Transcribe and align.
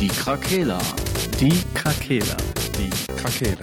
Die 0.00 0.08
Krakela. 0.08 0.80
Die 1.38 1.62
Krakela. 1.72 2.36
Die 2.76 2.90
Krakela. 3.14 3.56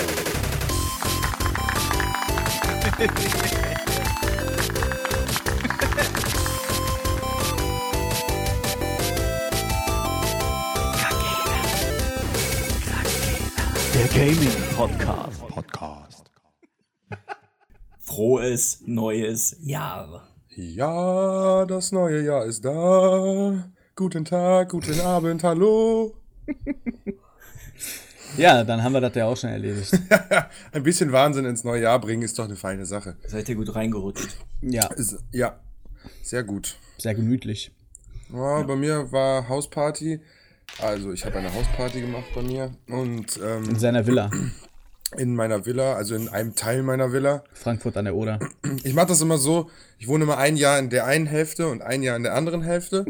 Der 13.94 14.08
Gaming 14.08 14.50
Podcast. 14.78 15.48
Podcast. 15.50 16.32
Frohes 18.00 18.82
neues 18.86 19.58
Jahr. 19.60 20.30
Ja, 20.56 21.66
das 21.66 21.92
neue 21.92 22.24
Jahr 22.24 22.46
ist 22.46 22.64
da. 22.64 23.70
Guten 23.96 24.24
Tag, 24.24 24.70
guten 24.70 25.00
Abend, 25.02 25.44
hallo. 25.44 26.21
Ja, 28.38 28.64
dann 28.64 28.82
haben 28.84 28.94
wir 28.94 29.02
das 29.02 29.14
ja 29.16 29.26
auch 29.26 29.36
schon 29.36 29.50
erledigt. 29.50 29.92
Ein 30.72 30.84
bisschen 30.84 31.12
Wahnsinn 31.12 31.46
ins 31.46 31.64
neue 31.64 31.82
Jahr 31.82 32.00
bringen 32.00 32.24
ist 32.24 32.40
doch 32.40 32.46
eine 32.46 32.56
feine 32.56 32.86
Sache. 32.86 33.18
Seid 33.28 33.50
ihr 33.50 33.56
gut 33.56 33.76
reingerutscht? 33.76 34.38
Ja, 34.62 34.90
ja, 35.32 35.60
sehr 36.24 36.44
gut. 36.44 36.78
sehr 36.98 37.14
gemütlich. 37.14 37.72
Ja, 38.32 38.64
Bei 38.64 38.76
mir 38.76 39.12
war 39.12 39.50
Hausparty. 39.50 40.22
Also 40.80 41.12
ich 41.12 41.26
habe 41.26 41.40
eine 41.40 41.54
Hausparty 41.54 42.00
gemacht 42.02 42.28
bei 42.34 42.42
mir 42.42 42.72
und 42.88 43.36
In 43.36 43.44
ähm, 43.44 43.76
seiner 43.78 44.08
Villa. 44.08 44.32
in 45.18 45.36
meiner 45.36 45.66
Villa, 45.66 45.94
also 45.94 46.16
in 46.16 46.30
einem 46.30 46.56
Teil 46.56 46.84
meiner 46.84 47.12
Villa. 47.12 47.44
Frankfurt 47.54 47.98
an 47.98 48.06
der 48.06 48.16
Oder. 48.16 48.40
Ich 48.84 48.94
mache 48.94 49.08
das 49.08 49.22
immer 49.22 49.38
so, 49.38 49.70
ich 50.00 50.08
wohne 50.08 50.24
immer 50.24 50.38
ein 50.38 50.56
Jahr 50.58 50.80
in 50.80 50.90
der 50.90 51.06
einen 51.06 51.26
Hälfte 51.26 51.68
und 51.68 51.82
ein 51.82 52.02
Jahr 52.04 52.16
in 52.16 52.24
der 52.24 52.34
anderen 52.34 52.62
Hälfte. 52.62 53.06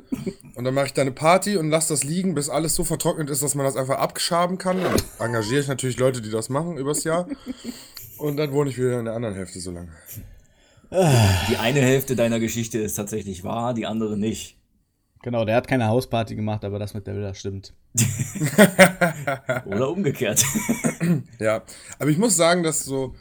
Und 0.56 0.64
dann 0.64 0.74
mache 0.74 0.88
ich 0.88 0.94
da 0.94 1.02
eine 1.02 1.12
Party 1.12 1.58
und 1.58 1.70
lasse 1.70 1.94
das 1.94 2.04
liegen, 2.04 2.34
bis 2.34 2.50
alles 2.50 2.76
so 2.76 2.84
vertrocknet 2.84 3.30
ist, 3.30 3.44
dass 3.44 3.56
man 3.56 3.66
das 3.66 3.76
einfach 3.76 4.00
abschaben 4.00 4.58
kann. 4.58 4.82
Dann 4.82 4.96
engagiere 5.20 5.62
ich 5.62 5.68
natürlich 5.68 5.98
Leute, 5.98 6.22
die 6.22 6.32
das 6.32 6.50
machen 6.50 6.78
übers 6.78 7.04
Jahr. 7.04 7.28
Und 8.18 8.38
dann 8.38 8.52
wohne 8.52 8.70
ich 8.70 8.78
wieder 8.78 9.00
in 9.00 9.06
der 9.06 9.14
anderen 9.14 9.36
Hälfte 9.36 9.60
so 9.60 9.72
lange. 9.72 9.90
Die 10.92 11.58
eine 11.58 11.80
Hälfte 11.80 12.16
deiner 12.16 12.40
Geschichte 12.40 12.80
ist 12.80 12.96
tatsächlich 12.96 13.44
wahr, 13.44 13.74
die 13.74 13.86
andere 13.86 14.18
nicht. 14.18 14.61
Genau, 15.24 15.46
der 15.46 15.56
hat 15.56 15.68
keine 15.68 15.88
Hausparty 15.88 16.36
gemacht, 16.36 16.66
aber 16.66 16.80
das 16.80 16.94
mit 16.94 17.06
der 17.06 17.16
Villa 17.16 17.34
stimmt. 17.34 17.74
Oder 19.66 19.90
umgekehrt. 19.90 20.44
Ja, 21.40 21.64
aber 21.98 22.10
ich 22.12 22.20
muss 22.20 22.36
sagen, 22.36 22.62
dass 22.62 22.86
so 22.86 23.16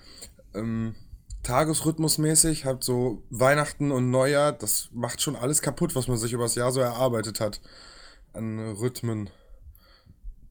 ähm, 0.55 0.95
Tagesrhythmusmäßig 1.43 2.67
hat 2.67 2.85
so 2.85 3.23
Weihnachten 3.31 3.91
und 3.91 4.11
Neujahr, 4.11 4.53
das 4.53 4.91
macht 4.93 5.23
schon 5.23 5.35
alles 5.35 5.63
kaputt, 5.63 5.95
was 5.95 6.07
man 6.07 6.19
sich 6.19 6.35
übers 6.35 6.55
Jahr 6.55 6.73
so 6.73 6.81
erarbeitet 6.81 7.41
hat 7.41 7.61
an 8.35 8.59
Rhythmen. 8.59 9.31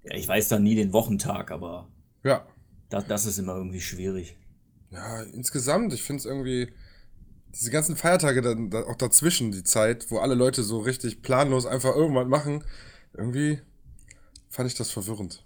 Ja, 0.04 0.16
ich 0.16 0.28
weiß 0.28 0.48
dann 0.50 0.64
nie 0.64 0.76
den 0.76 0.92
Wochentag, 0.92 1.52
aber 1.52 1.88
Ja, 2.24 2.48
das, 2.90 3.06
das 3.08 3.26
ist 3.26 3.38
immer 3.38 3.56
irgendwie 3.56 3.82
schwierig. 3.82 4.38
Ja, 4.90 5.22
insgesamt, 5.22 5.94
ich 5.94 6.02
finde 6.02 6.22
es 6.22 6.26
irgendwie, 6.26 6.74
diese 7.54 7.72
ganzen 7.72 7.96
Feiertage 7.96 8.42
dann 8.42 8.70
da, 8.70 8.84
auch 8.84 8.96
dazwischen, 8.96 9.52
die 9.52 9.64
Zeit, 9.64 10.12
wo 10.12 10.20
alle 10.20 10.36
Leute 10.36 10.64
so 10.64 10.80
richtig 10.80 11.22
planlos 11.22 11.66
einfach 11.66 11.96
irgendwas 11.96 12.28
machen, 12.28 12.64
irgendwie 13.14 13.60
fand 14.50 14.70
ich 14.70 14.76
das 14.76 14.92
verwirrend. 14.92 15.44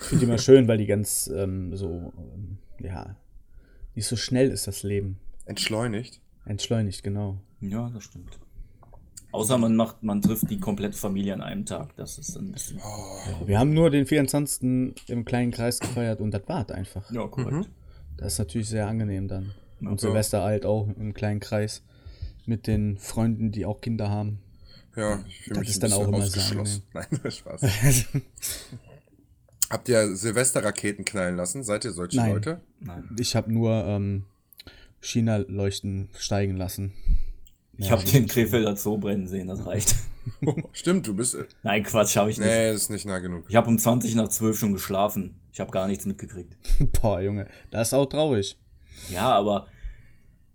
Ich 0.00 0.06
finde 0.06 0.24
die 0.24 0.30
immer 0.30 0.38
schön, 0.38 0.68
weil 0.68 0.78
die 0.78 0.86
ganz 0.86 1.30
ähm, 1.34 1.76
so, 1.76 2.12
ähm, 2.16 2.58
ja, 2.80 3.16
nicht 3.94 4.06
so 4.06 4.16
schnell 4.16 4.50
ist 4.50 4.66
das 4.66 4.82
Leben. 4.82 5.18
Entschleunigt. 5.44 6.20
Entschleunigt, 6.44 7.02
genau. 7.02 7.40
Ja, 7.60 7.90
das 7.90 8.04
stimmt. 8.04 8.38
Außer 9.32 9.58
man 9.58 9.76
macht, 9.76 10.02
man 10.02 10.22
trifft 10.22 10.50
die 10.50 10.58
komplette 10.58 10.96
Familie 10.96 11.34
an 11.34 11.42
einem 11.42 11.66
Tag. 11.66 11.94
Das 11.96 12.18
ist 12.18 12.36
dann 12.36 12.46
ein 12.46 12.52
bisschen. 12.52 12.80
Wir 13.44 13.58
haben 13.58 13.74
nur 13.74 13.90
den 13.90 14.06
24. 14.06 14.94
im 15.08 15.24
kleinen 15.24 15.50
Kreis 15.50 15.78
gefeiert 15.78 16.20
und 16.20 16.30
das 16.30 16.42
war's 16.46 16.70
einfach. 16.70 17.10
Ja, 17.10 17.26
korrekt. 17.26 17.68
Das 18.16 18.34
ist 18.34 18.38
natürlich 18.38 18.68
sehr 18.68 18.86
angenehm 18.88 19.28
dann. 19.28 19.52
Und 19.80 19.90
Ja. 19.92 19.96
Silvester 19.98 20.42
halt 20.42 20.64
auch 20.66 20.88
im 20.88 21.12
kleinen 21.14 21.40
Kreis 21.40 21.82
mit 22.46 22.66
den 22.66 22.96
Freunden, 22.98 23.52
die 23.52 23.66
auch 23.66 23.80
Kinder 23.80 24.08
haben. 24.10 24.38
Ja, 24.96 25.22
ich 25.28 25.40
fühle 25.42 25.54
Das 25.56 25.60
mich 25.60 25.68
ist 25.70 25.84
ein 25.84 25.90
dann 25.90 25.98
auch 26.00 26.08
immer 26.08 26.16
ausgeschlossen. 26.18 26.82
Nein, 26.94 27.06
Spaß. 27.30 27.60
Habt 29.70 29.88
ihr 29.88 30.14
Silvesterraketen 30.16 31.04
knallen 31.04 31.36
lassen? 31.36 31.64
Seid 31.64 31.84
ihr 31.84 31.92
solche 31.92 32.16
Nein. 32.18 32.32
Leute? 32.34 32.60
Nein. 32.80 33.04
Ich 33.18 33.34
habe 33.34 33.52
nur 33.52 33.84
ähm, 33.84 34.24
China-Leuchten 35.00 36.08
steigen 36.16 36.56
lassen. 36.56 36.92
Ich 37.78 37.90
habe 37.90 38.04
den 38.04 38.26
Krefelder 38.26 38.76
Zoo 38.76 38.96
brennen 38.96 39.26
sehen, 39.26 39.48
das 39.48 39.66
reicht. 39.66 39.96
Stimmt, 40.72 41.06
du 41.06 41.14
bist. 41.14 41.34
äh, 41.34 41.44
Nein, 41.62 41.82
Quatsch, 41.82 42.16
habe 42.16 42.30
ich 42.30 42.38
nicht. 42.38 42.46
Nee, 42.46 42.72
ist 42.72 42.90
nicht 42.90 43.04
nah 43.06 43.18
genug. 43.18 43.44
Ich 43.48 43.56
habe 43.56 43.68
um 43.68 43.78
20 43.78 44.14
nach 44.14 44.28
12 44.28 44.58
schon 44.58 44.72
geschlafen. 44.72 45.34
Ich 45.52 45.60
habe 45.60 45.70
gar 45.72 45.86
nichts 45.88 46.06
mitgekriegt. 46.06 46.56
Boah, 47.02 47.20
Junge, 47.20 47.48
das 47.70 47.88
ist 47.88 47.94
auch 47.94 48.06
traurig. 48.06 48.56
Ja, 49.10 49.32
aber 49.32 49.66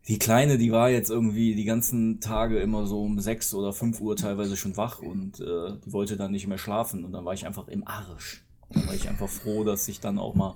die 0.08 0.20
Kleine, 0.20 0.58
die 0.58 0.72
war 0.72 0.90
jetzt 0.90 1.10
irgendwie 1.10 1.56
die 1.56 1.64
ganzen 1.64 2.20
Tage 2.20 2.60
immer 2.60 2.86
so 2.86 3.04
um 3.04 3.20
6 3.20 3.54
oder 3.54 3.72
5 3.72 4.02
Uhr 4.02 4.16
teilweise 4.16 4.58
schon 4.58 4.76
wach 4.78 5.00
und 5.00 5.40
äh, 5.40 5.78
die 5.86 5.94
wollte 5.94 6.18
dann 6.18 6.32
nicht 6.32 6.48
mehr 6.48 6.58
schlafen 6.58 7.06
und 7.06 7.14
dann 7.14 7.24
war 7.24 7.34
ich 7.34 7.46
einfach 7.46 7.68
im 7.68 7.88
Arsch. 7.88 8.44
Dann 8.70 8.88
war 8.88 8.94
ich 8.94 9.08
einfach 9.08 9.30
froh, 9.30 9.64
dass 9.64 9.88
ich 9.88 10.00
dann 10.00 10.18
auch 10.18 10.34
mal 10.34 10.56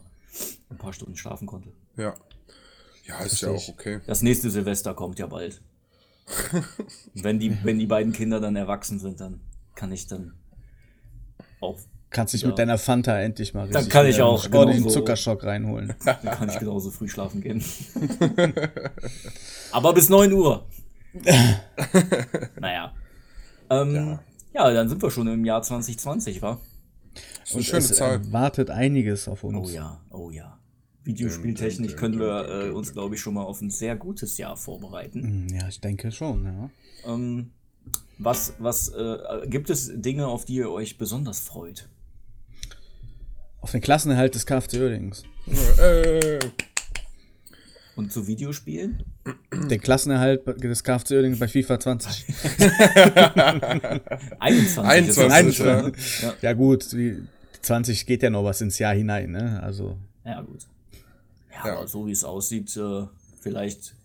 ein 0.69 0.77
paar 0.77 0.93
Stunden 0.93 1.15
schlafen 1.15 1.47
konnte. 1.47 1.71
Ja. 1.95 2.15
Ja, 3.05 3.19
ist 3.19 3.41
ja 3.41 3.47
Versteh 3.47 3.47
auch 3.47 3.55
ich. 3.57 3.69
okay. 3.69 4.01
Das 4.07 4.21
nächste 4.21 4.49
Silvester 4.49 4.93
kommt 4.93 5.19
ja 5.19 5.27
bald. 5.27 5.61
wenn, 7.13 7.39
die, 7.39 7.55
wenn 7.63 7.77
die 7.77 7.85
beiden 7.85 8.13
Kinder 8.13 8.39
dann 8.39 8.55
erwachsen 8.55 8.97
sind, 8.97 9.21
dann 9.21 9.41
kann 9.75 9.91
ich 9.91 10.07
dann 10.07 10.33
auch 11.59 11.79
Kannst 12.15 12.33
dich 12.33 12.43
Ja. 12.43 12.47
mit 12.47 12.57
deiner 12.57 12.77
Fanta 12.77 13.19
endlich 13.19 13.53
mal 13.53 13.67
Dann 13.67 13.89
kann 13.89 14.05
ich 14.07 14.21
auch, 14.21 14.49
genau 14.49 14.71
so. 14.71 14.89
Zuckerschock 14.89 15.43
reinholen. 15.43 15.93
Dann 16.05 16.21
kann 16.21 16.47
ich 16.47 16.57
genauso 16.57 16.89
früh 16.89 17.09
schlafen 17.09 17.41
gehen. 17.41 17.61
Aber 19.73 19.93
bis 19.93 20.07
9 20.07 20.31
Uhr. 20.31 20.65
naja. 22.57 22.93
Ähm, 23.69 24.19
ja. 24.53 24.71
dann 24.71 24.87
sind 24.87 25.01
wir 25.03 25.11
schon 25.11 25.27
im 25.27 25.43
Jahr 25.43 25.61
2020, 25.61 26.41
wa? 26.41 26.57
Das 27.13 27.49
ist 27.49 27.55
eine 27.55 27.63
schöne 27.65 27.77
es 27.79 27.93
Zahl. 27.95 28.31
wartet 28.31 28.69
einiges 28.69 29.27
auf 29.27 29.43
uns. 29.43 29.69
Oh 29.69 29.73
ja, 29.73 29.99
oh 30.09 30.31
ja. 30.31 30.57
Videospieltechnisch 31.03 31.97
können 31.97 32.17
wir 32.17 32.47
äh, 32.47 32.69
uns, 32.69 32.93
glaube 32.93 33.15
ich, 33.15 33.21
schon 33.21 33.33
mal 33.33 33.43
auf 33.43 33.59
ein 33.59 33.69
sehr 33.71 33.97
gutes 33.97 34.37
Jahr 34.37 34.55
vorbereiten. 34.55 35.21
Hm, 35.21 35.47
Ja, 35.53 35.67
ich 35.67 35.81
denke 35.81 36.13
schon, 36.13 36.45
ja. 36.45 36.69
Ähm, 37.13 37.51
was, 38.17 38.53
was, 38.59 38.87
äh, 38.89 39.17
gibt 39.47 39.69
es 39.69 39.91
Dinge, 39.93 40.27
auf 40.27 40.45
die 40.45 40.55
ihr 40.55 40.71
euch 40.71 40.97
besonders 40.97 41.39
freut? 41.41 41.89
Auf 43.65 43.71
den 43.71 43.81
Klassenerhalt 43.81 44.35
des 44.35 44.45
KFC 44.45 44.75
Oerdings. 44.79 45.23
Äh, 45.79 46.37
Und 47.95 48.11
zu 48.11 48.27
Videospielen? 48.27 49.03
Den 49.51 49.81
Klassenerhalt 49.81 50.45
des 50.63 50.83
KFC 50.83 51.13
Oerdings 51.13 51.39
bei 51.39 51.47
FIFA 51.47 51.79
20. 51.79 52.25
21. 54.39 54.77
21, 54.77 55.07
ist 55.07 55.17
das 55.17 55.57
ja. 55.57 55.83
so, 55.83 55.91
ja. 56.43 56.53
Gut, 56.53 56.91
die, 56.91 57.13
die 57.55 57.61
20 57.63 58.05
geht 58.05 58.21
ja 58.21 58.29
noch 58.29 58.43
was 58.43 58.61
ins 58.61 58.77
Jahr 58.77 58.93
hinein, 58.93 59.31
ne? 59.31 59.59
Also 59.63 59.97
ja, 60.23 60.41
gut. 60.43 60.59
Ja, 61.51 61.65
Ja. 61.67 61.77
aber 61.77 61.87
so 61.87 62.05
wie 62.05 62.11
es 62.11 62.23
aussieht, 62.23 62.77
äh, 62.77 63.05
vielleicht. 63.41 63.95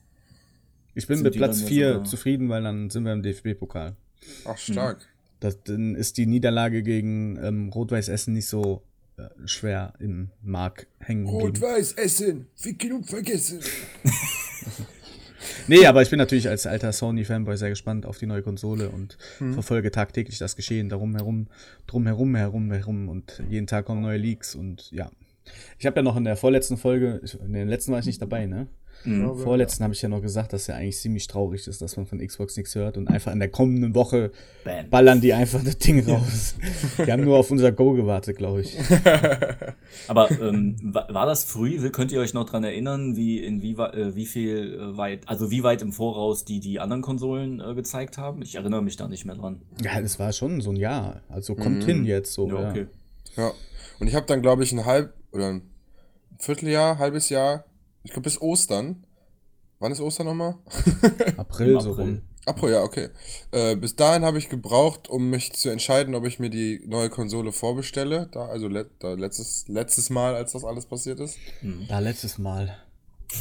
ich 0.94 1.06
bin 1.06 1.20
mit 1.20 1.36
Platz 1.36 1.56
dann 1.58 1.64
ja 1.64 1.68
4 1.68 1.88
sogar- 1.92 2.04
zufrieden, 2.06 2.48
weil 2.48 2.62
dann 2.62 2.88
sind 2.88 3.04
wir 3.04 3.12
im 3.12 3.22
DFB-Pokal. 3.22 3.94
Ach, 4.46 4.56
stark. 4.56 5.06
Das, 5.40 5.62
dann 5.64 5.94
ist 5.96 6.16
die 6.16 6.24
Niederlage 6.24 6.82
gegen 6.82 7.36
ähm, 7.42 7.68
Rot-Weiß 7.68 8.08
Essen 8.08 8.32
nicht 8.32 8.46
so 8.46 8.82
schwer 9.44 9.92
im 9.98 10.30
Mark 10.42 10.86
hängen 10.98 11.24
geblieben. 11.26 11.46
Rot-Weiß 11.46 11.92
Essen, 11.94 12.46
ficken 12.54 12.92
und 12.92 13.06
vergessen. 13.06 13.60
Nee, 15.68 15.86
aber 15.86 16.02
ich 16.02 16.10
bin 16.10 16.18
natürlich 16.18 16.48
als 16.48 16.66
alter 16.66 16.92
Sony-Fanboy 16.92 17.56
sehr 17.56 17.70
gespannt 17.70 18.04
auf 18.04 18.18
die 18.18 18.26
neue 18.26 18.42
Konsole 18.42 18.90
und 18.90 19.16
Hm. 19.38 19.54
verfolge 19.54 19.90
tagtäglich 19.90 20.38
das 20.38 20.54
Geschehen 20.56 20.88
darum 20.88 21.14
herum, 21.14 21.46
drum 21.86 22.06
herum, 22.06 22.34
herum, 22.34 22.70
herum 22.72 23.08
und 23.08 23.42
jeden 23.48 23.66
Tag 23.66 23.86
kommen 23.86 24.02
neue 24.02 24.18
Leaks 24.18 24.54
und 24.54 24.90
ja. 24.90 25.10
Ich 25.78 25.86
habe 25.86 25.96
ja 25.96 26.02
noch 26.02 26.16
in 26.16 26.24
der 26.24 26.36
vorletzten 26.36 26.76
Folge, 26.76 27.20
in 27.44 27.52
der 27.54 27.64
letzten 27.64 27.92
war 27.92 28.00
ich 28.00 28.06
nicht 28.06 28.20
dabei, 28.20 28.46
ne? 28.46 28.66
Mhm. 29.04 29.38
Vorletzten 29.38 29.82
habe 29.84 29.94
ich 29.94 30.02
ja 30.02 30.08
noch 30.10 30.20
gesagt, 30.20 30.52
dass 30.52 30.66
ja 30.66 30.74
eigentlich 30.74 30.98
ziemlich 30.98 31.26
traurig 31.26 31.66
ist, 31.66 31.80
dass 31.80 31.96
man 31.96 32.04
von 32.06 32.18
Xbox 32.18 32.56
nichts 32.56 32.74
hört 32.74 32.96
und 32.98 33.08
einfach 33.08 33.32
in 33.32 33.38
der 33.38 33.48
kommenden 33.48 33.94
Woche 33.94 34.30
Bam. 34.64 34.90
ballern 34.90 35.20
die 35.22 35.32
einfach 35.32 35.64
das 35.64 35.78
Ding 35.78 36.06
raus. 36.08 36.54
Die 36.98 37.10
haben 37.10 37.24
nur 37.24 37.38
auf 37.38 37.50
unser 37.50 37.72
Go 37.72 37.92
gewartet, 37.92 38.36
glaube 38.36 38.60
ich. 38.60 38.76
Aber 40.08 40.30
ähm, 40.30 40.76
wa- 40.82 41.06
war 41.10 41.26
das 41.26 41.44
früh? 41.44 41.90
Könnt 41.90 42.12
ihr 42.12 42.20
euch 42.20 42.34
noch 42.34 42.44
dran 42.48 42.64
erinnern, 42.64 43.16
wie 43.16 43.38
in 43.38 43.62
wie, 43.62 43.72
äh, 43.72 44.14
wie 44.14 44.26
viel 44.26 44.74
äh, 44.74 44.96
weit, 44.96 45.28
also 45.28 45.50
wie 45.50 45.62
weit 45.62 45.82
im 45.82 45.92
Voraus 45.92 46.44
die 46.44 46.60
die 46.60 46.80
anderen 46.80 47.02
Konsolen 47.02 47.60
äh, 47.60 47.74
gezeigt 47.74 48.18
haben? 48.18 48.42
Ich 48.42 48.54
erinnere 48.56 48.82
mich 48.82 48.96
da 48.96 49.08
nicht 49.08 49.24
mehr 49.24 49.34
dran. 49.36 49.62
Ja, 49.82 50.00
das 50.00 50.18
war 50.18 50.32
schon 50.32 50.60
so 50.60 50.70
ein 50.70 50.76
Jahr. 50.76 51.22
Also 51.28 51.54
kommt 51.54 51.84
hin 51.84 52.04
jetzt 52.04 52.32
so. 52.34 52.48
Ja, 52.48 52.60
Ja, 52.62 52.70
okay. 52.70 52.86
Ja. 53.36 53.52
Und 53.98 54.06
ich 54.08 54.14
habe 54.14 54.26
dann, 54.26 54.42
glaube 54.42 54.62
ich, 54.62 54.72
ein 54.72 54.84
halb 54.84 55.14
oder 55.32 55.48
ein 55.48 55.62
Vierteljahr, 56.38 56.98
halbes 56.98 57.28
Jahr, 57.28 57.64
ich 58.02 58.10
glaube 58.12 58.24
bis 58.24 58.40
Ostern. 58.40 59.04
Wann 59.78 59.92
ist 59.92 60.00
Ostern 60.00 60.26
nochmal? 60.26 60.56
April, 61.36 61.80
so 61.80 61.92
April. 61.92 62.04
rum. 62.04 62.22
Apro, 62.46 62.68
ja, 62.68 62.82
okay. 62.82 63.08
Äh, 63.52 63.76
bis 63.76 63.96
dahin 63.96 64.24
habe 64.24 64.38
ich 64.38 64.48
gebraucht, 64.48 65.08
um 65.08 65.28
mich 65.28 65.52
zu 65.52 65.68
entscheiden, 65.68 66.14
ob 66.14 66.24
ich 66.26 66.38
mir 66.38 66.48
die 66.48 66.82
neue 66.86 67.10
Konsole 67.10 67.52
vorbestelle. 67.52 68.28
Da, 68.32 68.46
also 68.46 68.66
let, 68.66 68.88
da 68.98 69.12
letztes, 69.12 69.68
letztes 69.68 70.10
Mal, 70.10 70.34
als 70.34 70.52
das 70.52 70.64
alles 70.64 70.86
passiert 70.86 71.20
ist. 71.20 71.36
Ja, 71.88 71.98
letztes 71.98 72.38
Mal. 72.38 72.76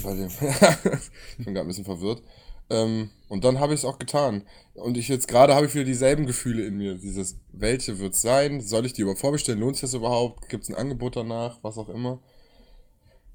Bei 0.03 0.13
dem, 0.13 0.27
ich 1.37 1.45
bin 1.45 1.53
gerade 1.53 1.61
ein 1.61 1.67
bisschen 1.67 1.85
verwirrt. 1.85 2.21
Ähm, 2.69 3.09
und 3.29 3.43
dann 3.43 3.59
habe 3.59 3.73
ich 3.73 3.79
es 3.79 3.85
auch 3.85 3.99
getan. 3.99 4.43
Und 4.73 4.97
ich 4.97 5.07
jetzt 5.07 5.27
gerade 5.27 5.55
habe 5.55 5.65
ich 5.65 5.73
wieder 5.73 5.85
dieselben 5.85 6.27
Gefühle 6.27 6.65
in 6.65 6.77
mir. 6.77 6.95
Dieses, 6.95 7.37
welche 7.51 7.99
wird 7.99 8.13
es 8.13 8.21
sein? 8.21 8.61
Soll 8.61 8.85
ich 8.85 8.93
die 8.93 9.01
überhaupt 9.01 9.21
vorbestellen? 9.21 9.59
Lohnt 9.59 9.77
sich 9.77 9.81
das 9.81 9.93
überhaupt? 9.93 10.49
Gibt 10.49 10.63
es 10.63 10.69
ein 10.69 10.75
Angebot 10.75 11.15
danach? 11.15 11.57
Was 11.63 11.77
auch 11.77 11.89
immer. 11.89 12.19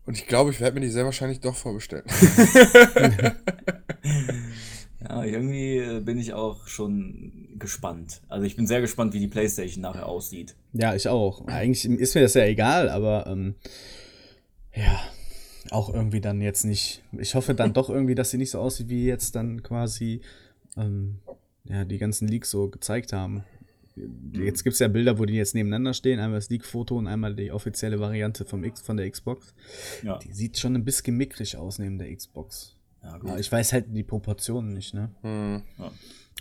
Und 0.06 0.18
ich 0.18 0.26
glaube, 0.26 0.50
ich 0.50 0.60
werde 0.60 0.74
mir 0.74 0.84
die 0.84 0.92
sehr 0.92 1.04
wahrscheinlich 1.04 1.40
doch 1.40 1.56
vorbestellen. 1.56 2.04
Ja, 5.06 5.22
irgendwie 5.22 5.76
äh, 5.76 6.00
bin 6.00 6.18
ich 6.18 6.32
auch 6.32 6.66
schon 6.66 7.48
gespannt. 7.58 8.22
Also 8.28 8.46
ich 8.46 8.56
bin 8.56 8.66
sehr 8.66 8.80
gespannt, 8.80 9.12
wie 9.12 9.20
die 9.20 9.28
PlayStation 9.28 9.82
nachher 9.82 10.06
aussieht. 10.06 10.54
Ja, 10.72 10.94
ich 10.94 11.08
auch. 11.08 11.46
Eigentlich 11.46 11.84
ist 11.84 12.14
mir 12.14 12.22
das 12.22 12.34
ja 12.34 12.44
egal, 12.44 12.88
aber 12.88 13.26
ähm, 13.26 13.54
ja, 14.74 14.98
auch 15.70 15.92
irgendwie 15.92 16.20
dann 16.20 16.40
jetzt 16.40 16.64
nicht. 16.64 17.02
Ich 17.18 17.34
hoffe 17.34 17.54
dann 17.54 17.74
doch 17.74 17.90
irgendwie, 17.90 18.14
dass 18.14 18.30
sie 18.30 18.38
nicht 18.38 18.50
so 18.50 18.60
aussieht, 18.60 18.88
wie 18.88 19.04
jetzt 19.04 19.36
dann 19.36 19.62
quasi 19.62 20.22
ähm, 20.76 21.18
ja, 21.64 21.84
die 21.84 21.98
ganzen 21.98 22.26
Leaks 22.26 22.50
so 22.50 22.68
gezeigt 22.70 23.12
haben. 23.12 23.44
Jetzt 24.32 24.64
gibt 24.64 24.75
es 24.75 24.81
ja 24.81 24.88
Bilder, 24.88 25.19
wo 25.19 25.25
die 25.25 25.35
jetzt 25.35 25.55
nebeneinander 25.55 25.94
stehen. 25.94 26.19
Einmal 26.19 26.38
das 26.41 26.50
Leak-Foto 26.50 26.96
und 26.99 27.06
einmal 27.06 27.35
die 27.35 27.52
offizielle 27.52 28.00
Variante 28.00 28.44
vom 28.44 28.64
X, 28.64 28.81
von 28.82 28.96
der 28.96 29.08
Xbox. 29.08 29.55
Ja, 30.02 30.19
Die 30.19 30.32
sieht 30.32 30.58
schon 30.58 30.75
ein 30.75 30.85
bisschen 30.85 31.17
mickrig 31.17 31.56
aus 31.56 31.79
neben 31.79 31.99
der 31.99 32.14
Xbox. 32.14 32.76
ja 33.02 33.17
gut. 33.19 33.31
Aber 33.31 33.38
ich 33.38 33.50
weiß 33.52 33.73
halt 33.73 33.87
die 33.91 34.02
Proportionen 34.02 34.73
nicht, 34.73 34.94
ne? 34.94 35.11
Hm. 35.23 35.62
Ja. 35.79 35.93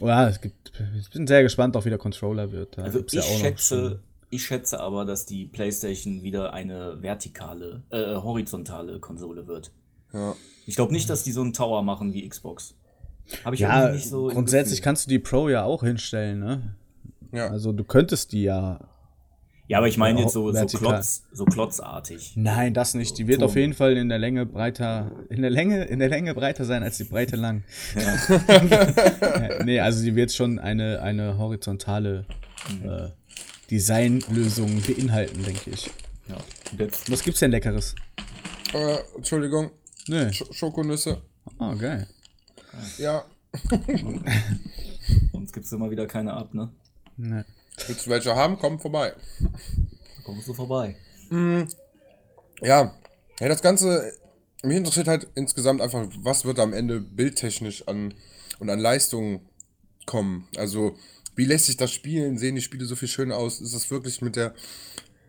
Oh 0.01 0.07
ja, 0.07 0.27
es 0.29 0.41
gibt, 0.41 0.71
ich 0.99 1.09
bin 1.11 1.27
sehr 1.27 1.43
gespannt, 1.43 1.77
auch 1.77 1.85
wie 1.85 1.89
der 1.89 1.99
Controller 1.99 2.51
wird. 2.51 2.77
Da 2.77 2.83
Also 2.83 3.03
ich 3.05 3.11
ja 3.13 3.21
auch 3.21 3.29
noch 3.29 3.39
schätze, 3.39 4.01
ich 4.31 4.43
schätze 4.43 4.79
aber, 4.79 5.05
dass 5.05 5.27
die 5.27 5.45
PlayStation 5.45 6.23
wieder 6.23 6.53
eine 6.53 7.03
vertikale, 7.03 7.83
äh, 7.91 8.15
horizontale 8.15 8.99
Konsole 8.99 9.45
wird. 9.45 9.71
Ja. 10.11 10.35
Ich 10.65 10.75
glaube 10.75 10.91
nicht, 10.93 11.07
dass 11.09 11.23
die 11.23 11.31
so 11.31 11.41
einen 11.41 11.53
Tower 11.53 11.83
machen 11.83 12.13
wie 12.13 12.27
Xbox. 12.27 12.73
Habe 13.45 13.53
ich 13.55 13.61
Ja, 13.61 13.91
nicht 13.91 14.09
so. 14.09 14.27
grundsätzlich 14.27 14.81
kannst 14.81 15.05
du 15.05 15.09
die 15.09 15.19
Pro 15.19 15.49
ja 15.49 15.63
auch 15.63 15.83
hinstellen, 15.83 16.39
ne? 16.39 16.75
Ja. 17.33 17.47
Also 17.47 17.71
du 17.71 17.83
könntest 17.83 18.31
die 18.31 18.43
ja. 18.43 18.79
Ja, 19.67 19.77
aber 19.77 19.87
ich 19.87 19.97
meine 19.97 20.19
jetzt 20.21 20.33
so, 20.33 20.51
so. 20.51 20.77
Klotz, 20.77 21.23
so 21.31 21.45
klotzartig. 21.45 22.33
Nein, 22.35 22.73
das 22.73 22.93
nicht. 22.95 23.17
Die 23.17 23.27
wird 23.27 23.39
Turm. 23.39 23.49
auf 23.49 23.55
jeden 23.55 23.73
Fall 23.73 23.95
in 23.95 24.09
der 24.09 24.19
Länge 24.19 24.45
breiter, 24.45 25.11
in 25.29 25.41
der 25.41 25.49
Länge, 25.49 25.85
in 25.85 25.99
der 25.99 26.09
Länge 26.09 26.35
breiter 26.35 26.65
sein 26.65 26.83
als 26.83 26.97
die 26.97 27.05
Breite 27.05 27.37
lang. 27.37 27.63
Ja, 27.95 29.63
nee, 29.63 29.79
also 29.79 30.03
die 30.03 30.15
wird 30.15 30.33
schon 30.33 30.59
eine, 30.59 31.01
eine 31.01 31.37
horizontale 31.37 32.25
äh, 32.83 33.09
Designlösung 33.71 34.81
beinhalten, 34.81 35.43
denke 35.43 35.71
ich. 35.71 35.89
Ja. 36.27 36.35
Und 36.71 36.79
jetzt, 36.79 37.09
Was 37.09 37.23
gibt's 37.23 37.39
denn 37.39 37.51
Leckeres? 37.51 37.95
Äh, 38.73 38.97
Entschuldigung, 39.15 39.71
Nö. 40.07 40.31
Sch 40.31 40.43
Schokonüsse. 40.51 41.21
Oh, 41.57 41.73
geil. 41.75 42.07
Ja. 42.97 43.23
sonst 45.31 45.53
gibt 45.53 45.65
es 45.65 45.71
immer 45.71 45.89
wieder 45.89 46.05
keine 46.05 46.33
ab, 46.33 46.53
ne? 46.53 46.69
Nee. 47.17 47.43
Willst 47.87 48.05
du 48.05 48.09
welche 48.09 48.35
haben? 48.35 48.57
Komm 48.59 48.79
vorbei. 48.79 49.13
Da 49.39 50.23
kommst 50.23 50.47
du 50.47 50.53
vorbei. 50.53 50.95
Ja, 52.61 52.93
ja, 53.39 53.47
das 53.47 53.61
Ganze, 53.61 54.13
mich 54.63 54.77
interessiert 54.77 55.07
halt 55.07 55.27
insgesamt 55.35 55.81
einfach, 55.81 56.07
was 56.17 56.45
wird 56.45 56.59
am 56.59 56.73
Ende 56.73 57.01
bildtechnisch 57.01 57.87
an 57.87 58.13
und 58.59 58.69
an 58.69 58.79
Leistungen 58.79 59.41
kommen. 60.05 60.47
Also, 60.57 60.95
wie 61.35 61.45
lässt 61.45 61.65
sich 61.65 61.77
das 61.77 61.91
spielen? 61.91 62.37
Sehen 62.37 62.55
die 62.55 62.61
Spiele 62.61 62.85
so 62.85 62.95
viel 62.95 63.07
schöner 63.07 63.37
aus? 63.37 63.59
Ist 63.59 63.73
das 63.73 63.89
wirklich 63.89 64.21
mit 64.21 64.35
der, 64.35 64.53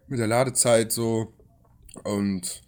mit 0.06 0.19
der 0.19 0.26
Ladezeit 0.26 0.92
so? 0.92 1.32
Und 2.02 2.62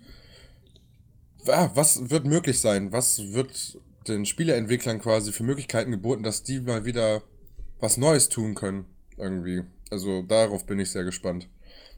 ja, 1.44 1.70
was 1.74 2.10
wird 2.10 2.24
möglich 2.24 2.60
sein? 2.60 2.92
Was 2.92 3.32
wird 3.32 3.78
den 4.08 4.24
Spieleentwicklern 4.24 5.00
quasi 5.00 5.32
für 5.32 5.42
Möglichkeiten 5.42 5.90
geboten, 5.90 6.22
dass 6.22 6.42
die 6.42 6.60
mal 6.60 6.84
wieder 6.84 7.22
was 7.78 7.98
Neues 7.98 8.28
tun 8.28 8.54
können? 8.54 8.86
Irgendwie. 9.16 9.62
Also 9.90 10.22
darauf 10.22 10.66
bin 10.66 10.78
ich 10.78 10.90
sehr 10.90 11.04
gespannt. 11.04 11.48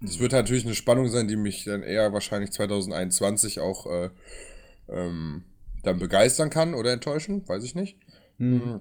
Das 0.00 0.20
wird 0.20 0.32
natürlich 0.32 0.64
eine 0.64 0.74
Spannung 0.74 1.08
sein, 1.08 1.26
die 1.26 1.36
mich 1.36 1.64
dann 1.64 1.82
eher 1.82 2.12
wahrscheinlich 2.12 2.52
2021 2.52 3.60
auch 3.60 3.86
äh, 3.86 4.10
ähm, 4.88 5.44
dann 5.82 5.98
begeistern 5.98 6.50
kann 6.50 6.74
oder 6.74 6.92
enttäuschen, 6.92 7.46
weiß 7.48 7.64
ich 7.64 7.74
nicht. 7.74 7.96
Mhm. 8.38 8.80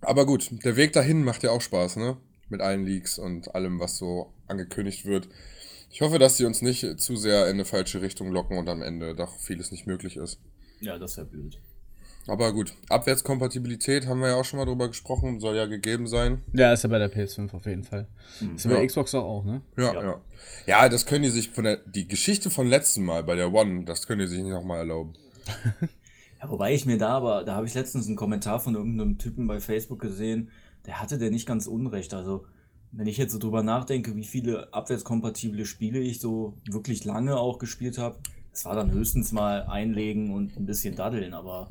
Aber 0.00 0.26
gut, 0.26 0.50
der 0.64 0.76
Weg 0.76 0.92
dahin 0.92 1.24
macht 1.24 1.42
ja 1.42 1.50
auch 1.50 1.60
Spaß, 1.60 1.96
ne? 1.96 2.16
Mit 2.48 2.60
allen 2.60 2.84
Leaks 2.84 3.18
und 3.18 3.54
allem, 3.54 3.80
was 3.80 3.96
so 3.96 4.32
angekündigt 4.46 5.06
wird. 5.06 5.28
Ich 5.90 6.00
hoffe, 6.00 6.18
dass 6.18 6.36
sie 6.36 6.44
uns 6.44 6.62
nicht 6.62 7.00
zu 7.00 7.16
sehr 7.16 7.46
in 7.46 7.54
eine 7.54 7.64
falsche 7.64 8.00
Richtung 8.00 8.30
locken 8.30 8.58
und 8.58 8.68
am 8.68 8.82
Ende 8.82 9.14
doch 9.14 9.38
vieles 9.38 9.70
nicht 9.72 9.86
möglich 9.86 10.16
ist. 10.16 10.38
Ja, 10.80 10.98
das 10.98 11.16
wäre 11.16 11.26
blöd. 11.26 11.58
Aber 12.28 12.52
gut, 12.52 12.72
Abwärtskompatibilität 12.88 14.06
haben 14.06 14.20
wir 14.20 14.28
ja 14.28 14.36
auch 14.36 14.44
schon 14.44 14.58
mal 14.58 14.64
drüber 14.64 14.88
gesprochen, 14.88 15.40
soll 15.40 15.56
ja 15.56 15.66
gegeben 15.66 16.06
sein. 16.06 16.42
Ja, 16.52 16.72
ist 16.72 16.84
ja 16.84 16.88
bei 16.88 16.98
der 16.98 17.12
PS5 17.12 17.52
auf 17.54 17.66
jeden 17.66 17.82
Fall. 17.82 18.06
Ist 18.54 18.64
ja 18.64 18.70
bei 18.70 18.86
Xbox 18.86 19.10
doch 19.10 19.24
auch, 19.24 19.44
ne? 19.44 19.60
Ja, 19.76 19.92
Ja. 19.92 20.02
ja. 20.02 20.20
Ja, 20.66 20.88
das 20.88 21.06
können 21.06 21.24
die 21.24 21.30
sich 21.30 21.50
von 21.50 21.64
der, 21.64 21.78
die 21.78 22.06
Geschichte 22.06 22.50
von 22.50 22.66
letztem 22.68 23.04
Mal 23.04 23.24
bei 23.24 23.34
der 23.34 23.52
One, 23.52 23.84
das 23.84 24.06
können 24.06 24.20
die 24.20 24.26
sich 24.26 24.40
nicht 24.42 24.52
nochmal 24.52 24.78
erlauben. 24.78 25.14
Ja, 26.42 26.50
wobei 26.50 26.74
ich 26.74 26.86
mir 26.86 26.98
da 26.98 27.10
aber, 27.10 27.44
da 27.44 27.54
habe 27.54 27.66
ich 27.68 27.74
letztens 27.74 28.08
einen 28.08 28.16
Kommentar 28.16 28.58
von 28.58 28.74
irgendeinem 28.74 29.16
Typen 29.16 29.46
bei 29.46 29.60
Facebook 29.60 30.00
gesehen, 30.00 30.50
der 30.86 31.00
hatte 31.00 31.16
der 31.16 31.30
nicht 31.30 31.46
ganz 31.46 31.68
unrecht. 31.68 32.14
Also, 32.14 32.46
wenn 32.90 33.06
ich 33.06 33.16
jetzt 33.16 33.32
so 33.32 33.38
drüber 33.38 33.62
nachdenke, 33.62 34.16
wie 34.16 34.24
viele 34.24 34.74
abwärtskompatible 34.74 35.64
Spiele 35.64 36.00
ich 36.00 36.18
so 36.18 36.54
wirklich 36.68 37.04
lange 37.04 37.36
auch 37.36 37.60
gespielt 37.60 37.96
habe, 37.96 38.18
das 38.50 38.64
war 38.64 38.74
dann 38.74 38.90
höchstens 38.90 39.30
mal 39.30 39.62
einlegen 39.66 40.34
und 40.34 40.56
ein 40.56 40.66
bisschen 40.66 40.96
daddeln, 40.96 41.32
aber 41.32 41.70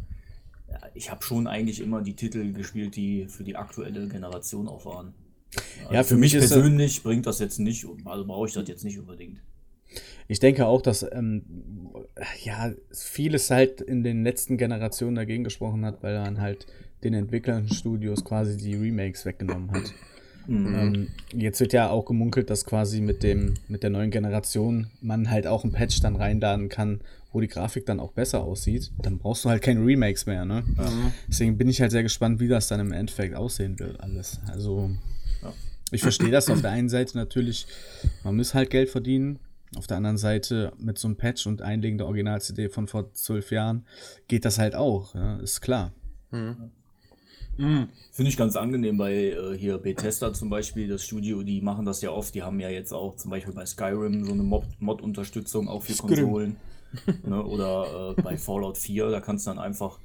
ich 0.93 1.09
habe 1.11 1.23
schon 1.23 1.47
eigentlich 1.47 1.79
immer 1.81 2.01
die 2.01 2.15
Titel 2.15 2.51
gespielt, 2.53 2.95
die 2.95 3.25
für 3.27 3.43
die 3.43 3.55
aktuelle 3.55 4.07
Generation 4.07 4.67
auch 4.67 4.85
waren. 4.85 5.13
Also 5.83 5.93
Ja, 5.93 6.03
für 6.03 6.15
mich 6.17 6.33
ist 6.33 6.43
das- 6.45 6.51
persönlich 6.51 7.03
bringt 7.03 7.25
das 7.25 7.39
jetzt 7.39 7.59
nicht, 7.59 7.85
also 8.05 8.25
brauche 8.25 8.47
ich 8.47 8.53
das 8.53 8.67
jetzt 8.67 8.83
nicht 8.85 8.97
unbedingt. 8.99 9.39
Ich 10.29 10.39
denke 10.39 10.65
auch, 10.65 10.81
dass 10.81 11.05
ähm, 11.11 11.43
ja 12.43 12.71
vieles 12.93 13.51
halt 13.51 13.81
in 13.81 14.03
den 14.03 14.23
letzten 14.23 14.57
Generationen 14.57 15.15
dagegen 15.15 15.43
gesprochen 15.43 15.83
hat, 15.85 16.01
weil 16.03 16.17
man 16.17 16.39
halt 16.39 16.67
den 17.03 17.13
Entwicklern 17.13 17.67
Studios 17.67 18.23
quasi 18.23 18.55
die 18.55 18.75
Remakes 18.75 19.25
weggenommen 19.25 19.71
hat. 19.71 19.93
Ähm, 20.47 21.09
jetzt 21.33 21.59
wird 21.59 21.71
ja 21.73 21.89
auch 21.89 22.05
gemunkelt, 22.05 22.49
dass 22.49 22.65
quasi 22.65 22.99
mit 23.01 23.21
dem 23.23 23.53
mit 23.67 23.83
der 23.83 23.89
neuen 23.89 24.09
Generation 24.11 24.87
man 25.01 25.29
halt 25.29 25.45
auch 25.47 25.63
ein 25.65 25.71
Patch 25.71 25.99
dann 26.01 26.15
reinladen 26.15 26.67
kann, 26.69 27.01
wo 27.31 27.39
die 27.41 27.47
Grafik 27.47 27.85
dann 27.85 27.99
auch 27.99 28.11
besser 28.11 28.41
aussieht. 28.41 28.91
Dann 29.01 29.17
brauchst 29.17 29.45
du 29.45 29.49
halt 29.49 29.61
keine 29.61 29.85
Remakes 29.85 30.25
mehr, 30.25 30.43
ne? 30.45 30.63
Deswegen 31.27 31.57
bin 31.57 31.69
ich 31.69 31.79
halt 31.81 31.91
sehr 31.91 32.03
gespannt, 32.03 32.39
wie 32.39 32.47
das 32.47 32.67
dann 32.67 32.79
im 32.79 32.91
Endeffekt 32.91 33.35
aussehen 33.35 33.79
wird 33.79 33.99
alles. 34.01 34.39
Also 34.47 34.91
Ja. 35.41 35.53
ich 35.91 36.01
verstehe 36.01 36.31
das 36.31 36.49
auf 36.49 36.61
der 36.61 36.71
einen 36.71 36.89
Seite 36.89 37.17
natürlich, 37.17 37.67
man 38.23 38.35
muss 38.35 38.53
halt 38.53 38.69
Geld 38.69 38.89
verdienen. 38.89 39.39
Auf 39.77 39.87
der 39.87 39.95
anderen 39.95 40.17
Seite 40.17 40.73
mit 40.77 40.97
so 40.97 41.07
einem 41.07 41.15
Patch 41.15 41.47
und 41.47 41.61
Einlegen 41.61 41.97
der 41.97 42.05
Original-CD 42.07 42.67
von 42.67 42.87
vor 42.89 43.13
zwölf 43.13 43.51
Jahren 43.51 43.85
geht 44.27 44.43
das 44.43 44.59
halt 44.59 44.75
auch, 44.75 45.15
ja, 45.15 45.37
ist 45.37 45.61
klar. 45.61 45.93
Finde 47.57 48.29
ich 48.29 48.35
ganz 48.37 48.55
angenehm 48.57 48.97
bei 48.97 49.13
äh, 49.31 49.57
hier 49.57 49.77
Bethesda 49.77 50.33
zum 50.33 50.49
Beispiel, 50.49 50.87
das 50.87 51.03
Studio, 51.03 51.43
die 51.43 51.61
machen 51.61 51.85
das 51.85 52.01
ja 52.01 52.09
oft. 52.09 52.33
Die 52.33 52.41
haben 52.43 52.59
ja 52.59 52.69
jetzt 52.69 52.91
auch 52.91 53.15
zum 53.15 53.29
Beispiel 53.31 53.53
bei 53.53 53.65
Skyrim 53.65 54.25
so 54.25 54.33
eine 54.33 54.43
Mod- 54.43 54.65
Mod-Unterstützung 54.79 55.67
auch 55.69 55.83
für. 55.83 55.93
Konsolen. 55.95 56.55
Ne? 57.23 57.43
Oder 57.43 58.15
äh, 58.17 58.21
bei 58.21 58.37
Fallout 58.37 58.77
4, 58.77 59.09
da 59.09 59.21
kannst 59.21 59.45
du 59.47 59.51
dann 59.51 59.59
einfach. 59.59 59.99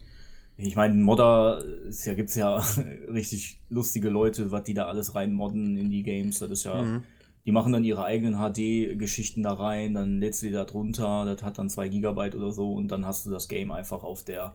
Ich 0.58 0.74
meine, 0.76 0.94
Modder, 0.94 1.62
es 1.88 2.04
ja, 2.06 2.14
gibt 2.14 2.30
es 2.30 2.34
ja 2.36 2.56
richtig 3.12 3.60
lustige 3.68 4.08
Leute, 4.08 4.50
was 4.50 4.64
die 4.64 4.74
da 4.74 4.86
alles 4.86 5.14
reinmodden 5.14 5.76
in 5.76 5.90
die 5.90 6.02
Games. 6.02 6.38
Das 6.38 6.50
ist 6.50 6.64
ja. 6.64 7.02
Die 7.44 7.52
machen 7.52 7.72
dann 7.72 7.84
ihre 7.84 8.04
eigenen 8.04 8.34
HD-Geschichten 8.38 9.42
da 9.44 9.52
rein, 9.52 9.94
dann 9.94 10.18
lädst 10.18 10.42
du 10.42 10.46
die 10.46 10.52
da 10.52 10.64
drunter, 10.64 11.24
das 11.24 11.42
hat 11.44 11.58
dann 11.58 11.70
2 11.70 11.88
Gigabyte 11.88 12.34
oder 12.34 12.50
so 12.50 12.72
und 12.74 12.88
dann 12.88 13.06
hast 13.06 13.24
du 13.24 13.30
das 13.30 13.48
Game 13.48 13.70
einfach 13.70 14.02
auf 14.02 14.24
der 14.24 14.54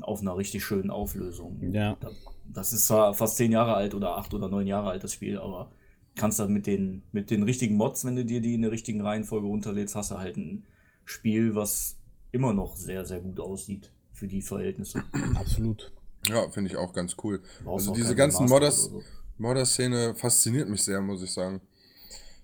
auf 0.00 0.20
einer 0.20 0.36
richtig 0.36 0.64
schönen 0.64 0.90
Auflösung. 0.90 1.58
Ja. 1.72 1.96
Da- 2.00 2.10
Das 2.52 2.72
ist 2.72 2.86
zwar 2.86 3.14
fast 3.14 3.36
zehn 3.36 3.52
Jahre 3.52 3.74
alt 3.74 3.94
oder 3.94 4.16
acht 4.16 4.34
oder 4.34 4.48
neun 4.48 4.66
Jahre 4.66 4.90
alt, 4.90 5.04
das 5.04 5.12
Spiel, 5.12 5.38
aber 5.38 5.70
kannst 6.16 6.38
dann 6.40 6.52
mit 6.52 6.66
den, 6.66 7.02
mit 7.12 7.30
den 7.30 7.42
richtigen 7.42 7.76
Mods, 7.76 8.04
wenn 8.04 8.16
du 8.16 8.24
dir 8.24 8.40
die 8.40 8.54
in 8.54 8.62
der 8.62 8.72
richtigen 8.72 9.00
Reihenfolge 9.02 9.46
runterlädst, 9.46 9.94
hast 9.94 10.10
du 10.10 10.18
halt 10.18 10.36
ein 10.36 10.64
Spiel, 11.04 11.54
was 11.54 11.96
immer 12.30 12.52
noch 12.52 12.76
sehr, 12.76 13.04
sehr 13.04 13.20
gut 13.20 13.40
aussieht 13.40 13.90
für 14.12 14.26
die 14.26 14.42
Verhältnisse. 14.42 15.04
Absolut. 15.34 15.92
Ja, 16.28 16.48
finde 16.50 16.70
ich 16.70 16.76
auch 16.76 16.92
ganz 16.92 17.16
cool. 17.22 17.42
Brauchst 17.64 17.88
Also 17.88 18.00
diese 18.00 18.14
ganzen 18.14 18.46
Modders, 18.48 18.84
so. 18.84 19.02
Modder-Szene 19.38 20.14
fasziniert 20.14 20.68
mich 20.68 20.82
sehr, 20.82 21.00
muss 21.00 21.22
ich 21.22 21.32
sagen. 21.32 21.60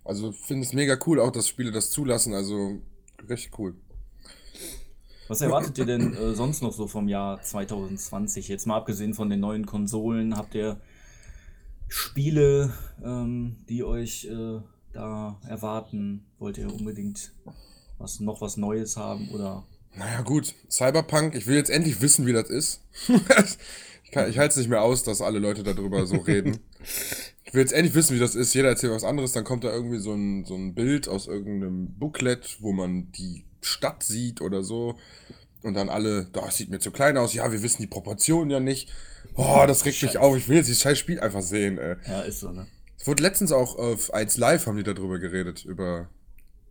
Also 0.04 0.32
finde 0.32 0.66
es 0.66 0.72
mega 0.72 0.98
cool, 1.06 1.20
auch 1.20 1.30
dass 1.30 1.46
Spiele 1.46 1.70
das 1.70 1.90
zulassen, 1.90 2.34
also 2.34 2.80
richtig 3.28 3.58
cool. 3.58 3.74
Was 5.28 5.42
erwartet 5.42 5.76
ihr 5.76 5.84
denn 5.84 6.14
äh, 6.14 6.34
sonst 6.34 6.62
noch 6.62 6.72
so 6.72 6.86
vom 6.86 7.06
Jahr 7.06 7.42
2020? 7.42 8.48
Jetzt 8.48 8.66
mal 8.66 8.78
abgesehen 8.78 9.12
von 9.12 9.28
den 9.28 9.40
neuen 9.40 9.66
Konsolen, 9.66 10.36
habt 10.36 10.54
ihr 10.54 10.80
Spiele, 11.86 12.72
ähm, 13.04 13.56
die 13.68 13.84
euch 13.84 14.24
äh, 14.24 14.60
da 14.92 15.38
erwarten? 15.46 16.24
Wollt 16.38 16.56
ihr 16.56 16.72
unbedingt 16.72 17.32
was, 17.98 18.20
noch 18.20 18.40
was 18.40 18.56
Neues 18.56 18.96
haben 18.96 19.28
oder 19.30 19.64
Naja, 19.96 20.22
gut. 20.22 20.54
Cyberpunk, 20.70 21.34
ich 21.34 21.46
will 21.46 21.56
jetzt 21.56 21.70
endlich 21.70 22.00
wissen, 22.00 22.26
wie 22.26 22.32
das 22.32 22.48
ist. 22.50 22.80
ich 24.04 24.10
kann- 24.10 24.30
ich 24.30 24.38
halte 24.38 24.52
es 24.52 24.56
nicht 24.56 24.68
mehr 24.70 24.82
aus, 24.82 25.02
dass 25.02 25.20
alle 25.22 25.38
Leute 25.38 25.62
darüber 25.62 26.06
so 26.06 26.16
reden. 26.16 26.58
Ich 27.44 27.54
will 27.54 27.60
jetzt 27.62 27.72
endlich 27.72 27.94
wissen, 27.94 28.14
wie 28.16 28.20
das 28.20 28.34
ist. 28.34 28.54
Jeder 28.54 28.68
erzählt 28.68 28.92
was 28.92 29.04
anderes, 29.04 29.32
dann 29.32 29.44
kommt 29.44 29.64
da 29.64 29.72
irgendwie 29.72 29.98
so 29.98 30.12
ein, 30.12 30.44
so 30.44 30.54
ein 30.54 30.74
Bild 30.74 31.08
aus 31.08 31.26
irgendeinem 31.26 31.94
Booklet, 31.98 32.58
wo 32.60 32.72
man 32.72 33.10
die 33.12 33.44
Stadt 33.62 34.02
sieht 34.02 34.40
oder 34.40 34.62
so. 34.62 34.96
Und 35.62 35.74
dann 35.74 35.88
alle, 35.88 36.26
das 36.32 36.56
sieht 36.56 36.70
mir 36.70 36.78
zu 36.78 36.90
klein 36.92 37.16
aus. 37.16 37.34
Ja, 37.34 37.50
wir 37.50 37.62
wissen 37.62 37.82
die 37.82 37.88
Proportionen 37.88 38.50
ja 38.50 38.60
nicht. 38.60 38.90
Boah, 39.34 39.66
das 39.66 39.84
regt 39.84 40.00
mich 40.02 40.12
Scheiße. 40.12 40.20
auf. 40.20 40.36
Ich 40.36 40.48
will 40.48 40.56
jetzt 40.58 40.68
dieses 40.68 40.82
scheiß 40.82 40.98
Spiel 40.98 41.18
einfach 41.20 41.42
sehen, 41.42 41.78
ey. 41.78 41.96
Ja, 42.06 42.20
ist 42.20 42.40
so, 42.40 42.50
ne? 42.52 42.66
Es 42.96 43.06
wurde 43.06 43.22
letztens 43.22 43.50
auch 43.52 43.76
auf 43.76 44.12
1 44.14 44.36
Live 44.36 44.66
haben 44.66 44.76
die 44.76 44.82
darüber 44.84 45.18
geredet, 45.18 45.64
über 45.64 46.08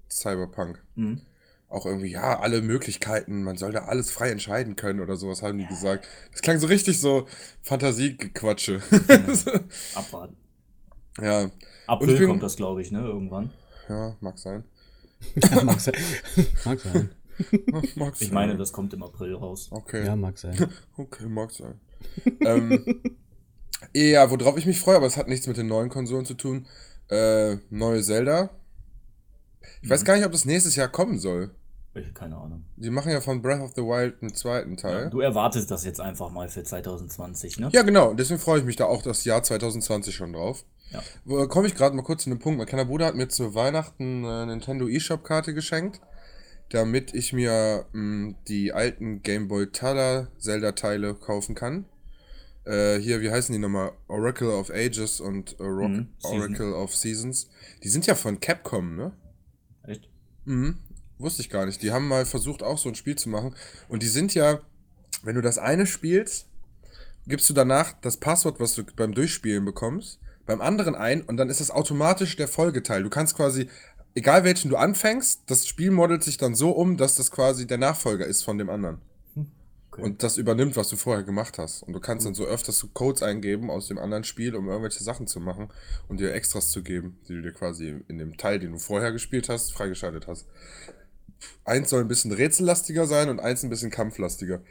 Cyberpunk. 0.10 0.82
Mhm. 0.96 1.22
Auch 1.70 1.86
irgendwie, 1.86 2.12
ja, 2.12 2.40
alle 2.40 2.62
Möglichkeiten, 2.62 3.44
man 3.44 3.58
soll 3.58 3.74
da 3.74 3.86
alles 3.86 4.10
frei 4.10 4.30
entscheiden 4.30 4.78
können 4.78 5.02
oder 5.02 5.18
sowas, 5.18 5.42
haben 5.42 5.58
die 5.58 5.66
gesagt. 5.66 6.08
Das 6.32 6.42
klang 6.42 6.60
so 6.60 6.68
richtig 6.68 7.00
so 7.02 7.28
Fantasiegequatsche. 7.64 8.82
Abwarten. 9.96 10.38
ja, 11.22 11.42
Und 11.42 11.52
April 11.88 12.14
ich 12.14 12.20
bin- 12.20 12.30
kommt 12.30 12.44
das, 12.44 12.56
glaube 12.56 12.82
ich, 12.82 12.92
ne? 12.92 13.00
Irgendwann. 13.02 13.52
ja, 13.90 14.16
mag 14.22 14.38
sein. 14.40 14.64
Ja, 15.36 15.64
mag 15.66 15.80
sein. 15.82 15.96
Mag 16.64 16.80
sein. 16.80 17.10
Mag 17.96 18.14
Ich 18.20 18.28
sein. 18.28 18.34
meine, 18.34 18.56
das 18.58 18.72
kommt 18.72 18.94
im 18.94 19.04
April 19.04 19.36
raus. 19.36 19.68
Okay, 19.72 20.06
Ja, 20.06 20.16
mag 20.16 20.38
sein. 20.38 20.56
okay, 20.98 21.26
mag 21.28 21.52
sein. 21.52 21.80
ähm, 22.42 23.02
ja, 23.94 24.30
worauf 24.32 24.58
ich 24.58 24.66
mich 24.66 24.80
freue, 24.80 24.96
aber 24.96 25.06
es 25.08 25.18
hat 25.18 25.28
nichts 25.28 25.48
mit 25.48 25.58
den 25.58 25.68
neuen 25.68 25.90
Konsolen 25.90 26.26
zu 26.26 26.34
tun. 26.34 26.66
Äh, 27.10 27.58
neue 27.70 28.02
Zelda. 28.02 28.50
Ich 29.82 29.90
weiß 29.90 30.04
gar 30.06 30.16
nicht, 30.16 30.26
ob 30.26 30.32
das 30.32 30.46
nächstes 30.46 30.76
Jahr 30.76 30.88
kommen 30.88 31.20
soll. 31.20 31.52
Ich, 31.94 32.14
keine 32.14 32.38
Ahnung. 32.38 32.64
Die 32.76 32.92
machen 32.92 33.12
ja 33.12 33.22
von 33.22 33.42
Breath 33.42 33.62
of 33.62 33.72
the 33.76 33.82
Wild 33.82 34.22
einen 34.22 34.34
zweiten 34.36 34.78
Teil. 34.78 35.10
Du 35.10 35.20
erwartest 35.20 35.72
das 35.72 35.84
jetzt 35.84 36.00
einfach 36.00 36.30
mal 36.30 36.48
für 36.48 36.64
2020, 36.64 37.60
ne? 37.60 37.70
Ja, 37.74 37.82
genau. 37.82 38.14
Deswegen 38.14 38.40
freue 38.40 38.60
ich 38.60 38.66
mich 38.66 38.76
da 38.76 38.86
auch 38.86 39.02
das 39.02 39.26
Jahr 39.26 39.42
2020 39.42 40.14
schon 40.14 40.34
drauf. 40.34 40.64
Ja. 40.92 41.02
Äh, 41.44 41.48
Komme 41.48 41.68
ich 41.68 41.74
gerade 41.76 41.96
mal 41.96 42.04
kurz 42.04 42.24
zu 42.24 42.30
einem 42.30 42.40
Punkt. 42.40 42.58
Mein 42.60 42.68
kleiner 42.68 42.86
Bruder 42.86 43.08
hat 43.08 43.16
mir 43.16 43.28
zu 43.30 43.56
Weihnachten 43.56 44.26
eine 44.26 44.46
Nintendo 44.46 44.88
eShop-Karte 44.88 45.54
geschenkt, 45.56 46.00
damit 46.70 47.16
ich 47.16 47.34
mir 47.34 47.86
mh, 47.94 48.36
die 48.48 48.74
alten 48.74 49.24
Game 49.24 49.48
Boy 49.48 49.66
Color 49.68 50.28
Zelda-Teile 50.38 51.16
kaufen 51.16 51.56
kann. 51.56 51.86
Äh, 52.66 53.00
hier, 53.00 53.22
wie 53.22 53.32
heißen 53.32 53.54
die 53.54 53.60
nochmal? 53.60 53.94
Oracle 54.08 54.50
of 54.50 54.70
Ages 54.70 55.20
und 55.20 55.60
Oro 55.60 55.88
Mhm. 55.88 56.10
Oracle 56.22 56.74
of 56.74 56.96
Seasons. 56.96 57.50
Die 57.84 57.90
sind 57.90 58.06
ja 58.06 58.14
von 58.14 58.40
Capcom, 58.40 58.96
ne? 58.96 59.14
Mhm. 60.48 60.78
Wusste 61.20 61.42
ich 61.42 61.50
gar 61.50 61.66
nicht. 61.66 61.82
Die 61.82 61.92
haben 61.92 62.08
mal 62.08 62.26
versucht, 62.26 62.64
auch 62.64 62.78
so 62.78 62.90
ein 62.90 62.96
Spiel 62.96 63.16
zu 63.16 63.30
machen. 63.30 63.56
Und 63.90 64.02
die 64.02 64.08
sind 64.08 64.34
ja, 64.34 64.60
wenn 65.24 65.36
du 65.36 65.42
das 65.42 65.58
eine 65.58 65.86
spielst, 65.86 66.48
gibst 67.28 67.50
du 67.50 67.54
danach 67.54 67.94
das 68.02 68.18
Passwort, 68.18 68.60
was 68.60 68.74
du 68.74 68.84
beim 68.96 69.14
Durchspielen 69.14 69.66
bekommst, 69.66 70.20
beim 70.46 70.62
anderen 70.62 70.96
ein 70.96 71.22
und 71.22 71.38
dann 71.38 71.50
ist 71.50 71.60
das 71.60 71.72
automatisch 71.72 72.38
der 72.38 72.48
Folgeteil. 72.48 73.04
Du 73.04 73.10
kannst 73.10 73.36
quasi, 73.36 73.70
egal 74.16 74.46
welchen 74.46 74.70
du 74.70 74.78
anfängst, 74.78 75.42
das 75.48 75.68
Spiel 75.68 75.92
modelt 75.92 76.24
sich 76.24 76.38
dann 76.38 76.56
so 76.56 76.72
um, 76.72 76.96
dass 76.96 77.16
das 77.16 77.32
quasi 77.32 77.68
der 77.68 77.78
Nachfolger 77.78 78.26
ist 78.26 78.44
von 78.44 78.58
dem 78.58 78.70
anderen. 78.70 79.02
Okay. 79.98 80.06
Und 80.06 80.22
das 80.22 80.38
übernimmt, 80.38 80.76
was 80.76 80.90
du 80.90 80.96
vorher 80.96 81.24
gemacht 81.24 81.58
hast. 81.58 81.82
Und 81.82 81.94
du 81.94 82.00
kannst 82.00 82.28
dann 82.28 82.36
so 82.36 82.46
öfters 82.46 82.78
so 82.78 82.88
Codes 82.88 83.24
eingeben 83.24 83.72
aus 83.72 83.88
dem 83.88 83.98
anderen 83.98 84.24
Spiel, 84.24 84.56
um 84.56 84.68
irgendwelche 84.68 85.04
Sachen 85.04 85.26
zu 85.26 85.40
machen 85.40 85.70
und 86.08 86.20
dir 86.20 86.34
Extras 86.34 86.70
zu 86.70 86.84
geben, 86.84 87.20
die 87.28 87.34
du 87.34 87.42
dir 87.42 87.52
quasi 87.52 88.04
in 88.08 88.20
dem 88.20 88.38
Teil, 88.38 88.60
den 88.60 88.74
du 88.74 88.78
vorher 88.78 89.12
gespielt 89.12 89.50
hast, 89.50 89.74
freigeschaltet 89.74 90.28
hast. 90.28 90.46
Eins 91.66 91.90
soll 91.90 92.02
ein 92.02 92.08
bisschen 92.08 92.32
rätsellastiger 92.32 93.08
sein 93.08 93.30
und 93.30 93.40
eins 93.40 93.64
ein 93.64 93.72
bisschen 93.72 93.90
kampflastiger. 93.90 94.62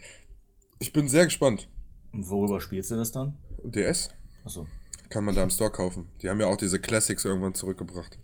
Ich 0.79 0.93
bin 0.93 1.09
sehr 1.09 1.25
gespannt. 1.25 1.69
Und 2.13 2.29
worüber 2.29 2.61
spielst 2.61 2.93
du 2.93 2.97
das 2.97 3.11
dann? 3.11 3.37
DS 3.65 4.11
Achso. 4.45 4.69
kann 5.09 5.25
man 5.25 5.35
da 5.35 5.43
im 5.43 5.51
Store 5.51 5.73
kaufen. 5.73 6.09
Die 6.23 6.31
haben 6.31 6.41
ja 6.41 6.47
auch 6.47 6.57
diese 6.57 6.79
Classics 6.79 7.25
irgendwann 7.25 7.55
zurückgebracht. 7.55 8.17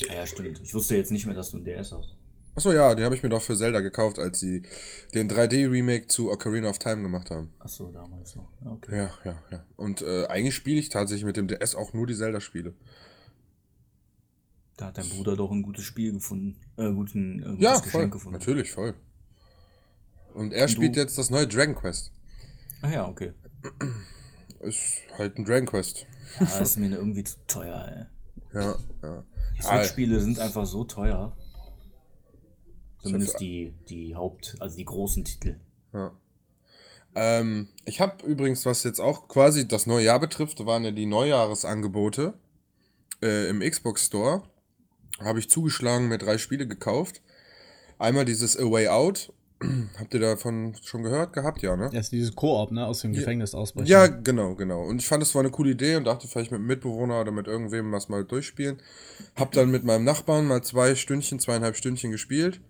Ja, 0.00 0.14
ja, 0.14 0.26
stimmt. 0.26 0.60
Ich 0.64 0.74
wusste 0.74 0.96
jetzt 0.96 1.12
nicht 1.12 1.26
mehr, 1.26 1.34
dass 1.34 1.50
du 1.50 1.58
ein 1.58 1.64
DS 1.64 1.92
hast. 1.92 2.17
Achso, 2.58 2.72
ja, 2.72 2.92
die 2.96 3.04
habe 3.04 3.14
ich 3.14 3.22
mir 3.22 3.28
doch 3.28 3.40
für 3.40 3.56
Zelda 3.56 3.78
gekauft, 3.78 4.18
als 4.18 4.40
sie 4.40 4.62
den 5.14 5.30
3D-Remake 5.30 6.08
zu 6.08 6.28
Ocarina 6.32 6.68
of 6.68 6.80
Time 6.80 7.02
gemacht 7.02 7.30
haben. 7.30 7.52
Achso, 7.60 7.92
damals 7.92 8.34
noch. 8.34 8.50
Ja, 8.64 8.70
Okay. 8.72 8.96
Ja, 8.96 9.10
ja, 9.24 9.42
ja. 9.52 9.64
Und 9.76 10.02
äh, 10.02 10.26
eigentlich 10.26 10.56
spiele 10.56 10.80
ich 10.80 10.88
tatsächlich 10.88 11.24
mit 11.24 11.36
dem 11.36 11.46
DS 11.46 11.76
auch 11.76 11.92
nur 11.92 12.08
die 12.08 12.16
Zelda-Spiele. 12.16 12.74
Da 14.76 14.86
hat 14.86 14.98
dein 14.98 15.08
Bruder 15.08 15.36
doch 15.36 15.52
ein 15.52 15.62
gutes 15.62 15.84
Spiel 15.84 16.12
gefunden. 16.12 16.56
Äh, 16.76 16.90
guten, 16.92 17.38
äh, 17.38 17.44
gutes 17.44 17.60
Ja, 17.62 17.74
Geschenk 17.76 17.92
voll. 17.92 18.10
gefunden. 18.10 18.38
Natürlich, 18.40 18.72
voll. 18.72 18.94
Und 20.34 20.52
er 20.52 20.64
Und 20.64 20.68
spielt 20.70 20.96
du? 20.96 21.00
jetzt 21.00 21.16
das 21.16 21.30
neue 21.30 21.46
Dragon 21.46 21.76
Quest. 21.76 22.10
Ah 22.82 22.90
ja, 22.90 23.06
okay. 23.08 23.34
Ist 24.58 25.02
halt 25.16 25.38
ein 25.38 25.44
Dragon 25.44 25.66
Quest. 25.66 26.06
Ja, 26.40 26.46
das 26.46 26.70
ist 26.70 26.76
mir 26.78 26.90
irgendwie 26.90 27.22
zu 27.22 27.36
teuer, 27.46 28.08
ey. 28.52 28.60
Ja, 28.60 28.74
ja. 29.02 29.24
Die 29.56 29.62
Switch-Spiele 29.62 30.18
sind 30.18 30.40
einfach 30.40 30.66
so 30.66 30.82
teuer. 30.82 31.36
Zumindest 33.02 33.40
die, 33.40 33.74
die 33.88 34.14
Haupt-, 34.14 34.56
also 34.60 34.76
die 34.76 34.84
großen 34.84 35.24
Titel. 35.24 35.56
ja. 35.92 36.12
Ähm, 37.14 37.68
ich 37.84 38.00
habe 38.00 38.24
übrigens, 38.24 38.64
was 38.66 38.84
jetzt 38.84 39.00
auch 39.00 39.28
quasi 39.28 39.66
das 39.66 39.86
neue 39.86 40.04
Jahr 40.04 40.20
betrifft, 40.20 40.64
waren 40.66 40.84
ja 40.84 40.90
die 40.90 41.06
Neujahresangebote 41.06 42.34
äh, 43.22 43.48
im 43.48 43.60
Xbox 43.60 44.06
Store. 44.06 44.42
Habe 45.18 45.40
ich 45.40 45.50
zugeschlagen, 45.50 46.08
mir 46.08 46.18
drei 46.18 46.38
Spiele 46.38 46.68
gekauft. 46.68 47.22
Einmal 47.98 48.24
dieses 48.24 48.56
A 48.56 48.70
Way 48.70 48.88
Out. 48.88 49.32
Habt 49.98 50.14
ihr 50.14 50.20
davon 50.20 50.76
schon 50.84 51.02
gehört 51.02 51.32
gehabt? 51.32 51.62
Ja, 51.62 51.76
ne? 51.76 51.90
Das 51.92 52.04
ist 52.04 52.12
dieses 52.12 52.36
Koop, 52.36 52.70
ne? 52.70 52.86
Aus 52.86 53.00
dem 53.00 53.12
Gefängnis 53.12 53.54
ausbrechen. 53.54 53.88
Ja, 53.88 54.06
genau, 54.06 54.54
genau. 54.54 54.82
Und 54.84 55.00
ich 55.00 55.08
fand, 55.08 55.20
es 55.22 55.34
war 55.34 55.40
eine 55.40 55.50
coole 55.50 55.72
Idee 55.72 55.96
und 55.96 56.04
dachte 56.04 56.28
vielleicht 56.28 56.52
mit 56.52 56.58
einem 56.58 56.68
Mitbewohner 56.68 57.20
oder 57.20 57.32
mit 57.32 57.48
irgendwem 57.48 57.90
was 57.90 58.08
mal 58.08 58.24
durchspielen. 58.24 58.80
Hab 59.34 59.50
dann 59.52 59.72
mit 59.72 59.82
meinem 59.82 60.04
Nachbarn 60.04 60.46
mal 60.46 60.62
zwei 60.62 60.94
Stündchen, 60.94 61.40
zweieinhalb 61.40 61.74
Stündchen 61.74 62.12
gespielt. 62.12 62.60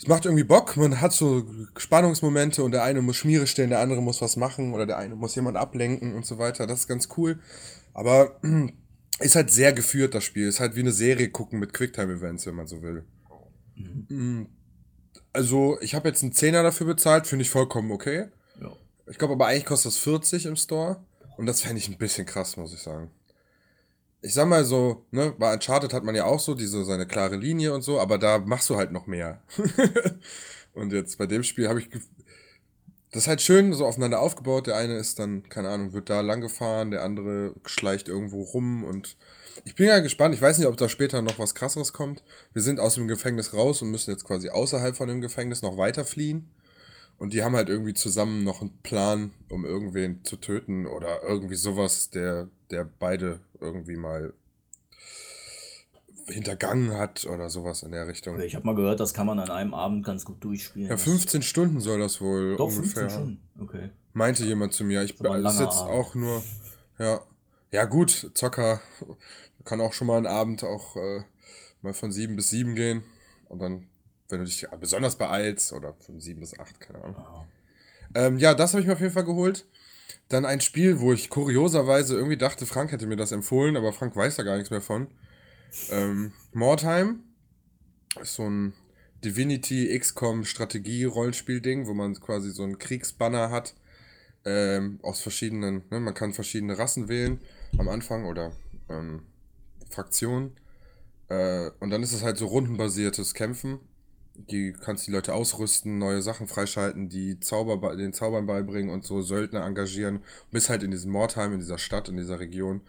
Es 0.00 0.08
macht 0.08 0.24
irgendwie 0.24 0.44
Bock, 0.44 0.78
man 0.78 0.98
hat 1.02 1.12
so 1.12 1.44
Spannungsmomente 1.76 2.64
und 2.64 2.72
der 2.72 2.84
eine 2.84 3.02
muss 3.02 3.16
Schmiere 3.16 3.46
stellen, 3.46 3.68
der 3.68 3.80
andere 3.80 4.00
muss 4.00 4.22
was 4.22 4.36
machen 4.36 4.72
oder 4.72 4.86
der 4.86 4.96
eine 4.96 5.14
muss 5.14 5.34
jemand 5.34 5.58
ablenken 5.58 6.14
und 6.14 6.24
so 6.24 6.38
weiter. 6.38 6.66
Das 6.66 6.80
ist 6.80 6.88
ganz 6.88 7.10
cool. 7.18 7.38
Aber 7.92 8.40
ist 9.20 9.36
halt 9.36 9.50
sehr 9.50 9.74
geführt, 9.74 10.14
das 10.14 10.24
Spiel. 10.24 10.48
Ist 10.48 10.58
halt 10.58 10.74
wie 10.74 10.80
eine 10.80 10.92
Serie 10.92 11.28
gucken 11.28 11.58
mit 11.58 11.74
Quicktime-Events, 11.74 12.46
wenn 12.46 12.54
man 12.54 12.66
so 12.66 12.80
will. 12.80 13.04
Mm. 14.08 14.44
Also, 15.34 15.78
ich 15.82 15.94
habe 15.94 16.08
jetzt 16.08 16.22
einen 16.22 16.32
Zehner 16.32 16.62
dafür 16.62 16.86
bezahlt, 16.86 17.26
finde 17.26 17.42
ich 17.42 17.50
vollkommen 17.50 17.92
okay. 17.92 18.28
Ja. 18.58 18.72
Ich 19.06 19.18
glaube 19.18 19.34
aber 19.34 19.48
eigentlich 19.48 19.66
kostet 19.66 19.92
das 19.92 19.98
40 19.98 20.46
im 20.46 20.56
Store. 20.56 21.04
Und 21.36 21.44
das 21.44 21.60
fände 21.60 21.76
ich 21.76 21.88
ein 21.88 21.98
bisschen 21.98 22.24
krass, 22.24 22.56
muss 22.56 22.72
ich 22.72 22.80
sagen. 22.80 23.10
Ich 24.22 24.34
sag 24.34 24.46
mal 24.48 24.64
so, 24.64 25.06
ne, 25.10 25.34
bei 25.38 25.52
Uncharted 25.52 25.92
hat 25.92 26.04
man 26.04 26.14
ja 26.14 26.24
auch 26.24 26.40
so 26.40 26.54
diese 26.54 26.84
seine 26.84 27.06
klare 27.06 27.36
Linie 27.36 27.72
und 27.72 27.82
so, 27.82 27.98
aber 27.98 28.18
da 28.18 28.38
machst 28.38 28.68
du 28.68 28.76
halt 28.76 28.92
noch 28.92 29.06
mehr. 29.06 29.42
und 30.74 30.92
jetzt 30.92 31.16
bei 31.18 31.26
dem 31.26 31.42
Spiel 31.42 31.68
habe 31.68 31.80
ich. 31.80 31.88
Das 33.12 33.24
ist 33.24 33.28
halt 33.28 33.42
schön 33.42 33.72
so 33.72 33.86
aufeinander 33.86 34.20
aufgebaut. 34.20 34.68
Der 34.68 34.76
eine 34.76 34.96
ist 34.96 35.18
dann, 35.18 35.48
keine 35.48 35.68
Ahnung, 35.70 35.92
wird 35.92 36.10
da 36.10 36.20
lang 36.20 36.40
gefahren, 36.40 36.92
der 36.92 37.02
andere 37.02 37.54
schleicht 37.64 38.08
irgendwo 38.08 38.42
rum 38.42 38.84
und 38.84 39.16
ich 39.64 39.74
bin 39.74 39.86
ja 39.86 39.98
gespannt. 39.98 40.34
Ich 40.34 40.42
weiß 40.42 40.58
nicht, 40.58 40.68
ob 40.68 40.76
da 40.76 40.88
später 40.88 41.22
noch 41.22 41.38
was 41.38 41.54
krasseres 41.54 41.92
kommt. 41.92 42.22
Wir 42.52 42.62
sind 42.62 42.80
aus 42.80 42.94
dem 42.94 43.08
Gefängnis 43.08 43.52
raus 43.52 43.82
und 43.82 43.90
müssen 43.90 44.10
jetzt 44.10 44.24
quasi 44.24 44.48
außerhalb 44.48 44.96
von 44.96 45.08
dem 45.08 45.20
Gefängnis 45.20 45.62
noch 45.62 45.76
weiter 45.76 46.04
fliehen. 46.04 46.50
Und 47.18 47.34
die 47.34 47.42
haben 47.42 47.54
halt 47.54 47.68
irgendwie 47.68 47.94
zusammen 47.94 48.44
noch 48.44 48.62
einen 48.62 48.78
Plan, 48.82 49.32
um 49.50 49.66
irgendwen 49.66 50.24
zu 50.24 50.36
töten 50.36 50.86
oder 50.86 51.22
irgendwie 51.22 51.56
sowas, 51.56 52.08
der, 52.08 52.48
der 52.70 52.88
beide 52.98 53.40
irgendwie 53.60 53.96
mal 53.96 54.32
hintergangen 56.26 56.92
hat 56.96 57.26
oder 57.26 57.50
sowas 57.50 57.82
in 57.82 57.92
der 57.92 58.06
Richtung. 58.06 58.38
Ich 58.40 58.54
habe 58.54 58.64
mal 58.66 58.74
gehört, 58.74 59.00
das 59.00 59.14
kann 59.14 59.26
man 59.26 59.38
an 59.40 59.50
einem 59.50 59.74
Abend 59.74 60.04
ganz 60.04 60.24
gut 60.24 60.42
durchspielen. 60.44 60.88
Ja, 60.88 60.94
Das- 60.94 61.02
15 61.02 61.42
Stunden 61.42 61.80
soll 61.80 61.98
das 61.98 62.20
wohl 62.20 62.56
Doch, 62.56 62.66
ungefähr. 62.66 63.08
15 63.08 63.10
Stunden. 63.10 63.48
Okay. 63.60 63.90
Meinte 64.12 64.44
jemand 64.44 64.72
zu 64.72 64.84
mir. 64.84 65.02
Ich 65.02 65.20
Abend. 65.24 65.46
auch 65.58 66.14
nur. 66.14 66.42
Ja. 66.98 67.20
Ja, 67.72 67.84
gut, 67.84 68.30
Zocker 68.34 68.80
kann 69.64 69.80
auch 69.80 69.92
schon 69.92 70.06
mal 70.08 70.16
einen 70.16 70.26
Abend 70.26 70.64
auch 70.64 70.96
äh, 70.96 71.22
mal 71.82 71.94
von 71.94 72.10
7 72.12 72.34
bis 72.36 72.50
7 72.50 72.74
gehen. 72.74 73.02
Und 73.48 73.60
dann, 73.60 73.86
wenn 74.28 74.40
du 74.40 74.44
dich 74.44 74.66
besonders 74.80 75.16
beeilst, 75.16 75.72
oder 75.72 75.94
von 75.94 76.20
7 76.20 76.40
bis 76.40 76.58
8, 76.58 76.80
keine 76.80 77.02
Ahnung. 77.02 77.16
Ja. 77.18 77.46
Ähm, 78.26 78.38
ja, 78.38 78.54
das 78.54 78.72
habe 78.72 78.80
ich 78.80 78.86
mir 78.88 78.94
auf 78.94 79.00
jeden 79.00 79.12
Fall 79.12 79.24
geholt. 79.24 79.66
Dann 80.30 80.46
ein 80.46 80.60
Spiel, 80.60 81.00
wo 81.00 81.12
ich 81.12 81.28
kurioserweise 81.28 82.14
irgendwie 82.14 82.36
dachte, 82.36 82.64
Frank 82.64 82.92
hätte 82.92 83.06
mir 83.06 83.16
das 83.16 83.32
empfohlen, 83.32 83.76
aber 83.76 83.92
Frank 83.92 84.14
weiß 84.14 84.36
da 84.36 84.44
gar 84.44 84.56
nichts 84.56 84.70
mehr 84.70 84.80
von. 84.80 85.08
Ähm, 85.90 86.32
Mordheim 86.52 87.24
ist 88.22 88.34
so 88.34 88.48
ein 88.48 88.72
Divinity 89.24 89.98
XCOM 89.98 90.44
Strategie-Rollenspiel-Ding, 90.44 91.88
wo 91.88 91.94
man 91.94 92.14
quasi 92.14 92.52
so 92.52 92.62
einen 92.62 92.78
Kriegsbanner 92.78 93.50
hat. 93.50 93.74
Ähm, 94.44 95.00
aus 95.02 95.20
verschiedenen, 95.20 95.82
ne, 95.90 95.98
man 95.98 96.14
kann 96.14 96.32
verschiedene 96.32 96.78
Rassen 96.78 97.08
wählen 97.08 97.40
am 97.76 97.88
Anfang 97.88 98.24
oder 98.24 98.52
ähm, 98.88 99.24
Fraktionen. 99.90 100.52
Äh, 101.28 101.70
und 101.80 101.90
dann 101.90 102.04
ist 102.04 102.12
es 102.12 102.22
halt 102.22 102.38
so 102.38 102.46
rundenbasiertes 102.46 103.34
Kämpfen. 103.34 103.80
Die 104.48 104.72
kannst 104.72 105.06
die 105.06 105.10
Leute 105.10 105.34
ausrüsten, 105.34 105.98
neue 105.98 106.22
Sachen 106.22 106.46
freischalten, 106.46 107.08
die 107.08 107.40
Zauber, 107.40 107.96
den 107.96 108.12
Zaubern 108.12 108.46
beibringen 108.46 108.90
und 108.90 109.04
so 109.04 109.22
Söldner 109.22 109.64
engagieren. 109.64 110.20
Bis 110.50 110.68
halt 110.68 110.82
in 110.82 110.90
diesem 110.90 111.12
Mordheim, 111.12 111.52
in 111.52 111.60
dieser 111.60 111.78
Stadt, 111.78 112.08
in 112.08 112.16
dieser 112.16 112.40
Region. 112.40 112.80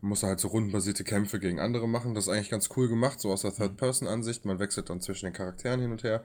Muss 0.00 0.22
halt 0.22 0.38
so 0.38 0.48
rundenbasierte 0.48 1.02
Kämpfe 1.02 1.40
gegen 1.40 1.58
andere 1.58 1.88
machen. 1.88 2.14
Das 2.14 2.26
ist 2.26 2.32
eigentlich 2.32 2.50
ganz 2.50 2.68
cool 2.76 2.88
gemacht, 2.88 3.20
so 3.20 3.32
aus 3.32 3.42
der 3.42 3.52
Third-Person-Ansicht. 3.52 4.44
Man 4.44 4.60
wechselt 4.60 4.90
dann 4.90 5.00
zwischen 5.00 5.26
den 5.26 5.32
Charakteren 5.32 5.80
hin 5.80 5.90
und 5.90 6.04
her. 6.04 6.24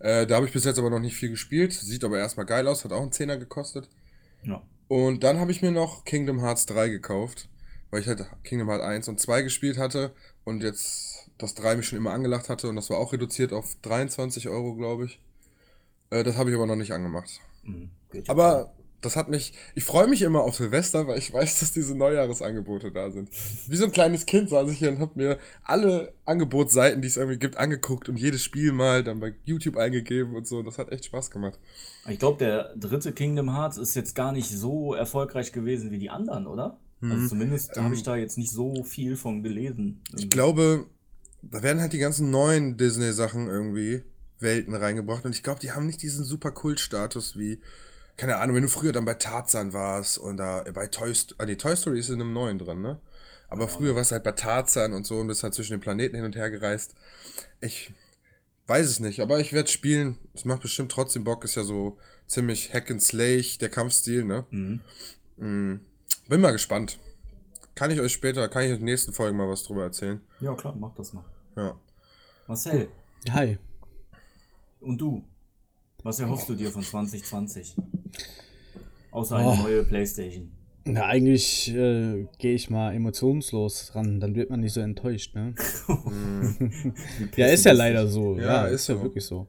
Äh, 0.00 0.26
da 0.26 0.36
habe 0.36 0.46
ich 0.46 0.52
bis 0.52 0.64
jetzt 0.64 0.78
aber 0.78 0.90
noch 0.90 1.00
nicht 1.00 1.16
viel 1.16 1.30
gespielt. 1.30 1.72
Sieht 1.72 2.04
aber 2.04 2.18
erstmal 2.18 2.44
geil 2.44 2.68
aus, 2.68 2.84
hat 2.84 2.92
auch 2.92 3.00
einen 3.00 3.12
Zehner 3.12 3.38
gekostet. 3.38 3.88
Ja. 4.42 4.62
Und 4.88 5.24
dann 5.24 5.38
habe 5.38 5.52
ich 5.52 5.62
mir 5.62 5.70
noch 5.70 6.04
Kingdom 6.04 6.40
Hearts 6.40 6.66
3 6.66 6.90
gekauft, 6.90 7.48
weil 7.90 8.02
ich 8.02 8.08
halt 8.08 8.26
Kingdom 8.42 8.68
Hearts 8.68 8.84
1 8.84 9.08
und 9.08 9.20
2 9.20 9.42
gespielt 9.42 9.78
hatte 9.78 10.12
und 10.44 10.62
jetzt 10.62 11.30
das 11.38 11.54
3 11.54 11.76
mich 11.76 11.88
schon 11.88 11.98
immer 11.98 12.12
angelacht 12.12 12.48
hatte 12.48 12.68
und 12.68 12.76
das 12.76 12.90
war 12.90 12.98
auch 12.98 13.12
reduziert 13.12 13.52
auf 13.52 13.76
23 13.82 14.48
Euro, 14.48 14.74
glaube 14.74 15.06
ich. 15.06 15.20
Äh, 16.10 16.22
das 16.22 16.36
habe 16.36 16.50
ich 16.50 16.56
aber 16.56 16.66
noch 16.66 16.76
nicht 16.76 16.92
angemacht. 16.92 17.40
Mhm. 17.64 17.90
Aber 18.28 18.72
das 19.04 19.16
hat 19.16 19.28
mich, 19.28 19.52
ich 19.74 19.84
freue 19.84 20.06
mich 20.06 20.22
immer 20.22 20.42
auf 20.42 20.56
Silvester, 20.56 21.06
weil 21.06 21.18
ich 21.18 21.32
weiß, 21.32 21.60
dass 21.60 21.72
diese 21.72 21.94
Neujahresangebote 21.96 22.90
da 22.90 23.10
sind. 23.10 23.28
Wie 23.68 23.76
so 23.76 23.84
ein 23.84 23.92
kleines 23.92 24.26
Kind 24.26 24.48
saß 24.48 24.70
ich 24.70 24.78
hier 24.78 24.90
und 24.90 24.98
habe 24.98 25.12
mir 25.14 25.38
alle 25.62 26.14
Angebotsseiten, 26.24 27.02
die 27.02 27.08
es 27.08 27.16
irgendwie 27.16 27.38
gibt, 27.38 27.56
angeguckt 27.56 28.08
und 28.08 28.16
jedes 28.16 28.42
Spiel 28.42 28.72
mal 28.72 29.04
dann 29.04 29.20
bei 29.20 29.34
YouTube 29.44 29.76
eingegeben 29.76 30.34
und 30.34 30.46
so. 30.46 30.62
Das 30.62 30.78
hat 30.78 30.90
echt 30.90 31.06
Spaß 31.06 31.30
gemacht. 31.30 31.58
Ich 32.08 32.18
glaube, 32.18 32.38
der 32.38 32.74
dritte 32.76 33.12
Kingdom 33.12 33.54
Hearts 33.54 33.76
ist 33.76 33.94
jetzt 33.94 34.14
gar 34.14 34.32
nicht 34.32 34.48
so 34.48 34.94
erfolgreich 34.94 35.52
gewesen 35.52 35.90
wie 35.90 35.98
die 35.98 36.10
anderen, 36.10 36.46
oder? 36.46 36.78
Also 37.10 37.28
zumindest 37.28 37.76
habe 37.76 37.94
ich 37.94 38.02
da 38.02 38.16
jetzt 38.16 38.38
nicht 38.38 38.50
so 38.50 38.82
viel 38.84 39.16
von 39.16 39.42
gelesen. 39.42 40.00
Ich 40.16 40.30
glaube, 40.30 40.86
da 41.42 41.62
werden 41.62 41.80
halt 41.80 41.92
die 41.92 41.98
ganzen 41.98 42.30
neuen 42.30 42.76
Disney-Sachen 42.76 43.48
irgendwie 43.48 44.02
Welten 44.40 44.74
reingebracht 44.74 45.24
und 45.24 45.34
ich 45.34 45.42
glaube, 45.42 45.60
die 45.60 45.72
haben 45.72 45.86
nicht 45.86 46.02
diesen 46.02 46.24
super 46.24 46.50
Kultstatus 46.50 47.38
wie, 47.38 47.60
keine 48.16 48.36
Ahnung, 48.36 48.56
wenn 48.56 48.62
du 48.62 48.68
früher 48.68 48.92
dann 48.92 49.04
bei 49.04 49.14
Tarzan 49.14 49.72
warst 49.72 50.18
und 50.18 50.36
da 50.36 50.64
bei 50.72 50.86
Toy 50.86 51.14
Story, 51.14 51.36
ah, 51.38 51.46
nee, 51.46 51.56
Toy 51.56 51.76
Story 51.76 51.98
ist 51.98 52.08
in 52.08 52.20
einem 52.20 52.32
neuen 52.32 52.58
drin, 52.58 52.80
ne? 52.80 53.00
Aber 53.48 53.68
früher 53.68 53.94
warst 53.94 54.10
du 54.10 54.14
halt 54.14 54.24
bei 54.24 54.32
Tarzan 54.32 54.92
und 54.92 55.06
so 55.06 55.18
und 55.18 55.28
bist 55.28 55.44
halt 55.44 55.54
zwischen 55.54 55.72
den 55.72 55.80
Planeten 55.80 56.16
hin 56.16 56.24
und 56.24 56.34
her 56.34 56.50
gereist. 56.50 56.94
Ich 57.60 57.92
weiß 58.66 58.86
es 58.86 59.00
nicht, 59.00 59.20
aber 59.20 59.38
ich 59.38 59.52
werde 59.52 59.68
spielen. 59.68 60.18
Es 60.32 60.44
macht 60.44 60.62
bestimmt 60.62 60.90
trotzdem 60.90 61.22
Bock, 61.22 61.44
ist 61.44 61.54
ja 61.54 61.62
so 61.62 61.96
ziemlich 62.26 62.72
Hack 62.72 62.90
and 62.90 63.02
Slay, 63.02 63.44
der 63.60 63.68
Kampfstil, 63.68 64.24
ne? 64.24 64.44
Mhm. 64.50 64.80
Mm, 65.36 65.80
Bin 66.28 66.40
mal 66.40 66.52
gespannt. 66.52 66.98
Kann 67.74 67.90
ich 67.90 68.00
euch 68.00 68.12
später, 68.12 68.48
kann 68.48 68.62
ich 68.62 68.68
euch 68.68 68.74
in 68.74 68.80
den 68.80 68.84
nächsten 68.86 69.12
Folgen 69.12 69.36
mal 69.36 69.48
was 69.48 69.64
drüber 69.64 69.82
erzählen. 69.82 70.20
Ja, 70.40 70.54
klar, 70.54 70.74
mach 70.78 70.94
das 70.94 71.12
mal. 71.12 71.24
Ja. 71.56 71.78
Marcel, 72.46 72.88
Hi. 73.30 73.58
und 74.80 74.98
du? 75.00 75.24
Was 76.02 76.20
erhoffst 76.20 76.48
du 76.48 76.54
dir 76.54 76.70
von 76.70 76.82
2020? 76.82 77.74
Außer 79.10 79.36
eine 79.36 79.56
neue 79.62 79.84
Playstation. 79.84 80.52
Na, 80.84 81.06
eigentlich 81.06 81.74
äh, 81.74 82.26
gehe 82.38 82.54
ich 82.54 82.68
mal 82.68 82.92
emotionslos 82.94 83.94
ran, 83.94 84.20
dann 84.20 84.34
wird 84.34 84.50
man 84.50 84.60
nicht 84.60 84.74
so 84.74 84.80
enttäuscht, 84.80 85.34
ne? 85.34 85.54
ja, 87.36 87.46
ist 87.46 87.64
ja 87.64 87.72
leider 87.72 88.06
so. 88.06 88.36
Ja, 88.36 88.44
Ja, 88.44 88.64
ist 88.66 88.82
ist 88.82 88.88
ja 88.88 88.96
so. 88.96 89.02
wirklich 89.02 89.24
so. 89.24 89.48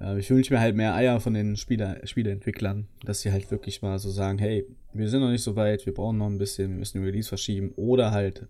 Äh, 0.00 0.18
ich 0.18 0.30
wünsche 0.30 0.52
mir 0.52 0.60
halt 0.60 0.76
mehr 0.76 0.94
Eier 0.94 1.20
von 1.20 1.34
den 1.34 1.56
Spieler, 1.56 2.00
Spieleentwicklern, 2.04 2.86
dass 3.04 3.20
sie 3.20 3.32
halt 3.32 3.50
wirklich 3.50 3.82
mal 3.82 3.98
so 3.98 4.10
sagen, 4.10 4.38
hey, 4.38 4.66
wir 4.92 5.08
sind 5.08 5.20
noch 5.20 5.30
nicht 5.30 5.42
so 5.42 5.56
weit, 5.56 5.86
wir 5.86 5.94
brauchen 5.94 6.18
noch 6.18 6.26
ein 6.26 6.38
bisschen, 6.38 6.70
wir 6.70 6.78
müssen 6.78 6.98
den 6.98 7.04
Release 7.04 7.28
verschieben 7.28 7.72
oder 7.76 8.10
halt 8.10 8.46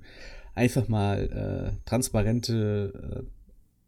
einfach 0.55 0.89
mal 0.89 1.73
äh, 1.75 1.89
transparente 1.89 3.25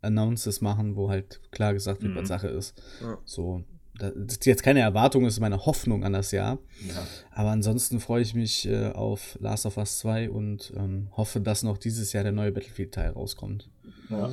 äh, 0.03 0.07
Announces 0.07 0.61
machen, 0.61 0.97
wo 0.97 1.11
halt 1.11 1.41
klar 1.51 1.73
gesagt 1.73 2.03
wird, 2.03 2.15
was 2.15 2.29
Sache 2.29 2.49
ist. 2.49 2.81
Ja. 3.03 3.19
So, 3.25 3.65
das 3.99 4.13
ist 4.15 4.47
jetzt 4.47 4.63
keine 4.63 4.81
Erwartung, 4.81 5.25
das 5.25 5.35
ist 5.35 5.41
meine 5.41 5.65
Hoffnung 5.65 6.05
an 6.05 6.13
das 6.13 6.31
Jahr. 6.33 6.59
Ja. 6.87 7.07
Aber 7.31 7.51
ansonsten 7.51 8.01
freue 8.01 8.23
ich 8.23 8.35
mich 8.35 8.69
äh, 8.69 8.91
auf 8.91 9.37
Last 9.41 9.67
of 9.67 9.77
Us 9.79 9.99
2 9.99 10.31
und 10.31 10.73
ähm, 10.77 11.09
hoffe, 11.17 11.41
dass 11.41 11.63
noch 11.63 11.79
dieses 11.79 12.13
Jahr 12.13 12.23
der 12.23 12.33
neue 12.33 12.53
Battlefield-Teil 12.53 13.11
rauskommt. 13.11 13.69
Ja. 14.09 14.31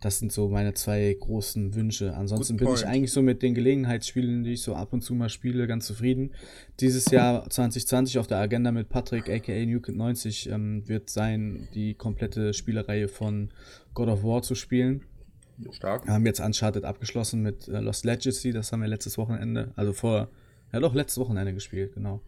Das 0.00 0.18
sind 0.18 0.32
so 0.32 0.48
meine 0.48 0.74
zwei 0.74 1.16
großen 1.18 1.74
Wünsche. 1.74 2.14
Ansonsten 2.14 2.56
Good 2.56 2.66
bin 2.66 2.74
ich 2.74 2.82
point. 2.82 2.94
eigentlich 2.94 3.12
so 3.12 3.22
mit 3.22 3.42
den 3.42 3.54
Gelegenheitsspielen, 3.54 4.44
die 4.44 4.52
ich 4.52 4.62
so 4.62 4.74
ab 4.74 4.92
und 4.92 5.02
zu 5.02 5.14
mal 5.14 5.28
spiele, 5.28 5.66
ganz 5.66 5.86
zufrieden. 5.86 6.30
Dieses 6.80 7.10
Jahr 7.10 7.48
2020 7.48 8.18
auf 8.18 8.26
der 8.26 8.38
Agenda 8.38 8.70
mit 8.70 8.88
Patrick, 8.88 9.28
aka 9.28 9.52
Newkid 9.52 9.96
90, 9.96 10.50
ähm, 10.50 10.88
wird 10.88 11.10
sein, 11.10 11.68
die 11.74 11.94
komplette 11.94 12.54
Spielereihe 12.54 13.08
von 13.08 13.50
God 13.94 14.08
of 14.08 14.22
War 14.22 14.42
zu 14.42 14.54
spielen. 14.54 15.02
Stark. 15.72 16.06
Wir 16.06 16.14
haben 16.14 16.26
jetzt 16.26 16.40
Uncharted 16.40 16.84
abgeschlossen 16.84 17.42
mit 17.42 17.66
äh, 17.68 17.80
Lost 17.80 18.04
Legacy, 18.04 18.52
das 18.52 18.70
haben 18.70 18.80
wir 18.80 18.88
letztes 18.88 19.18
Wochenende, 19.18 19.72
also 19.74 19.92
vor, 19.92 20.28
ja 20.72 20.80
doch, 20.80 20.94
letztes 20.94 21.18
Wochenende 21.18 21.54
gespielt, 21.54 21.94
genau. 21.94 22.20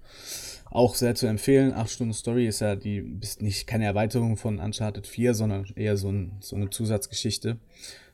Auch 0.70 0.94
sehr 0.94 1.14
zu 1.14 1.26
empfehlen. 1.26 1.72
8 1.72 1.90
Stunden 1.90 2.14
Story 2.14 2.46
ist 2.46 2.60
ja 2.60 2.76
die, 2.76 3.18
ist 3.20 3.42
nicht 3.42 3.66
keine 3.66 3.84
Erweiterung 3.84 4.36
von 4.36 4.58
Uncharted 4.58 5.06
4, 5.06 5.34
sondern 5.34 5.66
eher 5.74 5.96
so, 5.96 6.10
ein, 6.10 6.36
so 6.40 6.56
eine 6.56 6.70
Zusatzgeschichte. 6.70 7.58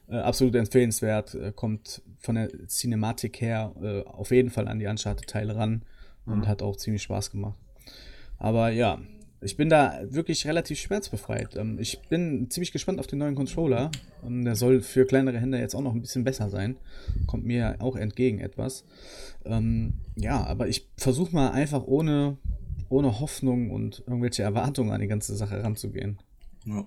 Äh, 0.08 0.16
absolut 0.16 0.54
empfehlenswert, 0.54 1.34
äh, 1.34 1.52
kommt 1.52 2.02
von 2.18 2.36
der 2.36 2.48
Cinematik 2.68 3.40
her 3.40 3.72
äh, 3.82 4.02
auf 4.02 4.30
jeden 4.30 4.50
Fall 4.50 4.68
an 4.68 4.78
die 4.78 4.86
Uncharted-Teile 4.86 5.56
ran 5.56 5.82
und 6.24 6.48
hat 6.48 6.62
auch 6.62 6.76
ziemlich 6.76 7.02
Spaß 7.02 7.30
gemacht. 7.30 7.56
Aber 8.38 8.70
ja, 8.70 9.00
ich 9.46 9.56
bin 9.56 9.68
da 9.68 10.00
wirklich 10.08 10.46
relativ 10.46 10.78
schmerzbefreit. 10.78 11.56
Ähm, 11.56 11.78
ich 11.78 12.00
bin 12.08 12.50
ziemlich 12.50 12.72
gespannt 12.72 12.98
auf 12.98 13.06
den 13.06 13.20
neuen 13.20 13.36
Controller. 13.36 13.90
Ähm, 14.24 14.44
der 14.44 14.56
soll 14.56 14.82
für 14.82 15.06
kleinere 15.06 15.38
Hände 15.38 15.58
jetzt 15.58 15.74
auch 15.74 15.82
noch 15.82 15.94
ein 15.94 16.00
bisschen 16.00 16.24
besser 16.24 16.50
sein. 16.50 16.76
Kommt 17.26 17.46
mir 17.46 17.76
auch 17.78 17.96
entgegen 17.96 18.40
etwas. 18.40 18.84
Ähm, 19.44 19.94
ja, 20.16 20.44
aber 20.44 20.68
ich 20.68 20.88
versuche 20.96 21.32
mal 21.32 21.50
einfach 21.50 21.84
ohne, 21.84 22.36
ohne 22.88 23.20
Hoffnung 23.20 23.70
und 23.70 24.02
irgendwelche 24.06 24.42
Erwartungen 24.42 24.90
an 24.90 25.00
die 25.00 25.06
ganze 25.06 25.36
Sache 25.36 25.62
ranzugehen. 25.62 26.18
Ja. 26.64 26.84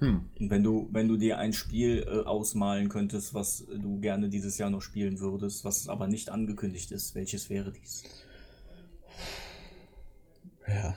Und 0.00 0.30
wenn 0.38 0.62
du, 0.62 0.88
wenn 0.92 1.08
du 1.08 1.18
dir 1.18 1.36
ein 1.36 1.52
Spiel 1.52 2.06
äh, 2.08 2.26
ausmalen 2.26 2.88
könntest, 2.88 3.34
was 3.34 3.66
du 3.66 4.00
gerne 4.00 4.30
dieses 4.30 4.56
Jahr 4.56 4.70
noch 4.70 4.80
spielen 4.80 5.20
würdest, 5.20 5.64
was 5.64 5.88
aber 5.88 6.06
nicht 6.06 6.30
angekündigt 6.30 6.90
ist, 6.92 7.14
welches 7.14 7.50
wäre 7.50 7.72
dies? 7.72 8.04
Ja, 10.66 10.96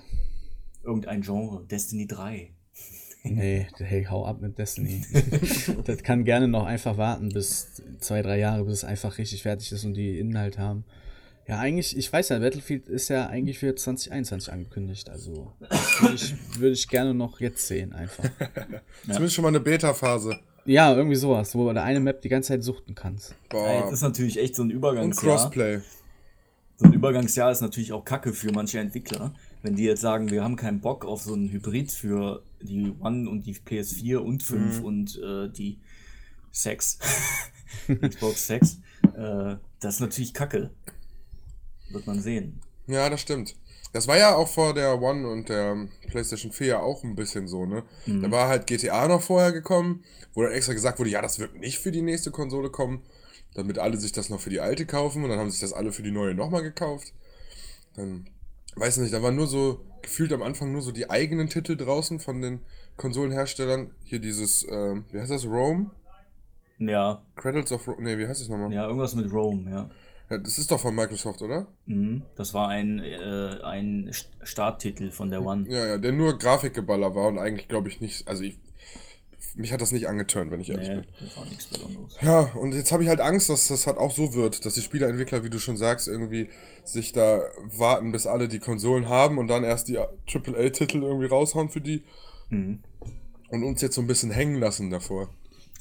Irgendein 0.83 1.21
Genre, 1.21 1.65
Destiny 1.65 2.07
3. 2.07 2.51
nee, 3.23 3.67
hey, 3.77 4.05
hau 4.09 4.25
ab 4.25 4.41
mit 4.41 4.57
Destiny. 4.57 5.03
das 5.85 6.03
kann 6.03 6.25
gerne 6.25 6.47
noch 6.47 6.65
einfach 6.65 6.97
warten 6.97 7.29
bis 7.29 7.81
zwei, 7.99 8.21
drei 8.21 8.37
Jahre, 8.37 8.65
bis 8.65 8.75
es 8.75 8.83
einfach 8.83 9.17
richtig 9.17 9.43
fertig 9.43 9.71
ist 9.71 9.85
und 9.85 9.93
die 9.93 10.19
Inhalt 10.19 10.57
haben. 10.57 10.83
Ja, 11.47 11.59
eigentlich, 11.59 11.97
ich 11.97 12.11
weiß 12.11 12.29
ja, 12.29 12.39
Battlefield 12.39 12.87
ist 12.87 13.09
ja 13.09 13.27
eigentlich 13.27 13.59
für 13.59 13.75
2021 13.75 14.51
angekündigt. 14.51 15.09
Also 15.09 15.53
das 15.59 16.01
würde 16.01 16.15
ich, 16.15 16.35
würde 16.59 16.73
ich 16.73 16.87
gerne 16.87 17.13
noch 17.13 17.39
jetzt 17.41 17.67
sehen, 17.67 17.93
einfach. 17.93 18.23
Zumindest 19.03 19.35
schon 19.35 19.43
mal 19.43 19.49
eine 19.49 19.59
Beta-Phase. 19.59 20.39
Ja, 20.65 20.95
irgendwie 20.95 21.17
sowas, 21.17 21.53
wo 21.55 21.71
du 21.71 21.81
eine 21.81 21.99
Map 21.99 22.21
die 22.21 22.29
ganze 22.29 22.49
Zeit 22.49 22.63
suchten 22.63 22.95
kannst. 22.95 23.31
Ja, 23.31 23.35
Boah. 23.49 23.83
jetzt 23.83 23.93
ist 23.93 24.01
natürlich 24.01 24.39
echt 24.39 24.55
so 24.55 24.63
ein 24.63 24.69
Und 24.69 24.75
Übergangsjahr. 24.75 25.35
Crossplay. 25.35 25.81
So 26.77 26.85
ein 26.85 26.93
Übergangsjahr 26.93 27.51
ist 27.51 27.61
natürlich 27.61 27.91
auch 27.91 28.05
Kacke 28.05 28.31
für 28.31 28.51
manche 28.53 28.79
Entwickler. 28.79 29.33
Wenn 29.63 29.75
die 29.75 29.85
jetzt 29.85 30.01
sagen, 30.01 30.29
wir 30.29 30.43
haben 30.43 30.57
keinen 30.57 30.81
Bock 30.81 31.05
auf 31.05 31.23
so 31.23 31.33
einen 31.33 31.49
Hybrid 31.49 31.91
für 31.91 32.43
die 32.61 32.93
One 32.99 33.29
und 33.29 33.45
die 33.45 33.55
PS4 33.55 34.17
und 34.17 34.43
5 34.43 34.81
und 34.81 35.19
äh, 35.23 35.49
die 35.49 35.79
6, 36.51 36.99
Xbox 38.01 38.47
6, 38.47 38.79
äh, 39.15 39.55
das 39.79 39.95
ist 39.95 39.99
natürlich 40.01 40.33
Kacke. 40.33 40.69
Wird 41.89 42.05
man 42.05 42.21
sehen. 42.21 42.59
Ja, 42.87 43.09
das 43.09 43.21
stimmt. 43.21 43.55
Das 43.93 44.07
war 44.07 44.17
ja 44.17 44.35
auch 44.35 44.49
vor 44.49 44.73
der 44.73 45.01
One 45.01 45.29
und 45.29 45.47
der 45.47 45.87
PlayStation 46.09 46.51
4 46.51 46.67
ja 46.67 46.79
auch 46.81 47.03
ein 47.03 47.15
bisschen 47.15 47.47
so, 47.47 47.65
ne? 47.65 47.83
Da 48.07 48.31
war 48.31 48.49
halt 48.49 48.67
GTA 48.67 49.07
noch 49.07 49.21
vorher 49.21 49.51
gekommen, 49.51 50.03
wo 50.33 50.41
dann 50.41 50.51
extra 50.51 50.73
gesagt 50.73 50.99
wurde, 50.99 51.11
ja, 51.11 51.21
das 51.21 51.39
wird 51.39 51.55
nicht 51.55 51.77
für 51.77 51.91
die 51.91 52.01
nächste 52.01 52.31
Konsole 52.31 52.69
kommen, 52.69 53.03
damit 53.53 53.77
alle 53.77 53.97
sich 53.97 54.11
das 54.11 54.29
noch 54.29 54.41
für 54.41 54.49
die 54.49 54.59
alte 54.59 54.87
kaufen 54.87 55.23
und 55.23 55.29
dann 55.29 55.39
haben 55.39 55.51
sich 55.51 55.59
das 55.59 55.73
alle 55.73 55.91
für 55.91 56.01
die 56.01 56.11
neue 56.11 56.33
nochmal 56.33 56.63
gekauft. 56.63 57.13
Dann, 57.95 58.27
weiß 58.75 58.97
nicht, 58.97 59.13
da 59.13 59.21
waren 59.23 59.35
nur 59.35 59.47
so, 59.47 59.81
gefühlt 60.01 60.33
am 60.33 60.41
Anfang 60.43 60.71
nur 60.71 60.81
so 60.81 60.91
die 60.91 61.09
eigenen 61.09 61.49
Titel 61.49 61.77
draußen 61.77 62.19
von 62.19 62.41
den 62.41 62.59
Konsolenherstellern. 62.97 63.91
Hier 64.03 64.19
dieses, 64.19 64.65
ähm, 64.69 65.05
wie 65.11 65.19
heißt 65.19 65.31
das, 65.31 65.45
Rome? 65.45 65.91
Ja, 66.77 67.21
Cradles 67.35 67.71
of 67.71 67.87
Rome, 67.87 68.01
nee, 68.03 68.17
wie 68.17 68.27
heißt 68.27 68.41
das 68.41 68.49
nochmal? 68.49 68.71
ja, 68.73 68.85
irgendwas 68.85 69.15
mit 69.15 69.31
Rome, 69.31 69.69
ja. 69.71 69.89
Ja, 70.29 70.37
das 70.37 70.57
ist 70.57 70.71
doch 70.71 70.79
von 70.79 70.95
Microsoft, 70.95 71.41
oder? 71.41 71.67
Mhm. 71.85 72.23
Das 72.35 72.53
war 72.53 72.69
ein, 72.69 72.99
äh, 72.99 73.59
ein 73.63 74.09
St- 74.11 74.27
Starttitel 74.43 75.11
von 75.11 75.29
der 75.29 75.43
One. 75.45 75.65
Ja, 75.69 75.85
ja, 75.85 75.97
der 75.97 76.11
nur 76.11 76.37
Grafikgeballer 76.37 77.13
war 77.15 77.27
und 77.27 77.37
eigentlich, 77.39 77.67
glaube 77.67 77.89
ich, 77.89 78.01
nicht. 78.01 78.27
Also, 78.27 78.43
ich 78.43 78.57
mich 79.55 79.71
hat 79.71 79.81
das 79.81 79.91
nicht 79.91 80.07
angeturnt, 80.07 80.51
wenn 80.51 80.59
ich 80.61 80.69
ehrlich 80.69 80.89
Nee, 80.89 80.95
bin. 80.95 81.05
Ja, 82.21 82.39
und 82.55 82.73
jetzt 82.73 82.91
habe 82.91 83.03
ich 83.03 83.09
halt 83.09 83.19
Angst, 83.21 83.49
dass 83.49 83.67
das 83.67 83.85
halt 83.87 83.97
auch 83.97 84.11
so 84.11 84.33
wird, 84.33 84.65
dass 84.65 84.73
die 84.73 84.81
Spieleentwickler, 84.81 85.43
wie 85.43 85.49
du 85.49 85.59
schon 85.59 85.77
sagst, 85.77 86.07
irgendwie 86.07 86.49
sich 86.83 87.11
da 87.11 87.41
warten, 87.77 88.11
bis 88.11 88.25
alle 88.27 88.47
die 88.47 88.59
Konsolen 88.59 89.09
haben 89.09 89.37
und 89.37 89.47
dann 89.47 89.63
erst 89.63 89.87
die 89.87 89.97
AAA-Titel 89.97 91.03
irgendwie 91.03 91.27
raushauen 91.27 91.69
für 91.69 91.81
die 91.81 92.03
Mhm. 92.49 92.79
und 93.49 93.63
uns 93.63 93.81
jetzt 93.81 93.95
so 93.95 94.01
ein 94.01 94.07
bisschen 94.07 94.31
hängen 94.31 94.59
lassen 94.59 94.89
davor. 94.89 95.29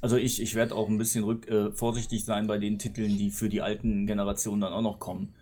Also 0.01 0.17
ich, 0.17 0.41
ich 0.43 0.55
werde 0.55 0.75
auch 0.75 0.89
ein 0.89 0.99
bisschen 0.99 1.25
rück, 1.25 1.49
äh, 1.49 1.71
vorsichtig 1.73 2.25
sein 2.25 2.47
bei 2.47 2.59
den 2.59 2.79
Titeln, 2.79 3.17
die 3.19 3.31
für 3.31 3.49
die 3.49 3.61
alten 3.63 4.07
Generationen 4.07 4.61
dann 4.61 4.73
auch 4.73 4.83
noch 4.83 4.99
kommen. 4.99 5.35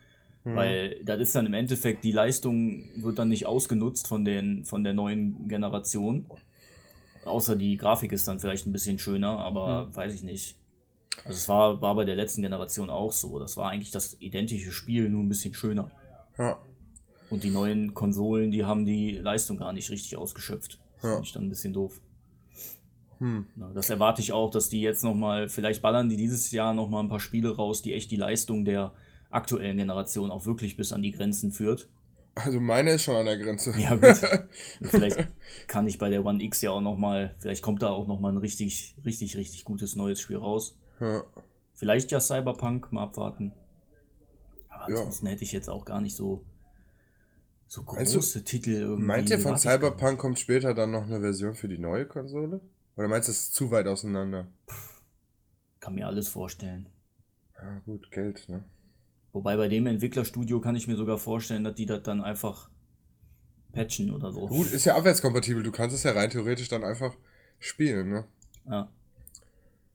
Weil 0.43 0.97
das 1.05 1.21
ist 1.21 1.35
dann 1.35 1.45
im 1.45 1.53
Endeffekt, 1.53 2.03
die 2.03 2.12
Leistung 2.12 2.88
wird 2.97 3.19
dann 3.19 3.29
nicht 3.29 3.45
ausgenutzt 3.45 4.09
von, 4.09 4.25
den, 4.25 4.64
von 4.64 4.83
der 4.85 4.95
neuen 4.95 5.49
Generation. 5.49 6.25
Außer 7.24 7.56
die 7.56 7.76
Grafik 7.76 8.12
ist 8.12 8.26
dann 8.28 8.40
vielleicht 8.40 8.66
ein 8.66 8.72
bisschen 8.72 8.98
schöner, 8.98 9.38
aber 9.38 9.94
weiß 9.94 10.14
ich 10.14 10.22
nicht. 10.22 10.56
Also 11.24 11.37
es 11.37 11.48
war, 11.48 11.80
war 11.83 11.94
bei 11.94 12.04
der 12.04 12.16
letzten 12.16 12.42
Generation 12.42 12.88
auch 12.88 13.12
so. 13.12 13.38
Das 13.38 13.56
war 13.56 13.70
eigentlich 13.70 13.90
das 13.90 14.16
identische 14.20 14.72
Spiel, 14.72 15.09
nur 15.11 15.22
ein 15.22 15.28
bisschen 15.28 15.52
schöner. 15.52 15.90
Ja, 16.38 16.59
Und 17.28 17.44
die 17.44 17.50
neuen 17.50 17.92
Konsolen, 17.94 18.50
die 18.50 18.64
haben 18.64 18.87
die 18.87 19.12
Leistung 19.12 19.59
gar 19.59 19.72
nicht 19.72 19.90
richtig 19.90 20.16
ausgeschöpft. 20.16 20.78
Das 20.96 21.02
Ja. 21.04 21.11
finde 21.11 21.26
ich 21.26 21.33
dann 21.33 21.42
ein 21.44 21.48
bisschen 21.50 21.72
doof. 21.74 22.00
Hm. 23.18 23.46
Das 23.74 23.90
erwarte 23.90 24.22
ich 24.22 24.33
auch, 24.33 24.50
dass 24.50 24.70
die 24.70 24.80
jetzt 24.80 25.04
nochmal, 25.04 25.50
vielleicht 25.50 25.83
ballern 25.83 26.09
die 26.09 26.16
dieses 26.16 26.50
Jahr 26.52 26.72
nochmal 26.72 27.02
ein 27.02 27.11
paar 27.11 27.20
Spiele 27.20 27.54
raus, 27.54 27.83
die 27.83 27.92
echt 27.92 28.11
die 28.11 28.16
Leistung 28.16 28.64
der 28.64 28.92
aktuellen 29.28 29.76
Generation 29.76 30.30
auch 30.30 30.46
wirklich 30.46 30.76
bis 30.78 30.92
an 30.92 31.02
die 31.02 31.12
Grenzen 31.12 31.52
führt. 31.52 31.88
Also 32.44 32.61
meine 32.61 32.92
ist 32.92 33.03
schon 33.03 33.16
an 33.16 33.26
der 33.26 33.38
Grenze. 33.38 33.72
Ja, 33.79 33.94
gut. 33.96 34.16
Vielleicht 34.83 35.29
kann 35.66 35.87
ich 35.87 35.98
bei 35.98 36.09
der 36.11 36.24
One 36.24 36.42
X 36.42 36.61
ja 36.62 36.70
auch 36.70 36.81
nochmal, 36.81 37.35
vielleicht 37.38 37.62
kommt 37.62 37.83
da 37.83 37.88
auch 37.90 38.07
nochmal 38.07 38.33
ein 38.33 38.38
richtig, 38.38 38.96
richtig, 39.05 39.37
richtig 39.37 39.64
gutes 39.64 39.96
neues 39.96 40.20
Spiel 40.20 40.37
raus. 40.38 40.76
Ja. 41.00 41.24
Vielleicht 41.74 42.11
ja 42.11 42.20
Cyberpunk, 42.20 42.92
mal 42.92 43.05
abwarten. 43.05 43.53
Aber 44.68 44.90
Ja. 44.92 44.98
ansonsten 44.98 45.26
hätte 45.26 45.44
ich 45.44 45.53
jetzt 45.53 45.68
auch 45.70 45.85
gar 45.85 46.00
nicht 46.00 46.16
so, 46.16 46.44
so 47.66 47.83
Meinst 47.83 48.14
du- 48.14 48.18
große 48.18 48.44
Titel 48.44 48.70
irgendwie. 48.70 49.05
Meint 49.05 49.31
ihr, 49.31 49.38
von. 49.38 49.57
Cyberpunk 49.57 50.18
kommt 50.18 50.38
später 50.38 50.74
dann 50.74 50.90
noch 50.90 51.05
eine 51.05 51.20
Version 51.20 51.55
für 51.55 51.68
die 51.68 51.79
neue 51.79 52.07
Konsole? 52.07 52.61
Oder 52.96 53.09
meinst 53.09 53.29
du, 53.29 53.33
es 53.33 53.40
ist 53.44 53.55
zu 53.55 53.70
weit 53.70 53.87
auseinander? 53.87 54.46
Kann 55.81 55.94
mir 55.94 56.07
alles 56.07 56.29
vorstellen. 56.29 56.88
Ja, 57.57 57.79
gut, 57.87 58.11
Geld, 58.11 58.48
ne? 58.48 58.64
Wobei 59.33 59.57
bei 59.57 59.69
dem 59.69 59.87
Entwicklerstudio 59.87 60.61
kann 60.61 60.77
ich 60.77 60.88
mir 60.88 60.97
sogar 60.97 61.19
vorstellen, 61.19 61.64
dass 61.64 61.75
die 61.75 61.87
das 61.87 62.03
dann 62.03 62.23
einfach 62.23 62.69
patchen 63.73 64.12
oder 64.12 64.33
so. 64.33 64.47
Gut, 64.47 64.71
ist 64.73 64.85
ja 64.85 64.97
abwärtskompatibel. 64.97 65.62
Du 65.62 65.71
kannst 65.71 65.95
es 65.95 66.03
ja 66.03 66.12
rein 66.12 66.31
theoretisch 66.31 66.69
dann 66.69 66.85
einfach 66.85 67.14
spielen, 67.59 68.11
ne? 68.11 68.25
Ja. 68.69 68.88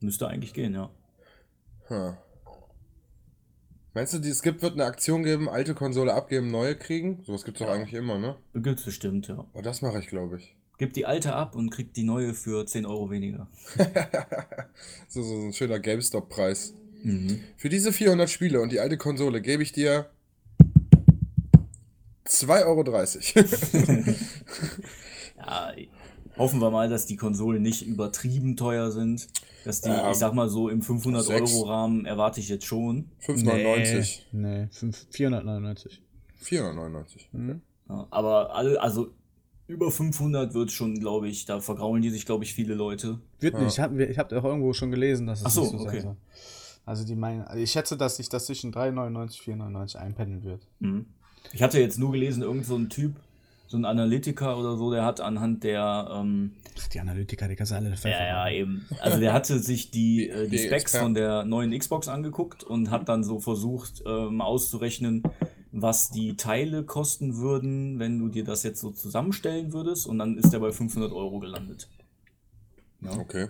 Müsste 0.00 0.28
eigentlich 0.28 0.54
gehen, 0.54 0.74
ja. 0.74 0.90
Ha. 1.90 2.18
Meinst 3.94 4.12
du, 4.12 4.18
die, 4.18 4.28
es 4.28 4.42
gibt, 4.42 4.60
wird 4.60 4.74
eine 4.74 4.84
Aktion 4.84 5.22
geben, 5.22 5.48
alte 5.48 5.74
Konsole 5.74 6.12
abgeben, 6.12 6.50
neue 6.50 6.76
kriegen? 6.76 7.22
Sowas 7.24 7.44
gibt 7.44 7.58
es 7.58 7.66
doch 7.66 7.72
eigentlich 7.72 7.94
immer, 7.94 8.18
ne? 8.18 8.36
Gibt's 8.54 8.84
bestimmt, 8.84 9.28
ja. 9.28 9.46
Oh, 9.54 9.62
das 9.62 9.80
mache 9.80 9.98
ich, 9.98 10.08
glaube 10.08 10.36
ich. 10.36 10.54
Gib 10.78 10.92
die 10.92 11.06
alte 11.06 11.34
ab 11.34 11.56
und 11.56 11.70
krieg 11.70 11.94
die 11.94 12.02
neue 12.02 12.34
für 12.34 12.66
10 12.66 12.84
Euro 12.84 13.10
weniger. 13.10 13.48
so, 15.08 15.22
so 15.22 15.46
ein 15.46 15.54
schöner 15.54 15.78
GameStop-Preis. 15.78 16.74
Mhm. 17.02 17.40
Für 17.56 17.68
diese 17.68 17.92
400 17.92 18.28
Spiele 18.28 18.60
und 18.60 18.72
die 18.72 18.80
alte 18.80 18.96
Konsole 18.96 19.40
gebe 19.40 19.62
ich 19.62 19.72
dir 19.72 20.06
2,30 22.26 23.36
Euro. 23.36 24.14
Ja, 25.38 25.72
hoffen 26.38 26.60
wir 26.60 26.70
mal, 26.70 26.88
dass 26.88 27.06
die 27.06 27.16
Konsolen 27.16 27.62
nicht 27.62 27.86
übertrieben 27.86 28.56
teuer 28.56 28.90
sind. 28.90 29.28
Dass 29.64 29.80
die, 29.82 29.90
Ja, 29.90 30.10
ich 30.10 30.16
sag 30.16 30.32
mal 30.32 30.48
so, 30.48 30.68
im 30.68 30.80
sechs. 30.80 31.04
500-Euro-Rahmen 31.06 32.06
erwarte 32.06 32.40
ich 32.40 32.48
jetzt 32.48 32.64
schon. 32.64 33.10
5,99. 33.24 34.20
Nee, 34.32 34.60
nee 34.62 34.68
fünf- 34.70 35.06
499. 35.10 36.02
499. 36.40 37.28
Mhm. 37.32 37.60
Ja, 37.88 38.06
aber 38.10 38.54
alle, 38.54 38.80
also 38.80 39.08
über 39.68 39.90
500 39.90 40.54
wird 40.54 40.72
schon, 40.72 40.98
glaube 40.98 41.28
ich, 41.28 41.44
da 41.44 41.60
vergraulen 41.60 42.02
die 42.02 42.10
sich, 42.10 42.24
glaube 42.26 42.44
ich, 42.44 42.54
viele 42.54 42.74
Leute. 42.74 43.20
Wird 43.40 43.54
Ja. 43.54 43.60
nicht. 43.62 43.74
Ich 43.74 43.80
habe 43.80 44.04
ich 44.04 44.18
hab 44.18 44.32
auch 44.32 44.44
irgendwo 44.44 44.72
schon 44.72 44.90
gelesen, 44.90 45.26
dass 45.26 45.40
es 45.40 45.46
Ach 45.46 45.50
so, 45.50 45.60
nicht 45.62 45.70
so 45.72 45.78
okay. 45.80 45.90
sein 46.00 46.02
soll. 46.02 46.16
Also 46.86 47.04
die 47.04 47.16
meinen, 47.16 47.42
also 47.42 47.60
ich 47.60 47.72
schätze, 47.72 47.96
dass 47.96 48.16
sich 48.16 48.28
das 48.28 48.46
zwischen 48.46 48.72
3,99 48.72 49.16
und 49.20 49.32
4,99 49.32 49.96
einpendeln 49.96 50.44
wird. 50.44 50.62
Mhm. 50.78 51.06
Ich 51.52 51.62
hatte 51.62 51.80
jetzt 51.80 51.98
nur 51.98 52.12
gelesen, 52.12 52.42
irgend 52.42 52.64
so 52.64 52.76
ein 52.76 52.88
Typ, 52.88 53.16
so 53.66 53.76
ein 53.76 53.84
Analytiker 53.84 54.56
oder 54.56 54.76
so, 54.76 54.92
der 54.92 55.04
hat 55.04 55.20
anhand 55.20 55.64
der, 55.64 56.08
ähm, 56.12 56.52
Ach, 56.78 56.88
die 56.88 57.00
Analytiker, 57.00 57.48
die 57.48 57.56
kannst 57.56 57.72
du 57.72 57.76
alle 57.76 57.92
ja, 58.04 58.10
ja, 58.10 58.50
eben, 58.50 58.86
also 59.00 59.18
der 59.18 59.32
hatte 59.32 59.58
sich 59.58 59.90
die, 59.90 60.28
äh, 60.28 60.44
die 60.44 60.50
Die 60.50 60.58
Specs 60.58 60.82
Experten. 60.82 61.04
von 61.04 61.14
der 61.14 61.44
neuen 61.44 61.76
Xbox 61.76 62.06
angeguckt 62.06 62.62
und 62.62 62.90
hat 62.90 63.08
dann 63.08 63.24
so 63.24 63.40
versucht, 63.40 64.04
ähm, 64.06 64.40
auszurechnen, 64.40 65.24
was 65.72 66.10
die 66.10 66.36
Teile 66.36 66.84
kosten 66.84 67.36
würden, 67.36 67.98
wenn 67.98 68.18
du 68.18 68.28
dir 68.28 68.44
das 68.44 68.62
jetzt 68.62 68.80
so 68.80 68.92
zusammenstellen 68.92 69.72
würdest 69.72 70.06
und 70.06 70.18
dann 70.18 70.38
ist 70.38 70.54
er 70.54 70.60
bei 70.60 70.70
500 70.70 71.12
Euro 71.12 71.40
gelandet. 71.40 71.88
Ja. 73.00 73.10
Okay. 73.18 73.48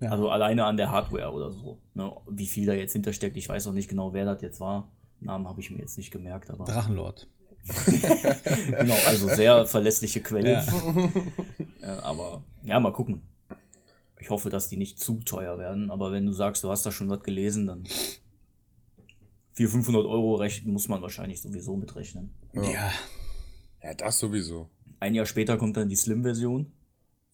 Ja. 0.00 0.10
Also 0.10 0.28
alleine 0.28 0.64
an 0.64 0.76
der 0.76 0.90
Hardware 0.90 1.32
oder 1.32 1.50
so. 1.50 1.78
Ne? 1.94 2.12
Wie 2.28 2.46
viel 2.46 2.66
da 2.66 2.74
jetzt 2.74 2.92
hintersteckt, 2.92 3.36
ich 3.36 3.48
weiß 3.48 3.66
auch 3.68 3.72
nicht 3.72 3.88
genau, 3.88 4.12
wer 4.12 4.24
das 4.24 4.42
jetzt 4.42 4.60
war. 4.60 4.90
Namen 5.20 5.48
habe 5.48 5.60
ich 5.60 5.70
mir 5.70 5.78
jetzt 5.78 5.96
nicht 5.96 6.10
gemerkt, 6.10 6.50
aber. 6.50 6.64
Drachenlord. 6.64 7.28
Genau, 8.78 8.94
also 9.06 9.28
sehr 9.28 9.64
verlässliche 9.66 10.20
Quelle. 10.20 10.52
Ja. 10.52 10.66
Ja, 11.80 12.02
aber 12.02 12.42
ja, 12.62 12.80
mal 12.80 12.92
gucken. 12.92 13.22
Ich 14.18 14.30
hoffe, 14.30 14.48
dass 14.48 14.68
die 14.70 14.78
nicht 14.78 14.98
zu 14.98 15.20
teuer 15.20 15.58
werden, 15.58 15.90
aber 15.90 16.12
wenn 16.12 16.24
du 16.24 16.32
sagst, 16.32 16.64
du 16.64 16.70
hast 16.70 16.86
da 16.86 16.90
schon 16.90 17.10
was 17.10 17.22
gelesen, 17.22 17.66
dann 17.66 17.84
400, 19.52 19.84
500 19.84 20.06
Euro 20.06 20.36
rechnen 20.36 20.72
muss 20.72 20.88
man 20.88 21.02
wahrscheinlich 21.02 21.42
sowieso 21.42 21.76
mitrechnen. 21.76 22.34
Ja. 22.54 22.62
Ja. 22.62 22.92
Ja, 23.82 23.94
das 23.94 24.18
sowieso. 24.18 24.70
Ein 24.98 25.14
Jahr 25.14 25.26
später 25.26 25.58
kommt 25.58 25.76
dann 25.76 25.90
die 25.90 25.96
Slim-Version. 25.96 26.72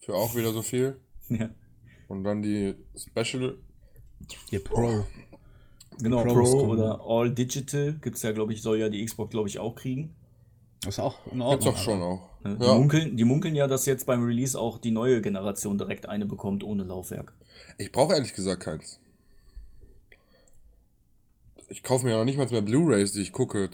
Für 0.00 0.14
auch 0.14 0.34
wieder 0.34 0.52
so 0.52 0.62
viel. 0.62 1.00
Ja. 1.28 1.48
Und 2.10 2.24
dann 2.24 2.42
die 2.42 2.74
Special. 2.96 3.56
Ihr 4.50 4.64
Pro. 4.64 5.04
Genau, 6.02 6.24
Pro 6.24 6.42
kommen. 6.42 6.70
oder 6.70 7.00
All 7.06 7.30
Digital 7.30 7.92
gibt 8.02 8.16
es 8.16 8.22
ja, 8.22 8.32
glaube 8.32 8.52
ich, 8.52 8.62
soll 8.62 8.78
ja 8.78 8.88
die 8.88 9.04
Xbox, 9.04 9.30
glaube 9.30 9.48
ich, 9.48 9.60
auch 9.60 9.76
kriegen. 9.76 10.12
Das 10.82 10.94
ist 10.94 10.98
auch 10.98 11.18
in 11.26 11.38
Gibt's 11.38 11.44
Ordnung. 11.44 11.74
auch 11.74 11.78
schon 11.78 12.02
auch. 12.02 12.28
Ne? 12.42 12.56
Die, 12.58 12.64
Ja. 12.64 12.74
munkeln, 12.74 13.16
die 13.16 13.24
munkeln 13.24 13.54
ja, 13.54 13.68
dass 13.68 13.86
jetzt 13.86 14.06
beim 14.06 14.24
Release 14.24 14.58
auch 14.58 14.78
die 14.78 14.90
neue 14.90 15.20
Generation 15.22 15.78
direkt 15.78 16.06
eine 16.08 16.26
bekommt 16.26 16.64
ohne 16.64 16.82
Laufwerk. 16.82 17.32
Ich 17.78 17.92
brauche 17.92 18.14
ehrlich 18.14 18.34
gesagt 18.34 18.62
keins. 18.64 18.98
Ich 21.68 21.82
kaufe 21.84 22.04
mir 22.04 22.12
ja 22.12 22.18
noch 22.18 22.24
nicht 22.24 22.38
mal 22.38 22.48
mehr 22.50 22.62
Blu-Rays, 22.62 23.12
die 23.12 23.20
ich 23.20 23.30
gucke. 23.32 23.70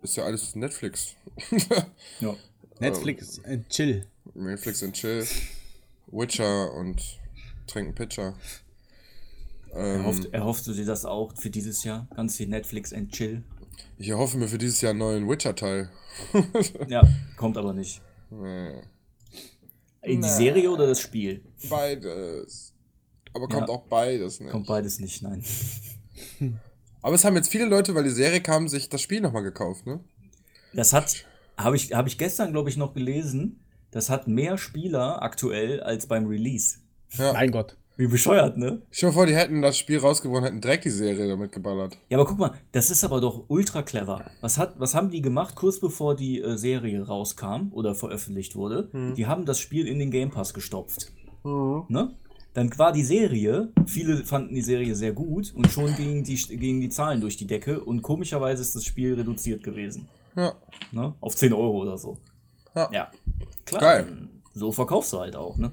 Ist 0.00 0.16
ja 0.16 0.24
alles 0.24 0.54
Netflix. 0.56 1.14
Ja. 2.20 2.34
Netflix, 2.80 3.38
äh, 3.38 3.58
chill. 3.68 4.06
Netflix 4.34 4.82
and 4.82 4.94
Chill. 4.94 5.26
Witcher 6.08 6.72
und 6.72 7.20
Trinken 7.72 7.94
Pitcher. 7.94 8.34
Ähm, 9.74 10.00
Erhofft, 10.00 10.26
erhoffst 10.32 10.66
du 10.66 10.74
dir 10.74 10.84
das 10.84 11.04
auch 11.06 11.32
für 11.36 11.48
dieses 11.50 11.82
Jahr? 11.84 12.06
Ganz 12.14 12.36
viel 12.36 12.48
Netflix 12.48 12.92
and 12.92 13.10
Chill. 13.12 13.42
ich 13.98 14.08
erhoffe 14.10 14.36
mir 14.36 14.48
für 14.48 14.58
dieses 14.58 14.80
Jahr 14.82 14.90
einen 14.90 14.98
neuen 14.98 15.28
Witcher-Teil. 15.28 15.90
Ja, 16.88 17.02
kommt 17.38 17.56
aber 17.56 17.72
nicht. 17.72 18.02
Nee. 18.30 18.82
In 20.02 20.10
die 20.10 20.16
Na. 20.18 20.28
Serie 20.28 20.70
oder 20.70 20.86
das 20.88 21.00
Spiel? 21.00 21.42
Beides. 21.70 22.74
Aber 23.32 23.48
kommt 23.48 23.68
Ja. 23.68 23.74
auch 23.74 23.86
beides 23.86 24.40
nicht. 24.40 24.50
Kommt 24.50 24.66
beides 24.66 24.98
nicht, 25.00 25.22
nein. 25.22 25.42
Aber 27.00 27.14
es 27.14 27.24
haben 27.24 27.34
jetzt 27.34 27.48
viele 27.50 27.64
Leute, 27.64 27.94
weil 27.94 28.04
die 28.04 28.10
Serie 28.10 28.42
kam, 28.42 28.68
sich 28.68 28.88
das 28.90 29.00
Spiel 29.00 29.20
nochmal 29.22 29.42
gekauft, 29.42 29.86
ne? 29.86 30.00
Das 30.74 30.92
hat, 30.92 31.24
habe 31.56 31.74
ich, 31.76 31.94
hab 31.94 32.06
ich 32.06 32.18
gestern, 32.18 32.52
glaube 32.52 32.68
ich, 32.68 32.76
noch 32.76 32.92
gelesen, 32.94 33.64
das 33.90 34.10
hat 34.10 34.28
mehr 34.28 34.58
Spieler 34.58 35.22
aktuell 35.22 35.80
als 35.82 36.06
beim 36.06 36.26
Release. 36.26 36.78
Ja. 37.18 37.32
Mein 37.32 37.50
Gott. 37.50 37.76
Wie 37.96 38.06
bescheuert, 38.06 38.56
ne? 38.56 38.80
Dir 38.98 39.12
vor, 39.12 39.26
die 39.26 39.36
hätten 39.36 39.60
das 39.60 39.76
Spiel 39.76 39.98
rausgewonnen, 39.98 40.44
hätten 40.44 40.60
direkt 40.62 40.86
die 40.86 40.90
Serie 40.90 41.28
damit 41.28 41.52
geballert. 41.52 41.98
Ja, 42.08 42.18
aber 42.18 42.26
guck 42.26 42.38
mal, 42.38 42.52
das 42.72 42.90
ist 42.90 43.04
aber 43.04 43.20
doch 43.20 43.44
ultra 43.48 43.82
clever. 43.82 44.24
Was, 44.40 44.56
hat, 44.56 44.80
was 44.80 44.94
haben 44.94 45.10
die 45.10 45.20
gemacht, 45.20 45.54
kurz 45.54 45.78
bevor 45.78 46.16
die 46.16 46.40
äh, 46.40 46.56
Serie 46.56 47.06
rauskam 47.06 47.68
oder 47.70 47.94
veröffentlicht 47.94 48.56
wurde? 48.56 48.88
Die 49.16 49.26
haben 49.26 49.44
das 49.44 49.58
Spiel 49.58 49.86
in 49.86 49.98
den 49.98 50.10
Game 50.10 50.30
Pass 50.30 50.54
gestopft. 50.54 51.12
Ne? 51.44 52.14
Dann 52.54 52.78
war 52.78 52.92
die 52.92 53.04
Serie, 53.04 53.68
viele 53.86 54.24
fanden 54.24 54.54
die 54.54 54.62
Serie 54.62 54.94
sehr 54.94 55.12
gut 55.12 55.52
und 55.54 55.70
schon 55.70 55.94
gingen 55.96 56.24
die, 56.24 56.34
gingen 56.34 56.80
die 56.80 56.90
Zahlen 56.90 57.20
durch 57.20 57.36
die 57.36 57.46
Decke 57.46 57.82
und 57.82 58.02
komischerweise 58.02 58.62
ist 58.62 58.74
das 58.74 58.84
Spiel 58.84 59.14
reduziert 59.14 59.62
gewesen. 59.62 60.08
Ja. 60.36 60.54
Ne? 60.92 61.14
Auf 61.20 61.34
10 61.36 61.52
Euro 61.52 61.82
oder 61.82 61.98
so. 61.98 62.18
Ja. 62.74 62.88
Ja, 62.92 63.10
klar. 63.64 63.80
Geil. 63.80 64.28
So 64.54 64.70
verkaufst 64.70 65.12
du 65.12 65.20
halt 65.20 65.34
auch, 65.34 65.56
ne? 65.56 65.72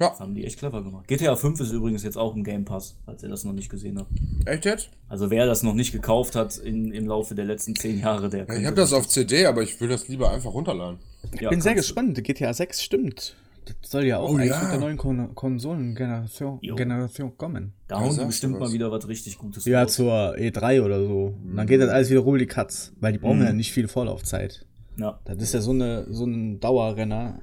Ja. 0.00 0.10
Das 0.10 0.20
haben 0.20 0.34
die 0.34 0.44
echt 0.44 0.58
clever 0.58 0.82
gemacht. 0.84 1.08
GTA 1.08 1.34
5 1.34 1.58
ist 1.60 1.72
übrigens 1.72 2.04
jetzt 2.04 2.16
auch 2.16 2.34
im 2.36 2.44
Game 2.44 2.64
Pass, 2.64 2.96
falls 3.04 3.22
ihr 3.22 3.28
das 3.28 3.44
noch 3.44 3.52
nicht 3.52 3.68
gesehen 3.68 3.98
habt. 3.98 4.10
Echt 4.46 4.64
jetzt? 4.64 4.90
Also 5.08 5.30
wer 5.30 5.44
das 5.46 5.62
noch 5.64 5.74
nicht 5.74 5.90
gekauft 5.92 6.36
hat 6.36 6.56
in, 6.58 6.92
im 6.92 7.06
Laufe 7.06 7.34
der 7.34 7.44
letzten 7.46 7.74
10 7.74 7.98
Jahre, 8.00 8.28
der 8.28 8.48
ich 8.48 8.64
habe 8.66 8.76
das 8.76 8.92
auf 8.92 9.08
CD, 9.08 9.46
aber 9.46 9.62
ich 9.62 9.80
will 9.80 9.88
das 9.88 10.06
lieber 10.08 10.30
einfach 10.30 10.54
runterladen. 10.54 10.98
Ja, 11.40 11.50
Bin 11.50 11.60
sehr 11.60 11.74
gespannt. 11.74 12.22
GTA 12.22 12.52
6 12.54 12.80
stimmt. 12.82 13.34
Das 13.82 13.90
soll 13.90 14.04
ja 14.06 14.18
auch 14.18 14.30
Oh 14.30 14.36
eigentlich 14.36 14.50
ja. 14.50 14.62
mit 14.62 14.70
der 14.72 14.78
neuen 14.78 14.96
Kon 14.96 15.34
Konsolengeneration. 15.34 16.60
Generation 16.60 17.36
kommen. 17.36 17.72
Da 17.86 18.00
hauen 18.00 18.16
du 18.16 18.24
bestimmt 18.26 18.54
was. 18.54 18.60
mal 18.68 18.72
wieder 18.72 18.90
was 18.90 19.06
richtig 19.08 19.36
Gutes 19.36 19.64
Ja, 19.66 19.82
raus. 19.82 19.94
zur 19.94 20.34
E3 20.36 20.82
oder 20.82 21.04
so. 21.04 21.34
Und 21.44 21.56
dann 21.56 21.66
geht 21.66 21.80
das 21.80 21.90
alles 21.90 22.08
wieder 22.08 22.20
rubbel 22.20 22.38
die 22.40 22.46
Katz, 22.46 22.92
weil 23.00 23.12
die 23.12 23.18
brauchen 23.18 23.40
Mhm. 23.40 23.44
ja 23.44 23.52
nicht 23.52 23.72
viel 23.72 23.88
Vorlaufzeit. 23.88 24.64
Ja. 24.96 25.18
Das 25.24 25.36
ist 25.38 25.54
ja 25.54 25.60
so, 25.60 25.72
eine, 25.72 26.06
so 26.10 26.24
ein 26.24 26.60
Dauerrenner. 26.60 27.40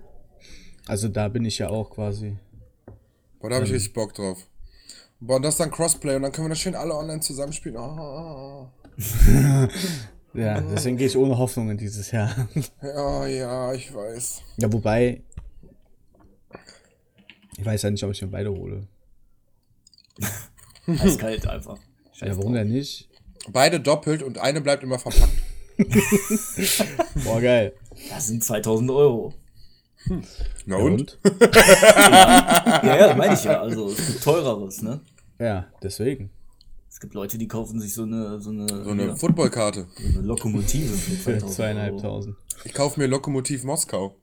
Also 0.87 1.07
da 1.09 1.27
bin 1.29 1.45
ich 1.45 1.57
ja 1.59 1.69
auch 1.69 1.89
quasi. 1.91 2.37
Boah, 3.45 3.49
da 3.51 3.55
habe 3.57 3.65
ich 3.67 3.73
richtig 3.73 3.93
Bock 3.93 4.11
drauf. 4.15 4.39
Boah, 5.19 5.35
und 5.35 5.43
das 5.43 5.53
ist 5.53 5.59
dann 5.59 5.69
Crossplay 5.69 6.15
und 6.15 6.23
dann 6.23 6.31
können 6.31 6.47
wir 6.47 6.49
das 6.49 6.57
schön 6.59 6.73
alle 6.73 6.95
online 6.95 7.19
zusammenspielen. 7.19 7.77
Oh, 7.77 8.69
Ja, 10.33 10.59
deswegen 10.61 10.97
gehe 10.97 11.05
ich 11.05 11.15
ohne 11.15 11.37
Hoffnung 11.37 11.69
in 11.69 11.77
dieses 11.77 12.09
Jahr. 12.09 12.47
ja, 12.81 13.27
ja, 13.27 13.71
ich 13.73 13.93
weiß. 13.93 14.41
Ja, 14.57 14.73
wobei. 14.73 15.21
Ich 17.55 17.63
weiß 17.63 17.83
ja 17.83 17.91
nicht, 17.91 18.03
ob 18.03 18.09
ich 18.09 18.21
mir 18.23 18.29
beide 18.29 18.49
hole. 18.49 18.87
Eiskalt 20.87 21.47
einfach. 21.47 21.77
Scheiß 22.13 22.29
Ja, 22.29 22.37
warum 22.37 22.53
drauf. 22.53 22.63
denn 22.63 22.71
nicht? 22.71 23.07
Beide 23.49 23.79
doppelt 23.79 24.23
und 24.23 24.39
eine 24.39 24.59
bleibt 24.59 24.81
immer 24.81 24.97
verpackt. 24.97 25.37
Boah, 27.23 27.39
geil. 27.39 27.73
Das 28.09 28.25
sind 28.25 28.43
2000 28.43 28.89
Euro. 28.89 29.35
Na 30.65 30.77
Ja, 30.77 30.83
und? 30.83 31.17
Ja, 31.23 32.81
ja, 32.83 33.07
das 33.07 33.17
meine 33.17 33.33
ich 33.33 33.43
ja. 33.43 33.61
Also 33.61 33.89
es 33.89 34.05
gibt 34.07 34.23
teureres, 34.23 34.81
ne? 34.81 34.99
Ja, 35.39 35.65
deswegen. 35.81 36.29
Es 36.89 36.99
gibt 36.99 37.13
Leute, 37.13 37.37
die 37.37 37.47
kaufen 37.47 37.79
sich 37.81 37.93
so 37.93 38.03
eine, 38.03 38.39
so 38.39 38.51
eine, 38.51 38.67
So 38.67 38.91
eine 38.91 39.07
ja, 39.07 39.15
Footballkarte. 39.15 39.87
so 39.97 40.19
eine 40.19 40.27
Lokomotive 40.27 40.93
für 40.93 41.11
Für 41.11 41.23
2000 41.23 41.43
Euro. 41.43 41.51
zweieinhalbtausend. 41.53 42.35
Ich 42.63 42.73
kaufe 42.73 42.99
mir 42.99 43.07
Lokomotiv 43.07 43.63
Moskau. 43.65 44.15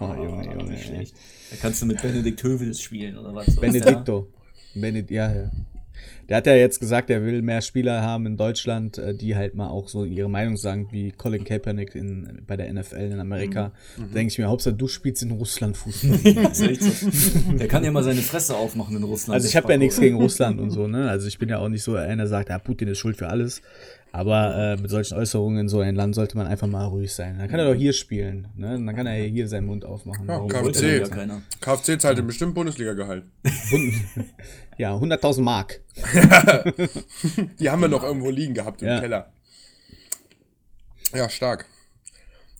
Oh, 0.00 0.04
Junge, 0.14 0.44
Junge. 0.46 0.64
Nicht 0.64 0.86
schlecht. 0.86 1.14
Da 1.50 1.56
kannst 1.60 1.82
du 1.82 1.86
mit 1.86 2.00
Benedikt 2.00 2.42
Hövedes 2.42 2.80
spielen 2.80 3.18
oder 3.18 3.34
was? 3.34 3.54
Benedicto. 3.56 4.28
Bened 4.74 5.10
ja, 5.10 5.32
ja. 5.32 5.50
Der 6.28 6.38
hat 6.38 6.46
ja 6.46 6.54
jetzt 6.54 6.80
gesagt, 6.80 7.10
er 7.10 7.24
will 7.24 7.42
mehr 7.42 7.60
Spieler 7.60 8.02
haben 8.02 8.26
in 8.26 8.36
Deutschland, 8.36 8.98
äh, 8.98 9.14
die 9.14 9.36
halt 9.36 9.54
mal 9.54 9.68
auch 9.68 9.88
so 9.88 10.04
ihre 10.04 10.28
Meinung 10.28 10.56
sagen, 10.56 10.88
wie 10.90 11.12
Colin 11.12 11.44
Kaepernick 11.44 11.94
in, 11.94 12.42
bei 12.46 12.56
der 12.56 12.72
NFL 12.72 13.12
in 13.12 13.20
Amerika. 13.20 13.72
Mhm. 13.96 14.02
Da 14.08 14.14
denke 14.14 14.32
ich 14.32 14.38
mir, 14.38 14.46
Hauptsache 14.46 14.74
du 14.74 14.88
spielst 14.88 15.22
in 15.22 15.32
Russland 15.32 15.76
Fußball. 15.76 16.18
Der 17.58 17.68
kann 17.68 17.84
ja 17.84 17.90
mal 17.90 18.02
seine 18.02 18.22
Fresse 18.22 18.56
aufmachen 18.56 18.96
in 18.96 19.02
Russland. 19.02 19.34
Also 19.34 19.48
ich 19.48 19.56
habe 19.56 19.70
ja 19.72 19.78
nichts 19.78 20.00
gegen 20.00 20.16
Russland 20.16 20.60
und 20.60 20.70
so, 20.70 20.86
ne? 20.86 21.08
Also 21.08 21.28
ich 21.28 21.38
bin 21.38 21.48
ja 21.48 21.58
auch 21.58 21.68
nicht 21.68 21.82
so 21.82 21.94
einer, 21.96 22.16
der 22.16 22.26
sagt, 22.26 22.48
ja, 22.48 22.58
Putin 22.58 22.88
ist 22.88 22.98
schuld 22.98 23.16
für 23.16 23.28
alles. 23.28 23.62
Aber 24.14 24.56
äh, 24.56 24.76
mit 24.80 24.92
solchen 24.92 25.18
Äußerungen 25.18 25.58
in 25.58 25.68
so 25.68 25.80
einem 25.80 25.96
Land 25.96 26.14
sollte 26.14 26.36
man 26.36 26.46
einfach 26.46 26.68
mal 26.68 26.84
ruhig 26.84 27.12
sein. 27.12 27.36
Dann 27.36 27.48
kann 27.48 27.58
er 27.58 27.66
doch 27.66 27.74
hier 27.74 27.92
spielen, 27.92 28.46
ne? 28.54 28.68
Dann 28.68 28.94
kann 28.94 29.08
er 29.08 29.20
hier 29.24 29.48
seinen 29.48 29.66
Mund 29.66 29.84
aufmachen. 29.84 30.28
Ja, 30.28 30.34
Warum 30.36 30.48
KFC. 30.48 31.02
KFC 31.60 32.00
zahlt 32.00 32.20
im 32.20 32.28
bestimmt 32.28 32.54
Bundesliga-Gehalt. 32.54 33.24
ja, 34.78 34.94
100.000 34.96 35.40
Mark. 35.42 35.80
Die 37.58 37.68
haben 37.68 37.82
wir 37.82 37.88
noch 37.88 38.04
irgendwo 38.04 38.30
liegen 38.30 38.54
gehabt 38.54 38.82
im 38.82 38.88
Ja. 38.88 39.00
Keller. 39.00 39.32
Ja, 41.12 41.28
stark. 41.28 41.66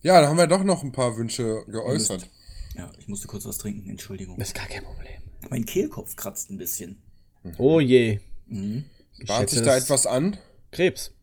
Ja, 0.01 0.19
da 0.19 0.27
haben 0.27 0.37
wir 0.37 0.47
doch 0.47 0.65
noch 0.65 0.83
ein 0.83 0.91
paar 0.91 1.15
Wünsche 1.15 1.63
geäußert. 1.69 2.29
Ja, 2.75 2.91
ich 2.99 3.07
musste 3.07 3.27
kurz 3.27 3.45
was 3.45 3.59
trinken, 3.59 3.89
Entschuldigung. 3.89 4.37
Das 4.37 4.49
ist 4.49 4.55
gar 4.55 4.67
kein 4.67 4.83
Problem. 4.83 5.21
Mein 5.49 5.65
Kehlkopf 5.65 6.17
kratzt 6.17 6.51
ein 6.51 6.57
bisschen. 6.57 7.01
Oh 7.57 7.79
je. 7.79 8.19
Ich 8.49 9.25
Bahnt 9.25 9.49
sich 9.49 9.61
da 9.61 9.77
etwas 9.77 10.05
an? 10.05 10.35
Krebs. 10.71 11.14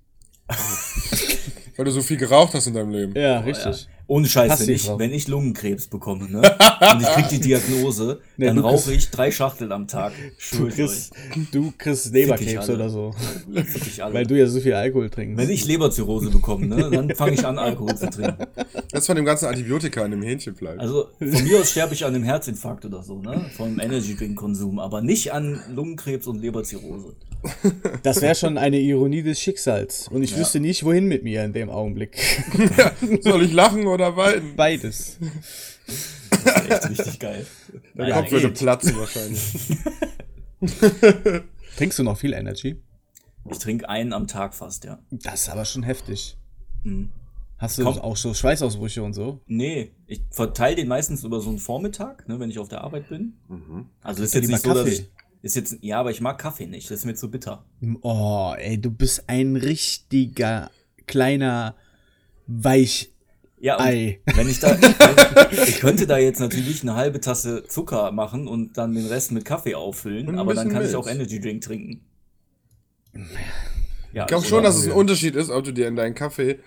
Weil 1.77 1.87
du 1.87 1.91
so 1.91 2.03
viel 2.03 2.19
geraucht 2.19 2.53
hast 2.55 2.67
in 2.67 2.75
deinem 2.75 2.91
Leben. 2.91 3.15
Ja, 3.17 3.23
Ja. 3.23 3.41
richtig. 3.41 3.89
Ohne 4.09 4.27
Scheiß, 4.29 4.61
wenn 4.61 4.75
ich, 4.75 4.89
wenn 4.99 5.13
ich 5.15 5.27
Lungenkrebs 5.27 5.87
bekomme, 5.87 6.29
ne? 6.29 6.41
Und 6.93 7.01
ich 7.01 7.07
krieg 7.09 7.29
die 7.29 7.41
Diagnose, 7.41 8.21
Nee, 8.37 8.47
dann 8.47 8.59
rauche 8.59 8.93
ich 8.93 9.09
drei 9.11 9.31
Schachteln 9.31 9.73
am 9.73 9.87
Tag. 9.89 10.13
Du 10.51 10.69
kriegst, 10.69 11.15
du 11.51 11.73
kriegst 11.79 12.13
Leberkrebs 12.13 12.69
oder 12.69 12.91
so. 12.91 13.15
Weil 14.11 14.27
du 14.27 14.37
ja 14.37 14.47
so 14.49 14.61
viel 14.61 14.75
Alkohol 14.75 15.09
trinkst. 15.09 15.39
Wenn 15.39 15.49
ich 15.49 15.65
Leberzirrhose 15.65 16.29
bekomme, 16.31 16.67
ne, 16.67 16.91
dann 16.91 17.15
fange 17.15 17.33
ich 17.35 17.47
an, 17.47 17.59
Alkohol 17.59 17.95
zu 17.97 18.11
trinken. 18.11 18.45
Das 18.91 19.01
ist 19.03 19.07
von 19.07 19.17
dem 19.17 19.25
ganzen 19.25 19.47
Antibiotika 19.47 20.05
in 20.05 20.11
dem 20.11 20.23
Hähnchenfleisch. 20.23 20.79
Also 20.79 21.07
von 21.19 21.45
mir 21.45 21.61
aus 21.61 21.71
sterbe 21.71 21.95
ich 21.95 22.05
an 22.05 22.15
einem 22.15 22.25
Herzinfarkt 22.25 22.85
oder 22.85 23.03
so, 23.03 23.19
ne? 23.19 23.47
Vom 23.57 23.81
Energy 23.81 24.15
Drink 24.15 24.37
Konsum, 24.37 24.79
aber 24.79 25.01
nicht 25.01 25.33
an 25.33 25.59
Lungenkrebs 25.75 26.27
und 26.27 26.39
Leberzirrhose. 26.43 27.15
Das 28.03 28.21
wäre 28.21 28.35
schon 28.35 28.57
eine 28.59 28.79
Ironie 28.79 29.23
des 29.23 29.41
Schicksals. 29.41 30.09
Und 30.09 30.23
ich 30.23 30.37
wüsste 30.37 30.61
nicht, 30.61 30.85
wohin 30.85 31.07
mit 31.07 31.25
mir 31.25 31.45
in 31.45 31.53
dem 31.53 31.71
Augenblick. 31.71 32.17
Soll 33.23 33.43
ich 33.45 33.53
lachen 33.53 33.87
oder 33.87 34.17
weinen? 34.17 34.55
Beides. 34.57 35.19
Das 36.45 36.63
ist 36.63 36.71
echt 36.71 36.91
richtig 36.91 37.19
geil. 37.19 37.47
Der 37.95 38.05
Naja, 38.05 38.21
Kopf 38.21 38.31
würde 38.31 38.51
platzen 38.51 38.97
wahrscheinlich. 38.97 39.43
Trinkst 41.77 41.99
du 41.99 42.03
noch 42.03 42.19
viel 42.19 42.33
Energy? 42.33 42.81
Ich 43.51 43.59
trinke 43.59 43.89
einen 43.89 44.13
am 44.13 44.27
Tag 44.29 44.55
fast, 44.55 44.85
ja. 44.85 44.99
Das 45.11 45.43
ist 45.43 45.49
aber 45.49 45.65
schon 45.65 45.83
heftig. 45.83 46.37
Mhm. 46.85 47.11
Hast 47.59 47.79
du 47.79 47.85
Komm. 47.85 47.99
auch 47.99 48.17
so 48.17 48.35
Schweißausbrüche 48.35 49.03
und 49.03 49.13
so? 49.15 49.41
Nee, 49.47 49.93
ich 50.07 50.21
verteile 50.31 50.75
den 50.77 50.89
meistens 50.89 51.23
über 51.23 51.41
so 51.41 51.49
einen 51.51 51.59
Vormittag, 51.59 52.29
ne, 52.29 52.41
wenn 52.41 52.51
ich 52.51 52.59
auf 52.59 52.69
der 52.69 52.83
Arbeit 52.83 53.09
bin. 53.09 53.35
Also 54.03 54.23
ist 54.25 54.35
Ja, 54.35 54.41
jetzt 54.41 54.49
nicht 54.51 54.63
so, 54.63 54.75
dass 54.75 54.79
Kaffee. 54.85 54.95
ich. 54.95 55.11
Ist 55.43 55.57
jetzt, 55.57 55.77
ja, 55.81 55.99
aber 55.99 56.11
ich 56.13 56.21
mag 56.21 56.39
Kaffee 56.39 56.67
nicht. 56.67 56.91
Das 56.91 56.99
ist 57.01 57.05
mir 57.05 57.15
zu 57.15 57.31
bitter. 57.31 57.65
Oh, 58.03 58.55
ey, 58.57 58.81
du 58.81 58.91
bist 58.91 59.25
ein 59.29 59.57
richtiger 59.57 60.71
kleiner 61.07 61.75
Weich. 62.47 63.11
Ja, 63.59 63.77
und 63.77 63.83
Ei. 63.85 64.21
wenn 64.35 64.49
ich 64.49 64.59
da. 64.61 64.77
Ich, 65.51 65.69
ich 65.69 65.81
könnte 65.81 66.07
da 66.07 66.19
jetzt 66.19 66.41
natürlich 66.41 66.83
eine 66.83 66.95
halbe 66.95 67.21
Tasse 67.21 67.65
Zucker 67.69 68.11
machen 68.13 68.47
und 68.49 68.77
dann 68.79 68.95
den 68.95 69.07
Rest 69.07 69.31
mit 69.33 69.45
Kaffee 69.45 69.75
auffüllen, 69.75 70.29
Und 70.29 70.39
aber 70.39 70.55
dann 70.55 70.69
kann 70.69 70.85
ich 70.85 70.95
auch 70.97 71.05
Milch. 71.07 71.17
Energy 71.17 71.41
Drink 71.41 71.63
trinken. 71.63 72.01
Ja, 74.13 74.23
Ich 74.23 74.27
glaube 74.29 74.45
schon, 74.47 74.63
dass 74.63 74.77
es 74.77 74.87
ein 74.87 74.93
Unterschied 74.93 75.37
ist, 75.37 75.51
ob 75.51 75.65
du 75.65 75.73
dir 75.73 75.89
in 75.89 75.97
deinen 75.97 76.15
Kaffee 76.15 76.59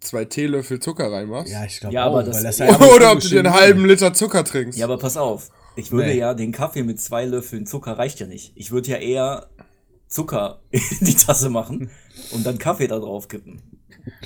zwei 0.00 0.24
Teelöffel 0.24 0.80
Zucker 0.80 1.10
reinmachst. 1.10 1.52
Ja, 1.52 1.64
ich 1.64 1.80
glaube 1.80 1.94
Ja, 1.94 2.04
auch, 2.04 2.10
aber 2.12 2.22
das- 2.24 2.36
weil 2.36 2.42
das 2.44 2.58
ja, 2.58 2.66
ja 2.66 2.80
Oder 2.80 3.12
ob 3.12 3.20
du 3.20 3.28
dir 3.28 3.40
einen 3.40 3.52
halben 3.52 3.84
Liter 3.84 4.12
Zucker 4.14 4.44
trinkst. 4.44 4.78
Ja, 4.78 4.86
aber 4.86 4.98
pass 4.98 5.16
auf. 5.16 5.50
Ich 5.78 5.92
würde 5.92 6.08
Nee. 6.08 6.18
ja 6.18 6.34
den 6.34 6.50
Kaffee 6.50 6.82
mit 6.82 7.00
zwei 7.00 7.24
Löffeln 7.24 7.64
Zucker 7.64 7.92
reicht 7.92 8.18
ja 8.18 8.26
nicht. 8.26 8.52
Ich 8.56 8.72
würde 8.72 8.90
ja 8.90 8.96
eher 8.96 9.48
Zucker 10.08 10.60
in 10.72 10.80
die 11.06 11.14
Tasse 11.14 11.50
machen 11.50 11.90
und 12.32 12.44
dann 12.44 12.58
Kaffee 12.58 12.88
da 12.88 12.98
drauf 12.98 13.28
kippen. 13.28 13.62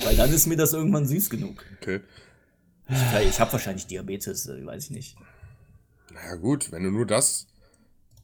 Weil 0.02 0.16
dann 0.16 0.32
ist 0.32 0.46
mir 0.46 0.56
das 0.56 0.72
irgendwann 0.72 1.06
süß 1.06 1.28
genug. 1.28 1.62
Okay. 1.80 2.00
Ich, 2.88 3.28
ich 3.28 3.40
habe 3.40 3.52
wahrscheinlich 3.52 3.86
Diabetes, 3.86 4.46
äh, 4.46 4.64
weiß 4.64 4.84
ich 4.84 4.90
nicht. 4.92 5.16
Naja, 6.14 6.36
gut, 6.36 6.72
wenn 6.72 6.84
du 6.84 6.90
nur 6.90 7.06
das. 7.06 7.46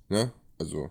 Ne? 0.09 0.33
Also, 0.59 0.91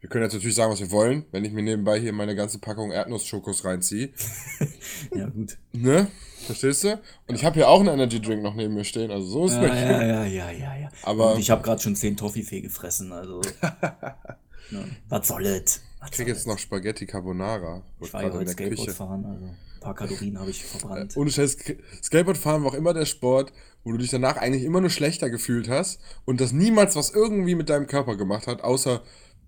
wir 0.00 0.08
können 0.08 0.24
jetzt 0.24 0.34
natürlich 0.34 0.56
sagen, 0.56 0.72
was 0.72 0.80
wir 0.80 0.90
wollen, 0.90 1.26
wenn 1.32 1.44
ich 1.44 1.52
mir 1.52 1.62
nebenbei 1.62 2.00
hier 2.00 2.12
meine 2.12 2.34
ganze 2.34 2.58
Packung 2.60 2.92
Erdnussschokos 2.92 3.64
reinziehe. 3.64 4.10
Ja, 5.14 5.26
gut. 5.28 5.56
Ne? 5.72 6.06
Verstehst 6.46 6.84
du? 6.84 7.00
Und 7.26 7.34
ich 7.34 7.44
habe 7.44 7.54
hier 7.54 7.68
auch 7.68 7.80
einen 7.80 7.88
Energy 7.88 8.20
Drink 8.20 8.42
noch 8.42 8.54
neben 8.54 8.74
mir 8.74 8.84
stehen, 8.84 9.10
also 9.10 9.26
so 9.26 9.46
ist 9.46 9.54
Ja, 9.54 9.60
nicht. 9.62 9.74
ja, 9.74 10.02
ja, 10.02 10.24
ja, 10.26 10.50
ja, 10.50 10.76
ja. 10.76 10.88
Aber- 11.02 11.34
Und 11.34 11.40
ich 11.40 11.50
habe 11.50 11.62
gerade 11.62 11.80
schon 11.80 11.96
zehn 11.96 12.16
Toffifee 12.16 12.60
gefressen, 12.60 13.12
also. 13.12 13.40
ne, 14.70 14.84
was 15.08 15.28
soll 15.28 15.46
es? 15.46 15.80
Ich 16.06 16.10
krieg 16.12 16.28
jetzt 16.28 16.46
noch 16.46 16.58
Spaghetti 16.58 17.06
Carbonara. 17.06 17.82
Ich 18.00 18.12
war 18.12 18.22
ja 18.24 18.32
heute 18.32 18.50
Skateboard 18.50 18.90
fahren, 18.90 19.24
also 19.24 19.46
ein 19.46 19.80
paar 19.80 19.94
Kalorien 19.94 20.38
habe 20.38 20.50
ich 20.50 20.62
verbrannt. 20.64 21.16
Ohne 21.16 21.30
Scheiß, 21.30 21.58
Sk- 21.58 21.78
Skateboardfahren 22.02 22.62
war 22.62 22.72
auch 22.72 22.74
immer 22.74 22.92
der 22.92 23.06
Sport, 23.06 23.52
wo 23.84 23.92
du 23.92 23.98
dich 23.98 24.10
danach 24.10 24.36
eigentlich 24.36 24.64
immer 24.64 24.80
nur 24.82 24.90
schlechter 24.90 25.30
gefühlt 25.30 25.68
hast 25.70 26.00
und 26.26 26.40
das 26.42 26.52
niemals 26.52 26.94
was 26.96 27.10
irgendwie 27.10 27.54
mit 27.54 27.70
deinem 27.70 27.86
Körper 27.86 28.16
gemacht 28.16 28.46
hat, 28.46 28.62
außer 28.62 29.02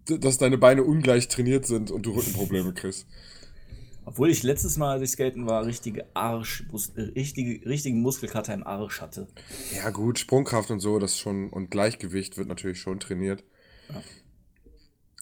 dass 0.07 0.39
deine 0.39 0.57
Beine 0.57 0.83
ungleich 0.85 1.29
trainiert 1.29 1.67
sind 1.67 1.91
und 1.91 2.07
du 2.07 2.13
Rückenprobleme 2.13 2.73
kriegst. 2.73 3.07
Obwohl 4.07 4.31
ich 4.31 4.45
letztes 4.45 4.77
Mal, 4.77 4.93
als 4.93 5.03
ich 5.03 5.11
skaten 5.11 5.47
war, 5.47 5.67
richtige 5.67 6.07
Arsch, 6.15 6.65
äh, 6.95 7.01
richtige, 7.01 7.69
richtigen 7.69 8.01
Muskelkater 8.01 8.55
im 8.55 8.65
Arsch 8.65 9.01
hatte. 9.01 9.27
Ja, 9.75 9.91
gut, 9.91 10.21
Sprungkraft 10.21 10.71
und 10.71 10.79
so, 10.79 11.01
das 11.01 11.19
schon 11.19 11.51
und 11.51 11.73
Gleichgewicht 11.73 12.39
wird 12.39 12.47
natürlich 12.47 12.81
schon 12.81 13.01
trainiert. 13.01 13.43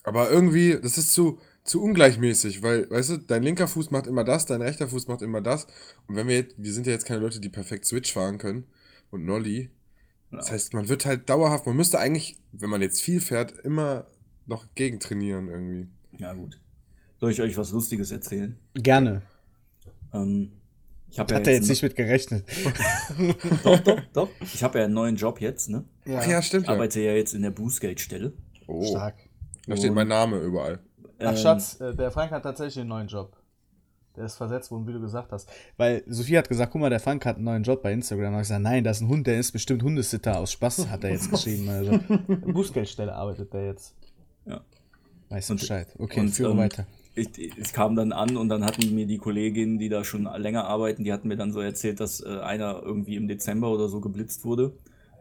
Aber 0.03 0.31
irgendwie, 0.31 0.79
das 0.81 0.99
ist 0.99 1.15
zu, 1.15 1.39
zu 1.65 1.83
ungleichmäßig, 1.83 2.63
weil, 2.63 2.89
weißt 2.91 3.11
du, 3.11 3.17
dein 3.17 3.43
linker 3.43 3.69
Fuß 3.69 3.91
macht 3.91 4.07
immer 4.07 4.23
das, 4.23 4.45
dein 4.45 4.61
rechter 4.61 4.87
Fuß 4.87 5.09
macht 5.09 5.23
immer 5.23 5.41
das. 5.41 5.67
Und 6.07 6.17
wenn 6.17 6.29
wir 6.29 6.37
jetzt, 6.37 6.55
wir 6.59 6.73
sind 6.73 6.87
ja 6.87 6.93
jetzt 6.93 7.07
keine 7.07 7.21
Leute, 7.21 7.41
die 7.41 7.49
perfekt 7.49 7.87
Switch 7.87 8.13
fahren 8.13 8.37
können 8.37 8.67
und 9.11 9.25
Nolly. 9.25 9.71
Das 10.31 10.51
heißt, 10.51 10.75
man 10.75 10.89
wird 10.89 11.07
halt 11.07 11.31
dauerhaft, 11.31 11.65
man 11.65 11.77
müsste 11.77 12.01
eigentlich, 12.01 12.37
wenn 12.53 12.69
man 12.69 12.83
jetzt 12.83 13.01
viel 13.01 13.21
fährt, 13.21 13.53
immer 13.61 14.09
noch 14.47 14.67
gegentrainieren 14.75 15.49
irgendwie. 15.49 15.89
Ja, 16.19 16.35
gut. 16.35 16.59
Soll 17.21 17.31
ich 17.31 17.41
euch 17.41 17.57
was 17.57 17.71
Lustiges 17.73 18.11
erzählen? 18.11 18.57
Gerne. 18.75 19.23
Ähm, 20.13 20.53
ich 21.11 21.19
habe 21.19 21.33
ja 21.33 21.39
Hat 21.41 21.47
er 21.47 21.53
jetzt 21.55 21.63
einen- 21.65 21.71
nicht 21.71 21.83
mit 21.83 21.97
gerechnet. 21.97 22.45
Doch, 23.65 23.79
doch, 23.81 24.01
doch. 24.13 24.29
Ich 24.43 24.63
habe 24.65 24.79
ja 24.79 24.85
einen 24.87 24.95
neuen 24.95 25.17
Job 25.17 25.41
jetzt, 25.41 25.69
ne? 25.71 25.85
Ach 26.09 26.27
ja, 26.27 26.43
stimmt 26.43 26.65
Ich 26.65 26.69
ja. 26.69 26.75
arbeite 26.75 27.01
ja 27.01 27.13
jetzt 27.13 27.35
in 27.35 27.43
der 27.43 27.51
Bußgeldstelle. 27.53 28.33
Oh, 28.67 28.85
Stark. 28.85 29.15
da 29.67 29.77
steht 29.77 29.93
mein 29.95 30.09
Name 30.09 30.39
überall. 30.39 30.81
Ach, 31.21 31.31
Ähm, 31.31 31.37
Schatz, 31.37 31.81
äh, 31.81 31.95
der 31.95 32.11
Frank 32.11 32.33
hat 32.33 32.43
tatsächlich 32.43 32.81
einen 32.81 32.89
neuen 32.89 33.07
Job. 33.09 33.37
Der 34.17 34.25
ist 34.27 34.37
versetzt 34.37 34.71
worden, 34.71 34.87
wie 34.87 34.93
du 34.93 35.01
gesagt 35.01 35.33
hast. 35.33 35.49
Weil 35.77 36.03
Sophie 36.07 36.37
hat 36.39 36.49
gesagt, 36.49 36.73
guck 36.73 36.81
mal, 36.81 36.91
der 36.91 37.01
Frank 37.01 37.25
hat 37.27 37.37
einen 37.37 37.45
neuen 37.45 37.63
Job 37.65 37.83
bei 37.83 37.93
Instagram. 37.93 38.29
Und 38.35 38.41
ich 38.41 38.45
gesagt, 38.45 38.63
nein, 38.63 38.85
das 38.85 38.99
ist 38.99 39.03
ein 39.03 39.09
Hund, 39.09 39.27
der 39.27 39.39
ist 39.39 39.53
bestimmt 39.53 39.83
Hundesitter 39.83 40.39
aus 40.39 40.53
Spaß, 40.53 40.89
hat 40.89 41.03
er 41.05 41.11
jetzt 41.11 41.31
geschrieben. 41.31 41.69
Also, 41.69 41.99
Bußgeldstelle 42.53 43.13
arbeitet 43.15 43.53
der 43.53 43.67
jetzt. 43.67 43.95
Ja. 44.47 44.61
Weißt 45.31 45.51
du 45.51 45.55
Bescheid. 45.55 45.89
Okay, 45.99 46.21
und, 46.21 46.29
führe 46.31 46.53
ähm, 46.53 46.59
weiter. 46.59 46.87
Ich, 47.17 47.39
ich 47.39 47.73
kam 47.73 47.95
dann 47.95 48.13
an 48.13 48.37
und 48.37 48.49
dann 48.49 48.65
hatten 48.65 48.93
mir 48.95 49.07
die 49.07 49.19
Kolleginnen, 49.19 49.79
die 49.79 49.89
da 49.89 50.03
schon 50.05 50.25
länger 50.37 50.65
arbeiten, 50.65 51.05
die 51.05 51.13
hatten 51.13 51.29
mir 51.29 51.37
dann 51.37 51.53
so 51.53 51.61
erzählt, 51.61 52.01
dass 52.01 52.21
äh, 52.21 52.41
einer 52.41 52.83
irgendwie 52.83 53.15
im 53.17 53.29
Dezember 53.29 53.71
oder 53.71 53.89
so 53.89 54.01
geblitzt 54.01 54.45
wurde. 54.45 54.73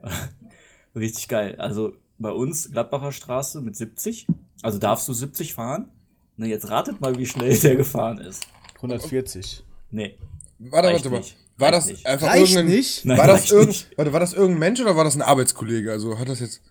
Richtig 0.95 1.27
geil. 1.27 1.56
Also 1.60 1.93
bei 2.17 2.32
uns, 2.32 2.71
Gladbacher 2.71 3.12
Straße 3.12 3.62
mit 3.62 3.75
70. 3.75 4.27
Also 4.62 4.79
darfst 4.79 5.08
du 5.08 5.13
70 5.13 5.53
fahren? 5.53 5.89
Na, 6.38 6.45
jetzt 6.47 6.69
ratet 6.69 6.99
mal, 7.01 7.17
wie 7.17 7.25
schnell 7.25 7.56
der 7.58 7.75
gefahren 7.75 8.17
ist. 8.17 8.47
140. 8.77 9.63
Nee. 9.91 10.17
Warte, 10.60 10.91
warte 10.93 11.10
mal. 11.10 11.21
War 11.58 11.67
Reicht 11.71 11.77
das 11.77 11.86
nicht. 11.86 12.06
einfach 12.08 12.27
Reicht 12.27 12.56
irgendein. 12.56 12.75
nicht? 12.75 13.06
Nein, 13.06 13.17
war, 13.17 13.27
das 13.27 13.51
irgend, 13.51 13.67
nicht. 13.67 13.97
warte, 13.97 14.13
war 14.13 14.19
das 14.19 14.34
irgendein 14.34 14.60
Mensch 14.60 14.82
oder 14.82 14.95
war 14.95 15.03
das 15.03 15.15
ein 15.15 15.21
Arbeitskollege? 15.21 15.91
Also 15.91 16.17
hat 16.17 16.27
das 16.27 16.39
jetzt. 16.39 16.62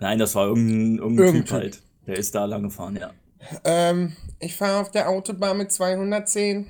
Nein, 0.00 0.18
das 0.18 0.34
war 0.34 0.48
irgendein, 0.48 0.98
irgendein 0.98 1.26
Irgendein 1.26 1.44
Typ 1.44 1.52
halt. 1.52 1.82
Der 2.06 2.16
ist 2.16 2.34
da 2.34 2.44
lang 2.44 2.64
gefahren, 2.64 2.96
ja. 2.96 3.12
Ähm, 3.64 4.16
ich 4.40 4.56
fahre 4.56 4.80
auf 4.80 4.90
der 4.90 5.08
Autobahn 5.08 5.58
mit 5.58 5.72
210. 5.72 6.66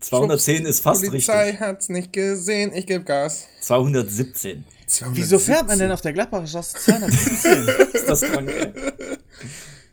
210 0.00 0.64
ist 0.66 0.80
fast 0.80 1.04
Polizei 1.04 1.44
richtig. 1.44 1.60
hat's 1.60 1.88
nicht 1.88 2.12
gesehen, 2.12 2.72
ich 2.72 2.86
gebe 2.86 3.04
Gas. 3.04 3.48
217. 3.60 4.64
217. 4.86 5.16
Wieso 5.16 5.38
fährt 5.38 5.66
man 5.66 5.78
denn 5.78 5.90
auf 5.90 6.00
der 6.00 6.12
Gladbacher 6.12 6.46
Straße 6.46 6.78
215? 6.78 7.68
Ist 7.92 8.08
das 8.08 8.22
krank, 8.22 8.48
ey. 8.48 8.72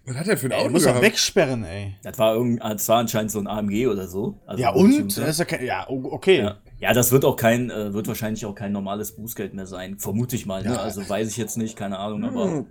Was 0.05 0.15
hat 0.17 0.27
der 0.27 0.37
für 0.37 0.45
ein 0.45 0.51
Ey, 0.51 0.57
Auto 0.59 0.67
du 0.67 0.73
musst 0.73 0.85
doch 0.85 1.01
wegsperren, 1.01 1.63
ey. 1.63 1.95
Das 2.03 2.19
war, 2.19 2.35
irgend, 2.35 2.61
das 2.63 2.87
war 2.87 2.99
anscheinend 2.99 3.31
so 3.31 3.39
ein 3.39 3.47
AMG 3.47 3.87
oder 3.87 4.07
so. 4.07 4.39
Also 4.45 4.61
Ja, 4.61 4.69
und? 4.69 5.17
Das 5.17 5.27
ist 5.27 5.39
ja, 5.39 5.45
kein, 5.45 5.65
ja, 5.65 5.87
okay. 5.89 6.37
Ja. 6.41 6.57
ja, 6.79 6.93
das 6.93 7.11
wird 7.11 7.25
auch 7.25 7.35
kein, 7.35 7.71
äh, 7.71 7.91
wird 7.93 8.07
wahrscheinlich 8.07 8.45
auch 8.45 8.53
kein 8.53 8.71
normales 8.71 9.13
Bußgeld 9.13 9.55
mehr 9.55 9.65
sein. 9.65 9.97
Vermute 9.97 10.35
ich 10.35 10.45
mal. 10.45 10.61
Ne? 10.61 10.73
Ja. 10.73 10.77
Also 10.77 11.07
weiß 11.09 11.27
ich 11.29 11.37
jetzt 11.37 11.57
nicht, 11.57 11.75
keine 11.75 11.97
Ahnung, 11.97 12.23
aber 12.23 12.65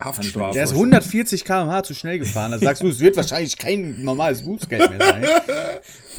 Haftstrafe. 0.00 0.54
Der 0.54 0.64
ist 0.64 0.72
140 0.72 1.44
km/h 1.44 1.82
zu 1.82 1.94
schnell 1.94 2.18
gefahren. 2.18 2.52
Da 2.52 2.58
sagst 2.58 2.82
du, 2.82 2.88
es 2.88 3.00
wird 3.00 3.16
wahrscheinlich 3.16 3.56
kein 3.56 4.02
normales 4.02 4.42
Bußgeld 4.42 4.90
mehr 4.90 4.98
sein. 4.98 5.24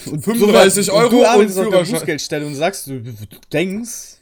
Und 0.05 0.23
35 0.23 0.87
du, 0.87 0.93
Euro 0.93 1.03
und 1.05 1.11
du 1.13 1.25
arbeitest 1.25 1.57
und 1.59 1.73
auf 1.73 1.87
der. 1.87 1.93
Bußgeldstelle 1.95 2.45
und 2.45 2.55
sagst, 2.55 2.87
du, 2.87 2.99
du 3.01 3.13
denkst. 3.51 4.17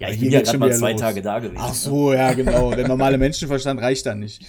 ja, 0.00 0.08
ich 0.10 0.18
bin 0.18 0.32
ja 0.32 0.40
gerade 0.40 0.50
schon 0.50 0.58
mal 0.60 0.72
zwei 0.74 0.92
los. 0.92 1.00
Tage 1.00 1.22
da 1.22 1.38
gewesen. 1.38 1.56
Ach 1.60 1.72
so, 1.72 2.12
ja, 2.12 2.32
genau. 2.32 2.74
Der 2.74 2.88
normale 2.88 3.16
Menschenverstand 3.18 3.80
reicht 3.80 4.04
da 4.04 4.14
nicht. 4.14 4.42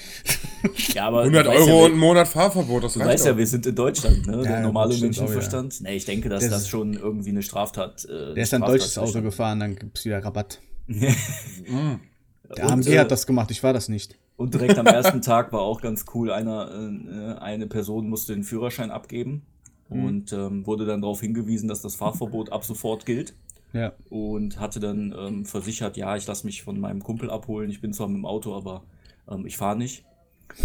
ne? 0.64 0.70
Ja, 0.96 1.06
aber 1.08 1.20
100 1.22 1.46
du 1.46 1.50
weißt 1.52 1.60
Euro 1.60 1.70
ja, 1.70 1.86
und 1.86 1.92
einen 1.92 2.00
Monat 2.00 2.28
Fahrverbot, 2.28 2.84
das 2.86 2.94
Du 2.94 3.02
weißt 3.02 3.26
ja, 3.26 3.32
doch. 3.32 3.38
wir 3.38 3.46
sind 3.46 3.68
in 3.68 3.76
Deutschland, 3.76 4.26
ne? 4.26 4.42
Der 4.42 4.52
Ja, 4.52 4.60
normale 4.62 4.94
stimmt 4.94 5.16
auch, 5.18 5.22
Menschenverstand. 5.22 5.82
Nee, 5.82 5.96
ich 5.98 6.06
denke, 6.06 6.30
dass 6.30 6.42
Der 6.42 6.50
das 6.50 6.62
ist- 6.64 6.70
schon 6.70 6.94
irgendwie 6.96 7.30
eine 7.30 7.44
Straftat. 7.44 8.04
Äh, 8.06 8.34
Der 8.34 8.44
ist 8.44 8.54
ein 8.56 8.62
deutsches 8.62 8.98
Auto 8.98 9.22
gefahren, 9.22 9.60
dann 9.60 9.76
gibt's 9.76 10.04
wieder 10.06 10.24
Rabatt. 10.24 10.60
Der 10.88 12.66
Und, 12.66 12.72
AMG 12.72 12.88
äh, 12.94 13.00
hat 13.00 13.12
das 13.12 13.26
gemacht, 13.28 13.50
ich 13.52 13.62
war 13.64 13.74
das 13.74 13.90
nicht. 13.90 14.18
Und 14.38 14.54
direkt 14.54 14.78
am 14.78 14.86
ersten 14.86 15.22
Tag 15.22 15.54
war 15.54 15.62
auch 15.62 15.82
ganz 15.82 16.06
cool, 16.14 16.32
einer, 16.32 16.70
äh, 16.72 17.40
eine 17.40 17.68
Person 17.68 18.10
musste 18.10 18.34
den 18.34 18.44
Führerschein 18.44 18.92
abgeben 18.92 19.44
Mhm. 19.90 20.06
und 20.06 20.34
ähm, 20.34 20.66
wurde 20.66 20.86
dann 20.86 21.02
darauf 21.02 21.22
hingewiesen, 21.22 21.68
dass 21.70 21.82
das 21.82 21.96
Fahrverbot 21.96 22.52
ab 22.52 22.66
sofort 22.66 23.06
gilt. 23.06 23.34
Ja. 23.74 23.92
und 24.10 24.58
hatte 24.58 24.80
dann 24.80 25.14
ähm, 25.20 25.44
versichert, 25.46 25.98
ja, 25.98 26.16
ich 26.16 26.26
lasse 26.26 26.46
mich 26.46 26.64
von 26.64 26.80
meinem 26.80 27.04
Kumpel 27.04 27.30
abholen, 27.30 27.70
ich 27.70 27.82
bin 27.82 27.92
zwar 27.92 28.08
mit 28.08 28.16
dem 28.16 28.26
Auto, 28.26 28.56
aber 28.56 28.84
ähm, 29.30 29.46
ich 29.46 29.58
fahre 29.58 29.78
nicht. 29.78 30.06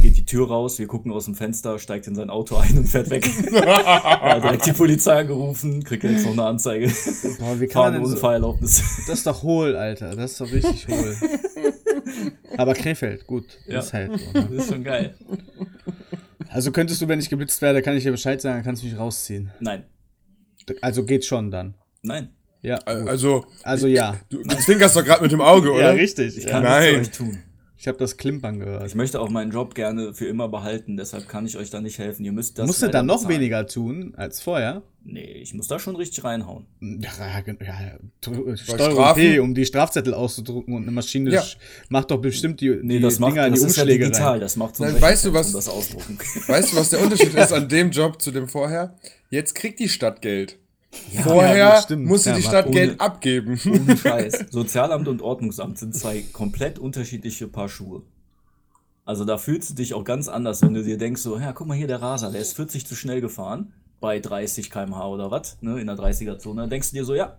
Geht 0.00 0.16
die 0.16 0.24
Tür 0.24 0.46
raus, 0.46 0.78
wir 0.78 0.86
gucken 0.86 1.10
aus 1.10 1.24
dem 1.24 1.34
Fenster, 1.34 1.80
steigt 1.80 2.06
in 2.06 2.14
sein 2.14 2.30
Auto 2.30 2.54
ein 2.56 2.78
und 2.78 2.86
fährt 2.86 3.10
weg. 3.10 3.28
ja, 3.52 4.38
direkt 4.38 4.64
die 4.64 4.72
Polizei 4.72 5.20
angerufen, 5.22 5.82
kriegt 5.82 6.04
jetzt 6.04 6.24
noch 6.24 6.32
eine 6.34 6.44
Anzeige. 6.44 6.86
Boah, 7.40 7.58
wie 7.58 7.66
kann 7.66 7.82
Fahren 7.82 7.96
ohne 7.96 8.06
so, 8.06 8.16
Fahrerlaubnis. 8.16 8.80
Das 9.08 9.18
ist 9.18 9.26
doch 9.26 9.42
hohl, 9.42 9.74
Alter. 9.74 10.14
Das 10.14 10.32
ist 10.32 10.40
doch 10.40 10.52
richtig 10.52 10.86
hohl. 10.86 11.16
Aber 12.56 12.74
Krefeld, 12.74 13.26
gut. 13.26 13.44
Ja. 13.66 13.80
Ist 13.80 13.92
halt 13.92 14.18
so, 14.18 14.32
ne? 14.40 14.48
Das 14.50 14.64
ist 14.66 14.72
schon 14.72 14.84
geil. 14.84 15.14
Also 16.48 16.72
könntest 16.72 17.00
du, 17.00 17.08
wenn 17.08 17.20
ich 17.20 17.30
geblitzt 17.30 17.62
werde, 17.62 17.80
kann 17.82 17.96
ich 17.96 18.02
dir 18.04 18.10
Bescheid 18.12 18.40
sagen, 18.40 18.56
dann 18.56 18.64
kannst 18.64 18.82
du 18.82 18.86
mich 18.86 18.98
rausziehen. 18.98 19.50
Nein, 19.60 19.84
Also 20.80 21.04
geht 21.04 21.24
schon 21.24 21.50
dann. 21.50 21.74
nein. 22.02 22.30
Ja. 22.62 22.76
gut. 22.78 22.86
Also, 23.08 23.46
Also 23.62 23.86
ja. 23.86 24.20
du, 24.28 24.42
zwinkerst 24.42 24.94
doch 24.94 25.04
gerade 25.04 25.22
mit 25.22 25.32
dem 25.32 25.40
Auge, 25.40 25.72
oder? 25.72 25.80
Ja, 25.80 25.90
richtig. 25.92 26.36
Ich 26.36 26.44
Ja. 26.44 26.50
kann 26.50 26.62
Nein. 26.64 26.98
nichts 26.98 27.16
für 27.16 27.22
euch 27.24 27.30
tun. 27.30 27.42
Ich 27.82 27.88
habe 27.88 27.96
das 27.96 28.18
Klimpern 28.18 28.56
Ich 28.56 28.60
gehört. 28.60 28.94
möchte 28.94 29.18
auch 29.18 29.30
meinen 29.30 29.52
Job 29.52 29.74
gerne 29.74 30.12
für 30.12 30.26
immer 30.26 30.50
behalten, 30.50 30.98
deshalb 30.98 31.28
kann 31.30 31.46
ich 31.46 31.56
euch 31.56 31.70
da 31.70 31.80
nicht 31.80 31.98
helfen. 31.98 32.26
Ihr 32.26 32.32
müsst 32.32 32.58
das. 32.58 32.66
Musst 32.66 32.82
du 32.82 32.88
dann 32.90 33.06
noch 33.06 33.20
bezahlen. 33.22 33.36
weniger 33.36 33.66
tun 33.66 34.12
als 34.18 34.42
vorher? 34.42 34.82
Nee, 35.02 35.22
ich 35.40 35.54
muss 35.54 35.66
da 35.66 35.78
schon 35.78 35.96
richtig 35.96 36.22
reinhauen. 36.22 36.66
Ja, 36.82 37.08
ja, 37.18 37.54
ja, 37.64 38.56
Steuerung? 38.56 39.14
P, 39.14 39.38
um 39.38 39.54
die 39.54 39.64
Strafzettel 39.64 40.12
auszudrucken 40.12 40.74
und 40.74 40.82
eine 40.82 40.90
Maschine 40.90 41.30
Ja. 41.30 41.42
macht 41.88 42.10
doch 42.10 42.20
bestimmt 42.20 42.60
die, 42.60 42.68
Nee, 42.82 42.96
die 42.96 43.00
das 43.00 43.18
macht 43.18 43.32
Dinger 43.32 43.46
in 43.46 43.54
die 43.54 43.60
das 43.60 43.70
ist 43.70 43.76
ja 43.78 43.82
Umschläge 43.84 44.04
digital, 44.04 44.32
rein. 44.32 44.40
das 44.40 44.56
macht 44.56 44.76
so 44.76 44.84
ein 44.84 44.92
Nein, 44.92 45.00
weißt 45.00 45.24
du, 45.24 45.32
was- 45.32 45.52
das 45.52 45.68
Ausdrucken. 45.70 46.18
Weißt 46.48 46.72
du, 46.74 46.76
was 46.76 46.90
der 46.90 47.00
Unterschied 47.00 47.32
ist 47.32 47.52
an 47.54 47.66
dem 47.66 47.90
Job 47.90 48.20
zu 48.20 48.30
dem 48.30 48.46
vorher? 48.46 48.94
Jetzt 49.30 49.54
kriegt 49.54 49.80
die 49.80 49.88
Stadt 49.88 50.20
Geld. 50.20 50.58
Ja, 51.12 51.22
Vorher 51.22 51.74
gut, 51.74 51.82
stimmt. 51.84 52.06
musste 52.06 52.30
Ja, 52.30 52.36
die 52.36 52.42
Stadt 52.42 52.66
ohne- 52.66 52.74
Geld 52.74 53.00
abgeben. 53.00 53.58
Ohne 53.66 53.96
Scheiß. 53.96 54.46
Sozialamt 54.50 55.08
und 55.08 55.22
Ordnungsamt 55.22 55.78
sind 55.78 55.94
zwei 55.94 56.22
komplett 56.32 56.78
unterschiedliche 56.78 57.48
Paar 57.48 57.68
Schuhe. 57.68 58.02
Also 59.04 59.24
da 59.24 59.38
fühlst 59.38 59.70
du 59.70 59.74
dich 59.74 59.94
auch 59.94 60.04
ganz 60.04 60.28
anders, 60.28 60.62
wenn 60.62 60.74
du 60.74 60.82
dir 60.84 60.98
denkst, 60.98 61.22
so, 61.22 61.38
ja, 61.38 61.52
guck 61.52 61.66
mal 61.66 61.76
hier, 61.76 61.86
der 61.88 62.00
Raser, 62.02 62.30
der 62.30 62.40
ist 62.40 62.54
40 62.54 62.86
zu 62.86 62.94
schnell 62.94 63.20
gefahren, 63.20 63.72
bei 64.00 64.20
30 64.20 64.70
km/h 64.70 65.08
oder 65.08 65.30
was, 65.30 65.58
ne, 65.62 65.80
in 65.80 65.86
der 65.86 65.96
30er-Zone. 65.96 66.60
Dann 66.62 66.70
denkst 66.70 66.90
du 66.90 66.96
dir 66.96 67.04
so, 67.04 67.14
ja, 67.14 67.36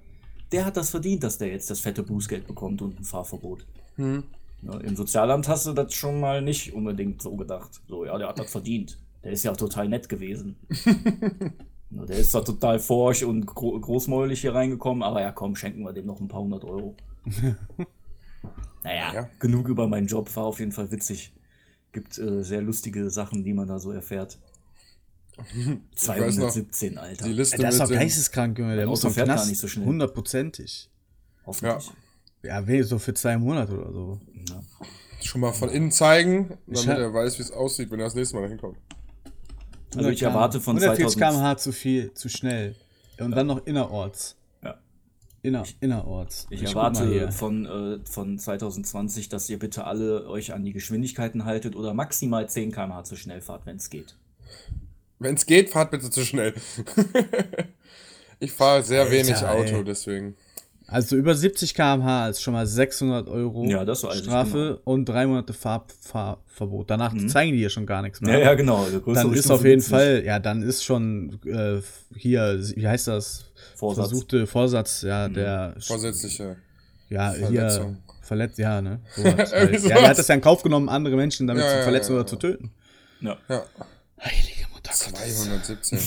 der 0.51 0.65
hat 0.65 0.75
das 0.75 0.89
verdient, 0.89 1.23
dass 1.23 1.37
der 1.37 1.47
jetzt 1.49 1.69
das 1.69 1.79
fette 1.79 2.03
Bußgeld 2.03 2.45
bekommt 2.47 2.81
und 2.81 2.99
ein 2.99 3.03
Fahrverbot. 3.05 3.65
Hm. 3.95 4.23
Ja, 4.63 4.77
Im 4.79 4.95
Sozialamt 4.95 5.47
hast 5.47 5.65
du 5.65 5.73
das 5.73 5.93
schon 5.93 6.19
mal 6.19 6.41
nicht 6.41 6.73
unbedingt 6.73 7.21
so 7.21 7.35
gedacht. 7.35 7.69
So, 7.87 8.05
ja, 8.05 8.17
der 8.17 8.27
hat 8.27 8.37
das 8.39 8.51
verdient. 8.51 8.97
Der 9.23 9.31
ist 9.31 9.43
ja 9.43 9.51
auch 9.51 9.57
total 9.57 9.87
nett 9.87 10.07
gewesen. 10.09 10.55
Ja, 12.12 12.15
der 12.15 12.19
ist 12.19 12.36
da 12.36 12.41
total 12.41 12.80
forsch 12.80 13.24
und 13.24 13.45
gro 13.45 13.80
großmäulig 13.80 14.41
hier 14.41 14.54
reingekommen, 14.54 15.02
aber 15.02 15.21
ja, 15.21 15.32
komm, 15.32 15.56
schenken 15.56 15.84
wir 15.84 15.93
dem 15.93 16.06
noch 16.06 16.19
ein 16.19 16.28
paar 16.28 16.41
hundert 16.41 16.65
Euro. 16.65 16.95
naja, 18.84 19.13
Ja. 19.13 19.30
genug 19.39 19.67
über 19.69 19.88
meinen 19.88 20.08
Job, 20.08 20.34
war 20.36 20.43
auf 20.45 20.60
jeden 20.60 20.71
Fall 20.71 20.91
witzig. 20.91 21.34
Gibt 21.93 22.17
äh, 22.17 22.43
sehr 22.43 22.62
lustige 22.62 23.10
Sachen, 23.10 23.43
die 23.43 23.54
man 23.54 23.67
da 23.67 23.80
so 23.80 23.91
erfährt. 23.91 24.39
weiß 25.38 26.38
noch, 26.38 26.50
217, 26.52 26.97
Alter. 26.97 27.26
Die 27.26 27.34
Liste 27.34 27.58
Der 27.58 27.69
ist 27.69 27.80
doch 27.80 27.89
geisteskrank, 27.89 28.60
Junge. 28.60 28.76
Der 28.76 28.88
muss 28.88 29.02
doch 29.02 29.15
gar 29.15 29.45
nicht 29.45 29.58
so 29.60 29.67
schnell. 29.67 29.86
Hundertprozentig. 29.86 30.89
Hoffentlich. 31.45 31.91
Ja, 32.43 32.67
weh, 32.67 32.82
so 32.82 33.00
für 33.00 33.13
zwei 33.13 33.38
Monate 33.38 33.74
oder 33.74 33.91
so. 33.91 34.19
Ja. 34.50 34.62
schon 35.21 35.41
mal 35.41 35.54
von 35.54 35.69
innen 35.69 35.91
zeigen, 35.91 36.58
damit 36.67 36.88
er 36.88 37.13
weiß, 37.13 37.38
wie 37.38 37.43
es 37.43 37.52
aussieht, 37.52 37.91
wenn 37.91 38.00
er 38.00 38.06
das 38.06 38.15
nächste 38.15 38.36
Mal 38.36 38.50
hinkommt. 38.50 38.78
Also 39.95 40.10
ich 40.10 40.21
erwarte 40.21 40.60
von 40.62 40.77
140 40.77 41.17
2000 41.17 41.21
km/h 41.21 41.58
zu 41.58 41.71
viel, 41.71 42.13
zu 42.13 42.30
schnell. 42.30 42.75
Und 43.19 43.32
dann 43.32 43.47
noch 43.47 43.65
innerorts. 43.65 44.38
Ja. 44.63 44.80
Inner, 45.41 45.63
innerorts. 45.80 46.47
Ich, 46.49 46.62
hier. 46.62 46.69
erwarte 46.69 47.32
von, 47.32 47.65
äh, 47.65 47.99
von 48.06 48.39
2020, 48.39 49.30
dass 49.30 49.49
ihr 49.49 49.60
bitte 49.60 49.86
alle 49.86 50.27
euch 50.27 50.54
an 50.54 50.63
die 50.63 50.73
Geschwindigkeiten 50.73 51.45
haltet 51.45 51.75
oder 51.75 51.93
maximal 51.93 52.49
10 52.49 52.71
km/h 52.71 53.04
zu 53.04 53.15
schnell 53.15 53.41
fahrt, 53.41 53.65
wenn 53.65 53.77
es 53.77 53.89
geht. 53.89 54.15
Wenn 55.19 55.36
es 55.36 55.45
geht, 55.45 55.69
fahrt 55.69 55.91
bitte 55.91 56.10
zu 56.10 56.25
schnell. 56.25 56.54
ich 58.39 58.51
fahre 58.51 58.82
sehr 58.84 59.01
Alter, 59.01 59.12
wenig 59.12 59.36
Auto, 59.45 59.77
ey. 59.77 59.84
deswegen. 59.84 60.36
Also 60.91 61.15
über 61.15 61.34
70 61.34 61.73
km/h 61.73 62.27
ist 62.30 62.41
schon 62.41 62.54
mal 62.54 62.67
600 62.67 63.27
Euro 63.30 63.65
Ja, 63.65 63.86
Strafe 63.95 64.82
und 64.84 65.06
drei 65.06 65.25
Monate 65.25 65.54
Fahr 65.54 65.86
Fahrverbot. 66.01 66.89
Danach 66.89 67.13
zeigen 67.27 67.54
die 67.54 67.60
hier 67.60 67.69
schon 67.69 67.86
gar 67.86 68.01
nichts 68.01 68.19
mehr. 68.19 68.38
Ja, 68.38 68.45
ja, 68.47 68.54
genau. 68.56 68.84
Also 68.84 68.99
Dann 69.13 69.34
ist 69.34 69.49
auf 69.49 69.63
jeden 69.63 69.75
gibt's 69.80 69.89
nicht. 69.89 69.97
Fall, 69.99 70.23
ja, 70.25 70.39
dann 70.39 70.62
ist 70.63 70.84
schon 70.84 71.39
äh, 71.45 71.82
hier, 72.15 72.60
wie 72.75 72.88
heißt 72.88 73.08
das? 73.08 73.45
Vorsatz. 73.75 74.10
Versuchte 74.10 74.45
Vorsatz, 74.47 75.01
ja, 75.04 75.30
Mhm. 75.30 75.34
der, 75.34 75.75
Vorsätzliche. 75.80 76.58
ja, 77.10 77.32
Verletzung. 77.32 77.95
hier, 78.06 78.13
verletzt, 78.21 78.58
ja, 78.60 78.82
ne? 78.82 78.99
Ja, 79.17 79.32
der 79.34 80.10
hat 80.10 80.17
das 80.17 80.27
ja 80.27 80.36
in 80.36 80.41
Kauf 80.41 80.62
genommen, 80.62 80.89
andere 80.89 81.15
Menschen 81.15 81.47
damit 81.47 81.63
Ja, 81.63 81.69
zu 81.69 81.77
ja, 81.77 81.84
verletzen 81.84 82.12
ja, 82.12 82.15
oder 82.17 82.23
ja. 82.25 82.27
zu 82.27 82.36
töten. 82.36 82.71
Ja. 83.21 83.38
Ja, 83.47 83.63
Heilige 84.19 84.67
Mutter 84.73 84.91
Gottes. 84.91 84.99
217. 84.99 85.99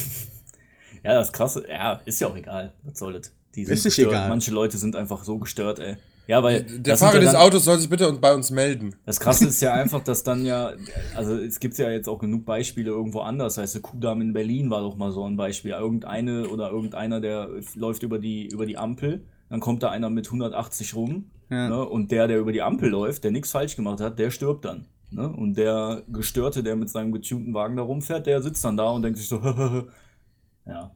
ja, 1.04 1.14
das 1.14 1.32
krasse, 1.32 1.64
ja, 1.68 2.00
ist 2.04 2.20
ja 2.20 2.28
auch 2.28 2.36
egal. 2.36 2.72
Was 2.82 2.98
soll 2.98 3.14
das? 3.14 3.32
Die 3.54 3.64
sind 3.64 3.74
Ist 3.74 3.84
nicht 3.84 3.98
egal. 3.98 4.28
Manche 4.28 4.50
Leute 4.52 4.76
sind 4.78 4.96
einfach 4.96 5.24
so 5.24 5.38
gestört, 5.38 5.78
ey. 5.78 5.96
Ja, 6.26 6.42
weil 6.42 6.62
Der 6.64 6.96
Fahrer 6.96 7.14
ja 7.16 7.20
des 7.20 7.32
dann- 7.32 7.42
Autos 7.42 7.64
soll 7.64 7.78
sich 7.78 7.88
bitte 7.90 8.10
bei 8.14 8.34
uns 8.34 8.50
melden. 8.50 8.94
Das 9.04 9.20
Krasse 9.20 9.46
ist 9.46 9.60
ja 9.60 9.74
einfach, 9.82 10.02
dass 10.02 10.22
dann 10.22 10.46
ja, 10.46 10.72
also 11.14 11.36
es 11.36 11.60
gibt 11.60 11.76
ja 11.76 11.90
jetzt 11.90 12.08
auch 12.08 12.18
genug 12.18 12.46
Beispiele 12.46 12.90
irgendwo 12.90 13.20
anders. 13.20 13.58
Heißt, 13.58 13.74
der 13.74 13.82
Kudamm 13.82 14.22
in 14.22 14.32
Berlin 14.32 14.70
war 14.70 14.80
doch 14.80 14.96
mal 14.96 15.12
so 15.12 15.24
ein 15.24 15.36
Beispiel. 15.36 15.72
Irgendeine 15.72 16.48
oder 16.48 16.70
irgendeiner, 16.70 17.20
der 17.20 17.50
läuft 17.74 18.02
über 18.02 18.18
die, 18.18 18.46
über 18.46 18.64
die 18.64 18.78
Ampel, 18.78 19.26
dann 19.50 19.60
kommt 19.60 19.82
da 19.82 19.90
einer 19.90 20.08
mit 20.08 20.26
180 20.26 20.94
rum 20.94 21.30
Ja. 21.50 21.68
ne, 21.68 21.84
und 21.86 22.10
der, 22.10 22.26
der 22.26 22.38
über 22.38 22.52
die 22.52 22.62
Ampel 22.62 22.88
läuft, 22.88 23.22
der 23.24 23.30
nichts 23.30 23.50
falsch 23.50 23.76
gemacht 23.76 24.00
hat, 24.00 24.18
der 24.18 24.30
stirbt 24.30 24.64
dann. 24.64 24.86
Ne? 25.10 25.28
Und 25.28 25.58
der 25.58 26.02
Gestörte, 26.08 26.62
der 26.62 26.74
mit 26.74 26.88
seinem 26.88 27.12
getunten 27.12 27.52
Wagen 27.52 27.76
da 27.76 27.82
rumfährt, 27.82 28.26
der 28.26 28.40
sitzt 28.42 28.64
dann 28.64 28.78
da 28.78 28.88
und 28.90 29.02
denkt 29.02 29.18
sich 29.18 29.28
so, 29.28 29.36
ja. 30.66 30.90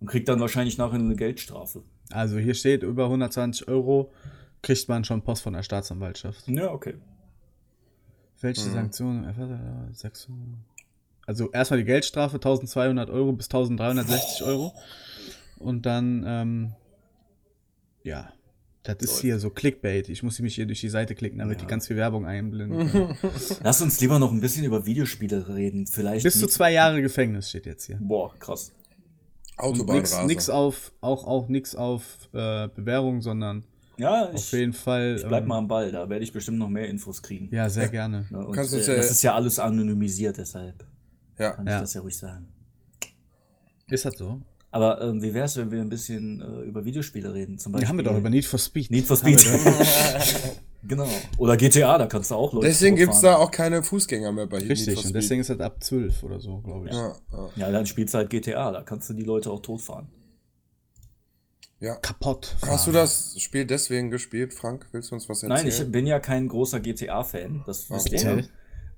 Und 0.00 0.06
kriegt 0.08 0.28
dann 0.28 0.40
wahrscheinlich 0.40 0.76
nachher 0.76 0.98
eine 0.98 1.16
Geldstrafe. 1.16 1.82
Also 2.14 2.38
hier 2.38 2.54
steht, 2.54 2.82
über 2.82 3.04
120 3.04 3.68
Euro 3.68 4.12
kriegt 4.62 4.88
man 4.88 5.04
schon 5.04 5.22
Post 5.22 5.42
von 5.42 5.52
der 5.52 5.62
Staatsanwaltschaft. 5.62 6.46
Ja, 6.48 6.70
okay. 6.70 6.94
Welche 8.40 8.70
Sanktionen? 8.70 9.24
Äh, 9.24 10.10
Also 11.26 11.50
erstmal 11.50 11.78
die 11.78 11.84
Geldstrafe, 11.84 12.36
1200 12.36 13.10
Euro 13.10 13.32
bis 13.32 13.46
1360 13.46 14.46
Euro. 14.46 14.72
Und 15.58 15.86
dann, 15.86 16.24
ähm, 16.26 16.72
ja, 18.02 18.32
das 18.84 18.98
ist 18.98 19.20
hier 19.20 19.38
so 19.38 19.48
Clickbait. 19.48 20.08
Ich 20.10 20.22
muss 20.22 20.38
mich 20.40 20.54
hier 20.54 20.66
durch 20.66 20.80
die 20.80 20.90
Seite 20.90 21.14
klicken, 21.14 21.38
damit 21.38 21.62
die 21.62 21.66
ganz 21.66 21.86
viel 21.86 21.96
Werbung 21.96 22.26
einblenden. 22.26 23.16
Lass 23.62 23.80
uns 23.80 23.98
lieber 24.00 24.18
noch 24.18 24.30
ein 24.30 24.40
bisschen 24.42 24.64
über 24.64 24.84
Videospiele 24.84 25.48
reden. 25.48 25.86
Vielleicht. 25.86 26.22
Bis 26.22 26.38
zu 26.38 26.46
zwei 26.46 26.72
Jahre 26.72 27.00
Gefängnis 27.00 27.48
steht 27.48 27.64
jetzt 27.64 27.86
hier. 27.86 27.98
Boah, 28.00 28.34
krass. 28.38 28.72
Nix, 29.56 29.62
Autobahnraser. 29.62 30.24
nix 30.26 30.50
auf, 30.50 30.92
auch, 31.00 31.26
auch 31.26 31.48
nix 31.48 31.74
auf 31.76 32.02
äh, 32.32 32.68
Bewährung, 32.68 33.20
sondern 33.22 33.64
Ja, 33.96 34.26
auf 34.28 34.34
ich, 34.34 34.52
jeden 34.52 34.72
Fall. 34.72 35.16
ich 35.18 35.26
bleib 35.26 35.42
ähm, 35.42 35.48
mal 35.48 35.58
am 35.58 35.68
Ball. 35.68 35.92
Da 35.92 36.08
werde 36.08 36.24
ich 36.24 36.32
bestimmt 36.32 36.58
noch 36.58 36.68
mehr 36.68 36.88
Infos 36.88 37.22
kriegen. 37.22 37.48
Ja, 37.54 37.68
sehr 37.70 37.88
gerne. 37.88 38.26
Ne, 38.30 38.46
Und, 38.46 38.52
Kannst 38.54 38.74
äh, 38.74 38.80
ja- 38.80 38.96
das 38.96 39.10
ist 39.10 39.22
ja 39.22 39.34
alles 39.34 39.58
anonymisiert, 39.58 40.36
deshalb 40.38 40.84
Ja. 41.38 41.50
kann 41.52 41.66
Ja. 41.66 41.76
ich 41.76 41.80
das 41.82 41.94
ja 41.94 42.00
ruhig 42.00 42.16
sagen. 42.16 42.48
Ist 43.88 44.04
das 44.04 44.14
so? 44.18 44.40
Aber 44.72 45.00
ähm, 45.02 45.22
wie 45.22 45.32
wär's, 45.32 45.56
wenn 45.56 45.70
wir 45.70 45.80
ein 45.80 45.88
bisschen 45.88 46.40
äh, 46.40 46.62
über 46.62 46.84
Videospiele 46.84 47.32
reden? 47.32 47.58
Zum 47.58 47.70
Beispiel. 47.72 47.84
Ja, 47.84 47.88
haben 47.90 47.96
wir 47.98 48.04
doch 48.04 48.16
über 48.18 48.30
Need 48.30 48.44
for 48.46 48.58
Speed. 48.58 48.90
Need 48.90 49.04
for 49.06 49.16
Speed. 49.16 49.40
genau. 50.86 51.08
Oder 51.38 51.56
GTA, 51.56 51.98
da 51.98 52.06
kannst 52.06 52.30
du 52.30 52.34
auch 52.34 52.52
Leute. 52.52 52.66
Deswegen 52.66 52.96
gibt 52.96 53.12
es 53.14 53.20
da 53.20 53.36
auch 53.36 53.50
keine 53.50 53.82
Fußgänger 53.82 54.32
mehr 54.32 54.46
bei 54.46 54.58
Need 54.58 54.70
Richtig, 54.70 55.04
und 55.04 55.14
deswegen 55.14 55.40
ist 55.40 55.50
das 55.50 55.60
ab 55.60 55.82
12 55.82 56.22
oder 56.22 56.40
so, 56.40 56.58
glaube 56.58 56.88
ich. 56.88 56.94
Ja, 56.94 57.14
ja. 57.32 57.48
Ja, 57.56 57.70
dann 57.70 57.86
spielst 57.86 58.14
du 58.14 58.18
halt 58.18 58.30
GTA, 58.30 58.72
da 58.72 58.82
kannst 58.82 59.08
du 59.10 59.14
die 59.14 59.22
Leute 59.24 59.50
auch 59.50 59.60
totfahren. 59.60 60.08
ja. 61.80 61.94
Kaputt. 61.96 62.54
Hast 62.66 62.86
du 62.86 62.92
das 62.92 63.34
Spiel 63.38 63.64
deswegen 63.66 64.10
gespielt, 64.10 64.54
Frank? 64.54 64.86
Willst 64.92 65.10
du 65.10 65.14
uns 65.16 65.28
was 65.28 65.42
erzählen? 65.42 65.58
Nein, 65.64 65.66
ich 65.68 65.92
bin 65.92 66.06
ja 66.06 66.18
kein 66.20 66.48
großer 66.48 66.80
GTA-Fan, 66.80 67.62
das 67.66 67.90
wisst 67.90 68.12
ihr. 68.12 68.18
Erzähl. 68.20 68.48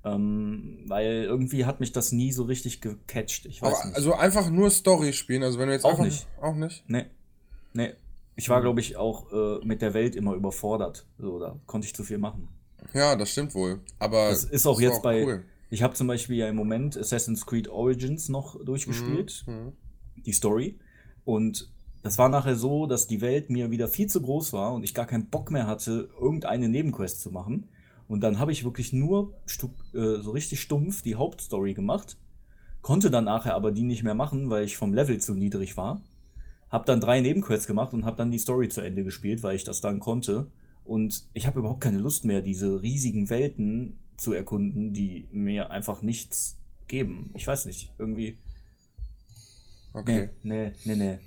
Ähm, 0.05 0.85
weil 0.87 1.23
irgendwie 1.23 1.65
hat 1.65 1.79
mich 1.81 1.91
das 1.91 2.11
nie 2.13 2.31
so 2.31 2.43
richtig 2.43 2.79
gecatcht. 2.79 3.45
Ich 3.45 3.61
weiß 3.61 3.73
Aber 3.73 3.85
nicht. 3.87 3.97
also 3.97 4.13
einfach 4.13 4.49
nur 4.49 4.69
Story 4.69 5.11
spielen, 5.11 5.43
also 5.43 5.59
wenn 5.59 5.67
du 5.67 5.73
jetzt 5.73 5.83
Auch 5.83 5.91
einfach 5.91 6.05
nicht. 6.05 6.27
auch 6.41 6.55
nicht. 6.55 6.83
Nee. 6.87 7.05
Nee. 7.73 7.93
Ich 8.37 8.49
war, 8.49 8.61
glaube 8.61 8.79
ich, 8.79 8.95
auch 8.95 9.31
äh, 9.33 9.65
mit 9.65 9.81
der 9.81 9.93
Welt 9.93 10.15
immer 10.15 10.33
überfordert. 10.35 11.05
So, 11.17 11.39
da 11.39 11.59
konnte 11.65 11.87
ich 11.87 11.93
zu 11.93 12.03
viel 12.03 12.19
machen. 12.19 12.47
Ja, 12.93 13.15
das 13.15 13.31
stimmt 13.31 13.53
wohl. 13.55 13.81
Aber 13.99 14.29
Das 14.29 14.43
ist 14.45 14.65
auch 14.65 14.75
das 14.75 14.83
jetzt 14.83 15.03
war 15.03 15.11
bei. 15.11 15.25
cool. 15.25 15.43
Ich 15.69 15.83
habe 15.83 15.95
zum 15.95 16.07
Beispiel 16.07 16.37
ja 16.37 16.47
im 16.47 16.55
Moment 16.55 16.95
Assassin's 16.97 17.45
Creed 17.45 17.67
Origins 17.67 18.29
noch 18.29 18.63
durchgespielt. 18.63 19.43
Mhm. 19.47 19.73
Die 20.23 20.31
Story. 20.31 20.77
Und 21.25 21.69
das 22.03 22.17
war 22.17 22.29
nachher 22.29 22.55
so, 22.55 22.85
dass 22.85 23.07
die 23.07 23.19
Welt 23.21 23.49
mir 23.49 23.69
wieder 23.71 23.87
viel 23.87 24.07
zu 24.07 24.21
groß 24.21 24.53
war 24.53 24.73
und 24.73 24.83
ich 24.83 24.93
gar 24.93 25.07
keinen 25.07 25.25
Bock 25.27 25.51
mehr 25.51 25.67
hatte, 25.67 26.07
irgendeine 26.21 26.69
Nebenquest 26.69 27.21
zu 27.21 27.31
machen. 27.31 27.67
Und 28.07 28.21
dann 28.21 28.39
habe 28.39 28.53
ich 28.53 28.63
wirklich 28.63 28.93
nur 28.93 29.33
äh, 29.93 30.21
so 30.21 30.31
richtig 30.31 30.61
stumpf 30.61 31.01
die 31.01 31.15
Hauptstory 31.15 31.73
gemacht. 31.73 32.17
Konnte 32.81 33.11
dann 33.11 33.25
nachher 33.25 33.55
aber 33.55 33.71
die 33.71 33.83
nicht 33.83 34.03
mehr 34.03 34.13
machen, 34.13 34.49
weil 34.49 34.63
ich 34.63 34.77
vom 34.77 34.93
Level 34.93 35.19
zu 35.19 35.33
niedrig 35.33 35.75
war. 35.75 36.01
Hab 36.69 36.85
dann 36.85 36.99
drei 36.99 37.21
Nebenquests 37.21 37.67
gemacht 37.67 37.93
und 37.93 38.05
hab 38.05 38.17
dann 38.17 38.31
die 38.31 38.39
Story 38.39 38.69
zu 38.69 38.81
Ende 38.81 39.03
gespielt, 39.03 39.43
weil 39.43 39.55
ich 39.55 39.63
das 39.63 39.81
dann 39.81 39.99
konnte. 39.99 40.47
Und 40.83 41.25
ich 41.33 41.47
habe 41.47 41.59
überhaupt 41.59 41.81
keine 41.81 41.99
Lust 41.99 42.25
mehr, 42.25 42.41
diese 42.41 42.81
riesigen 42.81 43.29
Welten 43.29 43.97
zu 44.17 44.33
erkunden, 44.33 44.93
die 44.93 45.27
mir 45.31 45.71
einfach 45.71 46.01
nichts 46.01 46.57
geben. 46.87 47.31
Ich 47.35 47.45
weiß 47.45 47.65
nicht, 47.65 47.91
irgendwie. 47.97 48.37
Okay. 49.93 50.29
Nee, 50.43 50.71
nee, 50.83 50.95
nee, 50.95 50.95
nee. 50.95 51.19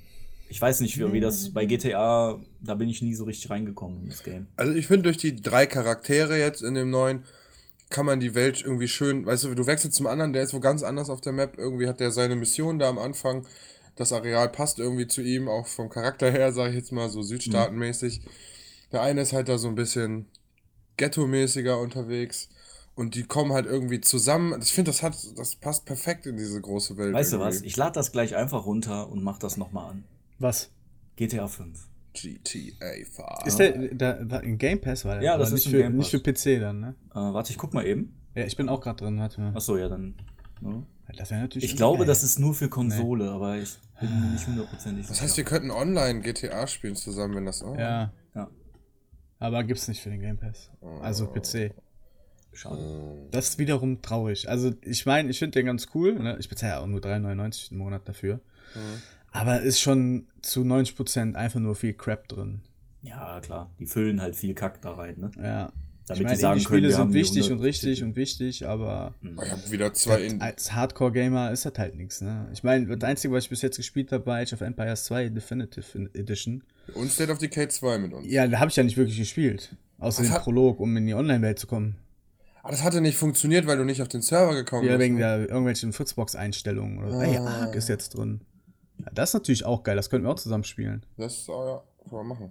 Ich 0.48 0.60
weiß 0.60 0.80
nicht, 0.80 0.98
wie, 0.98 1.12
wie 1.12 1.20
das 1.20 1.52
bei 1.52 1.64
GTA, 1.64 2.40
da 2.60 2.74
bin 2.74 2.88
ich 2.88 3.02
nie 3.02 3.14
so 3.14 3.24
richtig 3.24 3.50
reingekommen 3.50 4.02
in 4.02 4.08
das 4.08 4.24
Game. 4.24 4.48
Also 4.56 4.74
ich 4.74 4.88
finde, 4.88 5.04
durch 5.04 5.16
die 5.16 5.40
drei 5.40 5.66
Charaktere 5.66 6.38
jetzt 6.38 6.62
in 6.62 6.74
dem 6.74 6.90
neuen 6.90 7.24
kann 7.88 8.06
man 8.06 8.20
die 8.20 8.34
Welt 8.34 8.62
irgendwie 8.62 8.88
schön, 8.88 9.26
weißt 9.26 9.44
du, 9.44 9.54
du 9.54 9.66
wechselst 9.66 9.96
zum 9.96 10.06
anderen, 10.06 10.32
der 10.32 10.42
ist 10.42 10.54
wo 10.54 10.60
ganz 10.60 10.82
anders 10.82 11.10
auf 11.10 11.20
der 11.20 11.32
Map, 11.32 11.58
irgendwie 11.58 11.88
hat 11.88 12.00
der 12.00 12.12
seine 12.12 12.36
Mission 12.36 12.78
da 12.78 12.88
am 12.88 12.98
Anfang, 12.98 13.46
das 14.00 14.12
Areal 14.14 14.48
passt 14.48 14.78
irgendwie 14.78 15.06
zu 15.06 15.20
ihm, 15.20 15.46
auch 15.46 15.66
vom 15.66 15.90
Charakter 15.90 16.30
her, 16.30 16.52
sage 16.52 16.70
ich 16.70 16.76
jetzt 16.76 16.90
mal, 16.90 17.10
so 17.10 17.20
südstaatenmäßig. 17.22 18.22
Der 18.92 19.02
eine 19.02 19.20
ist 19.20 19.34
halt 19.34 19.48
da 19.48 19.58
so 19.58 19.68
ein 19.68 19.74
bisschen 19.74 20.26
ghetto-mäßiger 20.96 21.78
unterwegs 21.78 22.48
und 22.94 23.14
die 23.14 23.24
kommen 23.24 23.52
halt 23.52 23.66
irgendwie 23.66 24.00
zusammen. 24.00 24.58
Ich 24.62 24.72
finde, 24.72 24.90
das 24.90 25.02
hat, 25.02 25.14
das 25.36 25.54
passt 25.56 25.84
perfekt 25.84 26.26
in 26.26 26.38
diese 26.38 26.60
große 26.60 26.96
Welt. 26.96 27.12
Weißt 27.12 27.32
du 27.32 27.36
irgendwie. 27.36 27.56
was? 27.56 27.62
Ich 27.62 27.76
lade 27.76 27.92
das 27.92 28.10
gleich 28.10 28.34
einfach 28.36 28.64
runter 28.64 29.10
und 29.10 29.22
mach 29.22 29.38
das 29.38 29.58
nochmal 29.58 29.90
an. 29.90 30.04
Was? 30.38 30.70
GTA 31.16 31.46
5. 31.46 31.86
GTA 32.14 32.86
5. 33.04 33.46
Ist 33.46 33.58
der, 33.58 33.72
der 33.94 34.30
war 34.30 34.42
in 34.42 34.56
Game 34.56 34.80
Pass? 34.80 35.04
War 35.04 35.16
der, 35.16 35.22
Ja, 35.22 35.36
das 35.36 35.48
ist 35.48 35.66
nicht 35.66 35.68
für, 35.68 35.82
Game 35.82 35.96
nicht 35.96 36.10
für 36.10 36.20
PC 36.20 36.58
dann, 36.58 36.80
ne? 36.80 36.94
Äh, 37.10 37.16
warte, 37.16 37.52
ich 37.52 37.58
guck 37.58 37.74
mal 37.74 37.86
eben. 37.86 38.14
Ja, 38.34 38.44
ich 38.44 38.56
bin 38.56 38.70
auch 38.70 38.80
gerade 38.80 39.04
drin, 39.04 39.18
warte 39.18 39.42
mal. 39.42 39.54
Achso, 39.54 39.76
ja, 39.76 39.88
dann. 39.90 40.14
ne? 40.62 40.86
Das 41.16 41.30
wäre 41.30 41.40
natürlich 41.42 41.70
Ich 41.70 41.76
glaube, 41.76 41.98
geil. 41.98 42.06
das 42.06 42.22
ist 42.22 42.38
nur 42.38 42.54
für 42.54 42.68
Konsole, 42.68 43.30
aber 43.30 43.56
ich 43.58 43.76
bin 44.00 44.08
mir 44.20 44.26
nicht 44.32 44.46
hundertprozentig 44.46 45.06
Das 45.06 45.16
sicher. 45.16 45.24
heißt, 45.26 45.36
wir 45.36 45.44
könnten 45.44 45.70
online 45.70 46.20
GTA 46.20 46.66
spielen 46.66 46.96
zusammen, 46.96 47.34
wenn 47.36 47.46
das 47.46 47.62
auch. 47.62 47.76
Ja, 47.78 48.12
Ja, 48.34 48.48
aber 49.38 49.64
gibt's 49.64 49.88
nicht 49.88 50.00
für 50.02 50.10
den 50.10 50.20
Game 50.20 50.38
Pass. 50.38 50.70
Also 51.02 51.26
PC. 51.26 51.72
schade. 52.52 53.28
Das 53.30 53.48
ist 53.50 53.58
wiederum 53.58 54.02
traurig. 54.02 54.48
Also, 54.48 54.72
ich 54.82 55.06
meine, 55.06 55.30
ich 55.30 55.38
finde 55.38 55.58
den 55.58 55.66
ganz 55.66 55.88
cool. 55.94 56.14
Ne? 56.18 56.36
Ich 56.40 56.48
bezahle 56.48 56.72
ja 56.74 56.80
auch 56.80 56.86
nur 56.86 57.00
3,99 57.00 57.72
im 57.72 57.78
Monat 57.78 58.08
dafür. 58.08 58.40
Aber 59.32 59.60
ist 59.60 59.80
schon 59.80 60.26
zu 60.42 60.62
90% 60.62 61.34
einfach 61.34 61.60
nur 61.60 61.74
viel 61.76 61.94
Crap 61.94 62.26
drin. 62.28 62.62
Ja, 63.02 63.40
klar. 63.40 63.70
Die 63.78 63.86
füllen 63.86 64.20
halt 64.20 64.36
viel 64.36 64.54
Kack 64.54 64.82
da 64.82 64.92
rein, 64.92 65.14
ne? 65.18 65.30
Ja. 65.42 65.72
Damit 66.10 66.20
ich 66.20 66.24
meine, 66.24 66.36
die 66.36 66.40
sagen 66.42 66.58
die 66.60 66.64
können, 66.66 66.90
sind 66.92 67.12
wichtig 67.14 67.44
100 67.44 67.58
und 67.58 67.64
richtig 67.64 67.94
Titel. 67.94 68.04
und 68.04 68.16
wichtig, 68.16 68.66
aber 68.66 69.14
Oh, 69.24 69.42
Ich 69.42 69.50
habe 69.50 69.70
wieder 69.70 69.92
zwei 69.94 70.22
in. 70.22 70.40
als 70.40 70.72
Hardcore-Gamer 70.72 71.50
ist 71.52 71.64
das 71.64 71.72
halt 71.78 71.94
nichts. 71.94 72.20
Ne? 72.20 72.48
Ich 72.52 72.62
meine, 72.62 72.96
das 72.96 73.08
Einzige, 73.08 73.32
was 73.34 73.44
ich 73.44 73.50
bis 73.50 73.62
jetzt 73.62 73.76
gespielt 73.76 74.10
habe, 74.12 74.26
war 74.26 74.38
Age 74.38 74.52
of 74.52 74.60
Empires 74.60 75.04
2 75.04 75.28
Definitive 75.30 76.10
Edition. 76.14 76.62
Und 76.94 77.10
State 77.10 77.30
of 77.32 77.38
Decay 77.38 77.68
2 77.68 77.98
mit 77.98 78.12
uns. 78.12 78.26
Ja, 78.30 78.46
da 78.46 78.58
habe 78.58 78.70
ich 78.70 78.76
ja 78.76 78.82
nicht 78.82 78.96
wirklich 78.96 79.18
gespielt. 79.18 79.74
Außer 79.98 80.22
Was 80.22 80.30
dem 80.30 80.42
Prolog, 80.42 80.80
um 80.80 80.96
in 80.96 81.06
die 81.06 81.14
Online-Welt 81.14 81.58
zu 81.58 81.66
kommen. 81.66 81.96
Aber 82.62 82.72
das 82.72 82.82
hatte 82.82 83.00
nicht 83.00 83.16
funktioniert, 83.16 83.66
weil 83.66 83.76
du 83.78 83.84
nicht 83.84 84.02
auf 84.02 84.08
den 84.08 84.20
Server 84.22 84.54
gekommen 84.54 84.84
Ja, 84.86 84.96
bist. 84.96 85.00
wegen 85.04 85.14
ne? 85.14 85.20
der 85.20 85.38
irgendwelchen 85.48 85.92
Fritzbox-Einstellungen. 85.92 86.98
Oder 86.98 87.12
so. 87.12 87.20
Ey, 87.20 87.36
Ark 87.38 87.74
ist 87.74 87.88
jetzt 87.88 88.10
drin. 88.16 88.40
Ja, 88.98 89.06
das 89.14 89.30
ist 89.30 89.34
natürlich 89.34 89.64
auch 89.64 89.82
geil, 89.82 89.96
das 89.96 90.10
könnten 90.10 90.26
wir 90.26 90.32
auch 90.32 90.38
zusammen 90.38 90.64
spielen. 90.64 91.06
Das, 91.16 91.48
oh 91.48 91.64
ja, 91.66 91.82
können 92.08 92.20
wir 92.20 92.24
machen. 92.24 92.50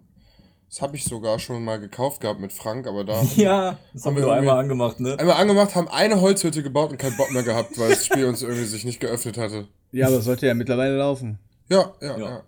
Das 0.70 0.82
habe 0.84 0.96
ich 0.96 1.04
sogar 1.04 1.40
schon 1.40 1.64
mal 1.66 1.80
gekauft 1.80 2.22
gehabt 2.22 2.40
mit 2.40 2.54
Frank, 2.54 2.86
aber 2.86 3.04
da 3.04 3.22
Ja, 3.36 3.80
das 3.94 4.06
haben 4.06 4.16
wir 4.16 4.22
wir 4.22 4.28
nur 4.28 4.36
einmal 4.36 4.60
angemacht, 4.60 5.00
ne? 5.00 5.18
einmal 5.18 5.38
angemacht, 5.38 5.74
haben 5.76 5.88
eine 5.88 6.22
Holzhütte 6.22 6.62
gebaut 6.62 6.92
und 6.92 6.98
keinen 6.98 7.18
Bock 7.18 7.32
mehr 7.32 7.42
gehabt, 7.44 7.78
weil 7.80 7.90
das 7.90 8.06
Spiel 8.06 8.26
uns 8.26 8.44
irgendwie 8.44 8.66
sich 8.66 8.86
nicht 8.86 9.00
geöffnet 9.00 9.38
hatte. 9.38 9.68
Ja, 9.92 10.08
aber 10.08 10.22
sollte 10.22 10.46
ja 10.46 10.54
mittlerweile 10.54 10.96
laufen. 10.98 11.40
Ja, 11.70 11.92
ja, 12.02 12.18
ja. 12.18 12.30
Ja. 12.30 12.44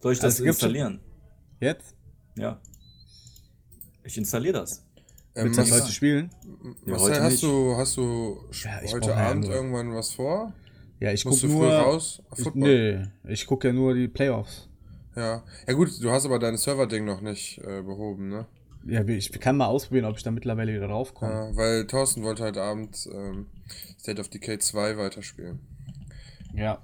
Soll 0.00 0.12
ich 0.12 0.18
das 0.18 0.34
Also 0.34 0.44
installieren? 0.44 1.00
Jetzt? 1.60 1.94
Ja. 2.36 2.60
Ich 4.04 4.18
installiere 4.18 4.60
das. 4.60 4.84
Ähm, 5.34 5.46
Willst 5.46 5.58
du 5.58 5.62
das 5.62 5.80
heute 5.82 5.92
spielen? 5.92 6.30
Ja, 6.84 6.92
Marcel, 6.92 7.08
heute 7.12 7.22
hast 7.22 7.32
nicht. 7.32 7.42
du, 7.42 7.76
hast 7.76 7.96
du 7.96 8.38
Ja, 8.62 8.92
heute 8.92 9.16
Abend 9.16 9.44
nur- 9.46 9.54
irgendwann 9.54 9.94
was 9.94 10.12
vor? 10.12 10.52
Ja, 11.00 11.12
ich 11.12 11.24
Musst 11.24 11.40
gucke 11.42 11.52
du 11.52 11.58
früh 11.58 11.66
nur. 11.68 11.74
raus? 11.78 12.22
Ich, 12.36 12.54
nee, 12.54 13.02
ich 13.24 13.46
gucke 13.46 13.68
ja 13.68 13.72
nur 13.74 13.94
die 13.94 14.08
Playoffs. 14.08 14.68
Ja. 15.16 15.42
Ja 15.66 15.72
gut, 15.74 15.90
du 16.02 16.10
hast 16.10 16.26
aber 16.26 16.38
dein 16.38 16.56
Server-Ding 16.56 17.04
noch 17.04 17.20
nicht 17.20 17.58
äh, 17.58 17.82
behoben, 17.82 18.28
ne? 18.28 18.46
Ja, 18.86 19.02
ich 19.04 19.32
kann 19.40 19.56
mal 19.56 19.66
ausprobieren, 19.66 20.04
ob 20.04 20.16
ich 20.16 20.22
da 20.22 20.30
mittlerweile 20.30 20.72
wieder 20.72 20.86
raufkomme. 20.86 21.32
Ja, 21.32 21.56
weil 21.56 21.86
Thorsten 21.88 22.22
wollte 22.22 22.44
heute 22.44 22.62
Abend 22.62 23.08
ähm, 23.12 23.46
State 23.98 24.20
of 24.20 24.28
Decay 24.28 24.58
2 24.58 24.96
weiterspielen. 24.96 25.58
Ja. 26.54 26.78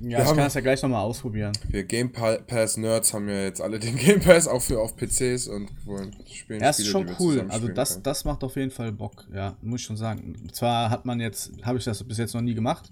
Wir 0.00 0.10
ich 0.10 0.16
haben- 0.18 0.26
kann 0.36 0.44
das 0.44 0.54
ja 0.54 0.60
gleich 0.60 0.82
nochmal 0.82 1.02
ausprobieren. 1.02 1.52
Wir 1.68 1.84
Game 1.84 2.12
Pa- 2.12 2.38
Pass 2.46 2.76
Nerds 2.76 3.12
haben 3.14 3.28
ja 3.28 3.42
jetzt 3.42 3.60
alle 3.60 3.78
den 3.78 3.96
Game 3.96 4.20
Pass 4.20 4.46
auch 4.48 4.60
für 4.62 4.80
auf 4.80 4.96
PCs 4.96 5.48
und 5.48 5.68
wollen 5.86 6.14
spielen 6.32 6.60
Ja, 6.60 6.70
ist 6.70 6.76
Spiele, 6.86 6.90
schon 6.90 7.10
cool. 7.18 7.44
Also 7.48 7.68
das, 7.68 7.92
können. 7.92 8.02
das 8.04 8.24
macht 8.24 8.44
auf 8.44 8.56
jeden 8.56 8.70
Fall 8.70 8.92
Bock, 8.92 9.26
ja, 9.32 9.56
muss 9.62 9.80
ich 9.80 9.86
schon 9.86 9.96
sagen. 9.96 10.48
Zwar 10.52 10.90
hat 10.90 11.04
man 11.04 11.20
jetzt, 11.20 11.52
habe 11.62 11.78
ich 11.78 11.84
das 11.84 12.02
bis 12.04 12.18
jetzt 12.18 12.34
noch 12.34 12.42
nie 12.42 12.54
gemacht, 12.54 12.88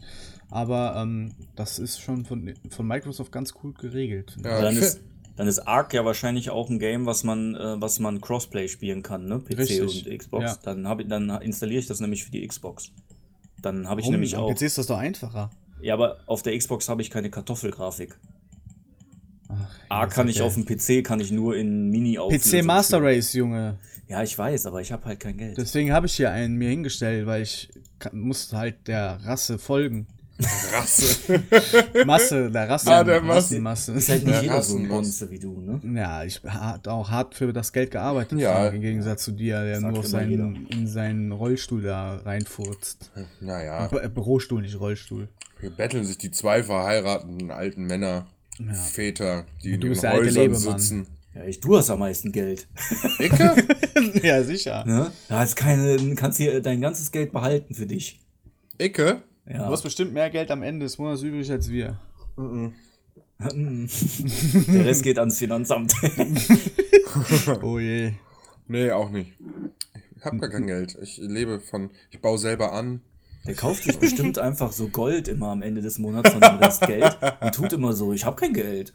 aber 0.50 0.94
ähm, 0.96 1.32
das 1.56 1.78
ist 1.78 2.00
schon 2.00 2.24
von, 2.24 2.54
von 2.70 2.86
Microsoft 2.86 3.32
ganz 3.32 3.54
cool 3.62 3.74
geregelt. 3.74 4.36
Ja, 4.42 4.60
dann, 4.60 4.76
ist, 4.76 5.00
dann 5.36 5.46
ist 5.46 5.60
Ark 5.60 5.94
ja 5.94 6.04
wahrscheinlich 6.04 6.50
auch 6.50 6.70
ein 6.70 6.78
Game, 6.78 7.06
was 7.06 7.24
man, 7.24 7.54
äh, 7.54 7.80
was 7.80 7.98
man 7.98 8.20
Crossplay 8.20 8.68
spielen 8.68 9.02
kann, 9.02 9.26
ne? 9.26 9.40
PC 9.40 9.58
Richtig, 9.58 10.06
und 10.06 10.18
Xbox. 10.18 10.44
ja. 10.44 10.58
Dann, 10.62 10.88
hab 10.88 11.00
ich, 11.00 11.08
dann 11.08 11.30
installiere 11.42 11.80
ich 11.80 11.86
das 11.86 12.00
nämlich 12.00 12.24
für 12.24 12.30
die 12.30 12.46
Xbox. 12.46 12.92
Dann 13.60 13.88
habe 13.88 14.00
ich 14.00 14.06
Warum? 14.06 14.14
nämlich 14.14 14.36
auch. 14.36 14.52
PC 14.52 14.62
ist 14.62 14.78
das 14.78 14.86
doch 14.86 14.98
einfacher. 14.98 15.50
Ja, 15.80 15.94
aber 15.94 16.18
auf 16.26 16.42
der 16.42 16.56
Xbox 16.56 16.88
habe 16.88 17.02
ich 17.02 17.10
keine 17.10 17.30
Kartoffelgrafik. 17.30 18.18
Ach, 19.48 19.54
Ark 19.88 20.10
ja, 20.10 20.14
kann 20.16 20.28
ich 20.28 20.40
auf 20.42 20.54
dem 20.54 20.64
PC, 20.64 21.04
kann 21.04 21.20
ich 21.20 21.30
nur 21.30 21.56
in 21.56 21.90
mini 21.90 22.16
PC 22.16 22.64
Master 22.64 23.02
Race, 23.02 23.32
Junge. 23.32 23.78
Ja, 24.08 24.22
ich 24.22 24.36
weiß, 24.36 24.66
aber 24.66 24.80
ich 24.80 24.92
habe 24.92 25.04
halt 25.06 25.20
kein 25.20 25.36
Geld. 25.36 25.56
Deswegen 25.56 25.92
habe 25.92 26.06
ich 26.06 26.14
hier 26.14 26.30
einen 26.30 26.56
mir 26.56 26.68
hingestellt, 26.70 27.26
weil 27.26 27.42
ich 27.42 27.70
kann, 27.98 28.18
muss 28.18 28.52
halt 28.52 28.86
der 28.86 29.18
Rasse 29.24 29.58
folgen. 29.58 30.06
Rasse. 30.72 31.42
Masse, 32.06 32.50
der 32.50 32.68
Rasse. 32.68 32.90
Ah, 32.90 33.04
der 33.04 33.20
Masse. 33.20 33.60
Masse. 33.60 33.92
Ist 33.92 34.08
halt 34.08 34.24
nicht 34.24 34.34
Ja, 34.34 34.42
jeder 34.42 34.62
so 34.62 34.76
ein. 34.76 34.88
Monster 34.88 35.30
wie 35.30 35.38
du, 35.38 35.60
ne? 35.60 35.80
Ja, 36.00 36.24
ich 36.24 36.40
habe 36.44 36.90
auch 36.92 37.08
hart 37.10 37.34
für 37.34 37.52
das 37.52 37.72
Geld 37.72 37.90
gearbeitet, 37.92 38.40
Ja. 38.40 38.54
Frank, 38.54 38.74
im 38.74 38.80
Gegensatz 38.80 39.24
zu 39.24 39.32
dir, 39.32 39.62
der 39.64 39.80
Sagt 39.80 39.94
nur 39.94 40.04
seinen, 40.04 40.66
in 40.68 40.86
seinen 40.88 41.30
Rollstuhl 41.32 41.82
da 41.82 42.16
reinfurzt. 42.16 43.10
Naja, 43.40 43.86
Bü- 43.86 44.00
äh, 44.02 44.08
Bürostuhl, 44.08 44.62
nicht 44.62 44.78
Rollstuhl. 44.80 45.28
hier 45.60 45.70
betteln 45.70 46.04
sich 46.04 46.18
die 46.18 46.30
zwei 46.32 46.62
verheirateten 46.64 47.50
alten 47.50 47.84
Männer, 47.84 48.26
Väter, 48.92 49.46
die 49.62 49.74
in 49.74 49.80
du 49.80 49.88
ihren 49.88 50.12
Häusern 50.12 50.54
sitzen. 50.54 51.06
Ja, 51.34 51.44
ich, 51.44 51.58
du 51.60 51.76
hast 51.76 51.90
am 51.90 51.98
meisten 51.98 52.30
Geld. 52.30 52.68
Ecke? 53.18 53.54
ja, 54.22 54.42
sicher. 54.44 54.84
Ne? 54.86 55.10
Da 55.28 55.40
hast 55.40 55.56
keine, 55.56 56.14
kannst 56.14 56.38
hier 56.38 56.60
dein 56.60 56.80
ganzes 56.80 57.10
Geld 57.10 57.32
behalten 57.32 57.74
für 57.74 57.86
dich. 57.86 58.20
Ecke? 58.78 59.22
Ja. 59.46 59.66
Du 59.66 59.72
hast 59.72 59.82
bestimmt 59.82 60.12
mehr 60.12 60.30
Geld 60.30 60.50
am 60.50 60.62
Ende 60.62 60.86
des 60.86 60.98
Monats 60.98 61.22
übrig 61.22 61.50
als 61.50 61.70
wir. 61.70 61.98
Der 63.38 64.84
Rest 64.84 65.02
geht 65.02 65.18
ans 65.18 65.38
Finanzamt. 65.38 65.94
Oh 67.62 67.78
je. 67.78 68.12
Nee, 68.66 68.90
auch 68.90 69.08
nicht. 69.08 69.34
Ich 70.16 70.24
hab 70.24 70.36
gar 70.40 70.50
kein 70.50 70.66
Geld. 70.66 70.98
Ich 71.00 71.18
lebe 71.18 71.60
von, 71.60 71.90
ich 72.10 72.20
baue 72.20 72.38
selber 72.38 72.72
an. 72.72 73.02
Der 73.46 73.54
kauft 73.54 73.84
sich 73.84 73.98
bestimmt 73.98 74.38
einfach 74.38 74.72
so 74.72 74.88
Gold 74.88 75.28
immer 75.28 75.50
am 75.50 75.62
Ende 75.62 75.80
des 75.80 76.00
Monats 76.00 76.30
von 76.30 76.40
dem 76.40 76.56
Rest 76.56 76.84
Geld 76.86 77.16
und 77.40 77.54
tut 77.54 77.72
immer 77.72 77.92
so, 77.92 78.12
ich 78.12 78.24
habe 78.24 78.34
kein 78.34 78.52
Geld. 78.52 78.92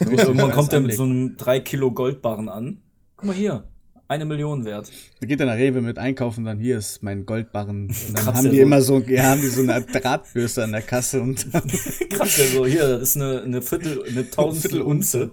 Und 0.00 0.18
irgendwann 0.18 0.50
kommt 0.50 0.74
er 0.74 0.80
mit 0.80 0.94
so 0.94 1.04
einem 1.04 1.36
3 1.38 1.60
Kilo 1.60 1.90
Goldbarren 1.92 2.50
an. 2.50 2.82
Guck 3.16 3.28
mal 3.28 3.34
hier, 3.36 3.64
eine 4.08 4.24
Million 4.24 4.64
wert. 4.64 4.90
Da 5.20 5.26
geht 5.26 5.40
dann 5.40 5.48
nach 5.48 5.56
Rewe 5.56 5.80
mit 5.80 5.98
einkaufen, 5.98 6.44
dann 6.44 6.58
hier 6.58 6.78
ist 6.78 7.02
mein 7.02 7.24
Goldbarren. 7.24 7.88
Und 8.08 8.18
dann 8.18 8.26
haben 8.26 8.50
die 8.50 8.56
so. 8.56 8.62
immer 8.62 8.82
so, 8.82 8.98
ja, 9.00 9.24
haben 9.24 9.40
die 9.40 9.48
so 9.48 9.62
eine 9.62 9.82
Drahtbürste 9.82 10.64
an 10.64 10.72
der 10.72 10.82
Kasse 10.82 11.20
und 11.20 11.46
Krass, 12.10 12.36
der 12.36 12.46
so, 12.48 12.66
hier, 12.66 12.86
das 12.86 13.02
ist 13.02 13.16
eine, 13.16 13.42
eine 13.42 13.62
Viertel, 13.62 14.04
eine 14.06 14.28
Tausendstel 14.28 14.82
Unze. 14.82 15.30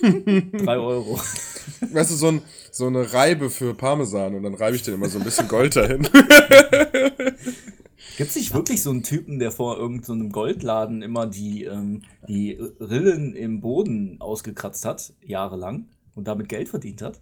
Drei 0.00 0.78
Euro. 0.78 1.20
Weißt 1.92 2.10
du, 2.10 2.14
so, 2.14 2.28
ein, 2.28 2.42
so 2.70 2.86
eine 2.86 3.12
Reibe 3.12 3.50
für 3.50 3.74
Parmesan 3.74 4.34
und 4.34 4.42
dann 4.42 4.54
reibe 4.54 4.76
ich 4.76 4.82
den 4.82 4.94
immer 4.94 5.08
so 5.08 5.18
ein 5.18 5.24
bisschen 5.24 5.48
Gold 5.48 5.76
dahin. 5.76 6.08
Gibt 8.16 8.30
es 8.30 8.36
nicht 8.36 8.54
wirklich 8.54 8.82
so 8.82 8.90
einen 8.90 9.02
Typen, 9.02 9.38
der 9.38 9.50
vor 9.50 9.76
irgendeinem 9.76 10.30
Goldladen 10.30 11.02
immer 11.02 11.26
die, 11.26 11.64
ähm, 11.64 12.02
die 12.28 12.58
Rillen 12.78 13.34
im 13.34 13.60
Boden 13.60 14.20
ausgekratzt 14.20 14.84
hat, 14.84 15.12
jahrelang, 15.20 15.88
und 16.14 16.28
damit 16.28 16.48
Geld 16.48 16.68
verdient 16.68 17.02
hat? 17.02 17.20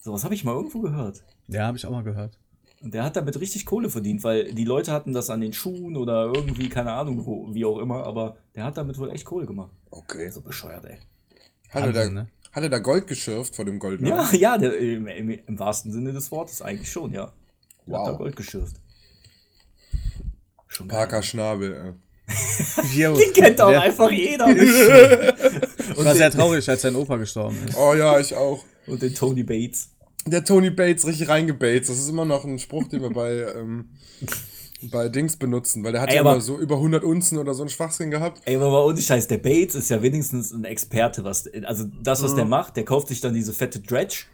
Sowas 0.00 0.24
habe 0.24 0.34
ich 0.34 0.44
mal 0.44 0.54
irgendwo 0.54 0.80
gehört. 0.80 1.22
ja, 1.48 1.66
habe 1.66 1.76
ich 1.76 1.86
auch 1.86 1.90
mal 1.90 2.02
gehört. 2.02 2.38
Und 2.82 2.94
der 2.94 3.04
hat 3.04 3.14
damit 3.16 3.38
richtig 3.38 3.66
Kohle 3.66 3.90
verdient, 3.90 4.24
weil 4.24 4.54
die 4.54 4.64
Leute 4.64 4.90
hatten 4.92 5.12
das 5.12 5.28
an 5.28 5.42
den 5.42 5.52
Schuhen 5.52 5.96
oder 5.98 6.32
irgendwie, 6.34 6.70
keine 6.70 6.92
Ahnung, 6.92 7.26
wo, 7.26 7.52
wie 7.54 7.66
auch 7.66 7.78
immer, 7.78 8.04
aber 8.04 8.38
der 8.54 8.64
hat 8.64 8.78
damit 8.78 8.96
wohl 8.98 9.10
echt 9.10 9.26
Kohle 9.26 9.44
gemacht. 9.44 9.70
Okay. 9.90 10.30
So 10.30 10.40
bescheuert, 10.40 10.86
ey. 10.86 10.96
Hat 11.68 11.84
er, 11.84 11.92
da, 11.92 12.08
ne? 12.08 12.28
hat 12.52 12.62
er 12.62 12.70
da 12.70 12.78
Gold 12.78 13.06
geschürft 13.06 13.54
vor 13.54 13.66
dem 13.66 13.78
Gold? 13.78 14.00
Ja, 14.00 14.30
ja, 14.32 14.56
der, 14.56 14.78
im, 14.78 15.06
im, 15.06 15.30
im 15.30 15.58
wahrsten 15.58 15.92
Sinne 15.92 16.12
des 16.14 16.30
Wortes 16.32 16.62
eigentlich 16.62 16.90
schon, 16.90 17.12
ja. 17.12 17.32
Der 17.86 17.98
Hat 17.98 18.06
da 18.06 18.10
Wow. 18.12 18.18
Gold 18.18 18.36
geschürft. 18.36 18.76
Schon 20.68 20.88
geil. 20.88 20.98
Parker 20.98 21.22
Schnabel, 21.22 21.96
Hier, 22.92 23.12
Den 23.14 23.32
kennt 23.34 23.60
auch 23.60 23.68
einfach 23.68 24.10
jeder. 24.10 24.46
Ich 25.90 26.06
war 26.06 26.14
sehr 26.14 26.30
traurig, 26.30 26.66
als 26.68 26.80
sein 26.82 26.94
Opa 26.94 27.16
gestorben 27.16 27.56
ist. 27.66 27.76
ey. 27.76 27.82
Oh 27.82 27.94
ja, 27.94 28.18
ich 28.18 28.34
auch. 28.34 28.64
Und 28.90 29.02
den 29.02 29.14
Tony 29.14 29.42
Bates. 29.42 29.90
Der 30.26 30.44
Tony 30.44 30.70
Bates 30.70 31.06
richtig 31.06 31.28
reingebates. 31.28 31.88
Das 31.88 31.98
ist 31.98 32.08
immer 32.08 32.24
noch 32.24 32.44
ein 32.44 32.58
Spruch, 32.58 32.88
den 32.88 33.00
wir 33.02 33.10
bei, 33.10 33.46
ähm, 33.56 33.88
bei 34.90 35.08
Dings 35.08 35.36
benutzen, 35.36 35.82
weil 35.84 35.92
der 35.92 36.02
hat 36.02 36.10
Ey, 36.10 36.16
ja 36.16 36.20
aber- 36.22 36.32
immer 36.32 36.40
so 36.40 36.58
über 36.58 36.76
100 36.76 37.04
Unzen 37.04 37.38
oder 37.38 37.54
so 37.54 37.62
einen 37.62 37.70
Schwachsinn 37.70 38.10
gehabt. 38.10 38.42
Ey, 38.44 38.56
aber 38.56 38.84
ohne 38.84 39.00
Scheiß, 39.00 39.28
der 39.28 39.38
Bates 39.38 39.74
ist 39.74 39.90
ja 39.90 40.02
wenigstens 40.02 40.52
ein 40.52 40.64
Experte, 40.64 41.24
was, 41.24 41.48
also 41.64 41.84
das, 42.02 42.22
was 42.22 42.34
der 42.34 42.44
macht, 42.44 42.76
der 42.76 42.84
kauft 42.84 43.08
sich 43.08 43.20
dann 43.20 43.34
diese 43.34 43.52
fette 43.52 43.80
Dredge, 43.80 44.24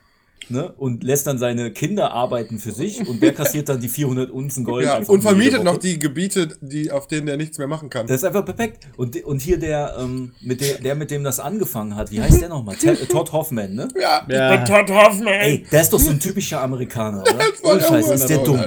ne, 0.48 0.72
und 0.76 1.02
lässt 1.04 1.26
dann 1.26 1.38
seine 1.38 1.70
Kinder 1.72 2.12
arbeiten 2.12 2.58
für 2.58 2.72
sich 2.72 3.06
und 3.06 3.22
der 3.22 3.32
kassiert 3.34 3.68
dann 3.68 3.80
die 3.80 3.88
400 3.88 4.30
Unzen 4.30 4.64
Gold. 4.64 4.86
Ja, 4.86 4.98
und 4.98 5.22
vermietet 5.22 5.64
noch 5.64 5.76
die 5.78 5.98
Gebiete, 5.98 6.48
die, 6.60 6.90
auf 6.90 7.06
denen 7.08 7.26
der 7.26 7.36
nichts 7.36 7.58
mehr 7.58 7.66
machen 7.66 7.90
kann. 7.90 8.06
Das 8.06 8.16
ist 8.16 8.24
einfach 8.24 8.44
perfekt. 8.44 8.86
Und, 8.96 9.22
und 9.24 9.42
hier 9.42 9.58
der, 9.58 9.96
ähm, 9.98 10.32
mit 10.40 10.60
der, 10.60 10.78
der, 10.78 10.94
mit 10.94 11.10
dem 11.10 11.24
das 11.24 11.40
angefangen 11.40 11.96
hat, 11.96 12.10
wie 12.10 12.20
heißt 12.20 12.40
der 12.40 12.48
nochmal? 12.48 12.76
Todd 12.76 13.32
Hoffman, 13.32 13.74
ne? 13.74 13.88
ja, 14.00 14.22
Ja. 14.28 14.64
Todd 14.64 14.90
Hoffman. 14.90 15.26
Ey, 15.28 15.66
der 15.70 15.80
ist 15.82 15.92
doch 15.92 16.00
so 16.00 16.10
ein 16.10 16.20
typischer 16.20 16.60
Amerikaner, 16.62 17.22
oder? 17.22 17.32
voll 17.62 17.72
Ohne 17.74 17.82
Scheiß, 17.82 18.06
der 18.06 18.14
ist 18.14 18.28
der 18.28 18.38
dumm. 18.38 18.64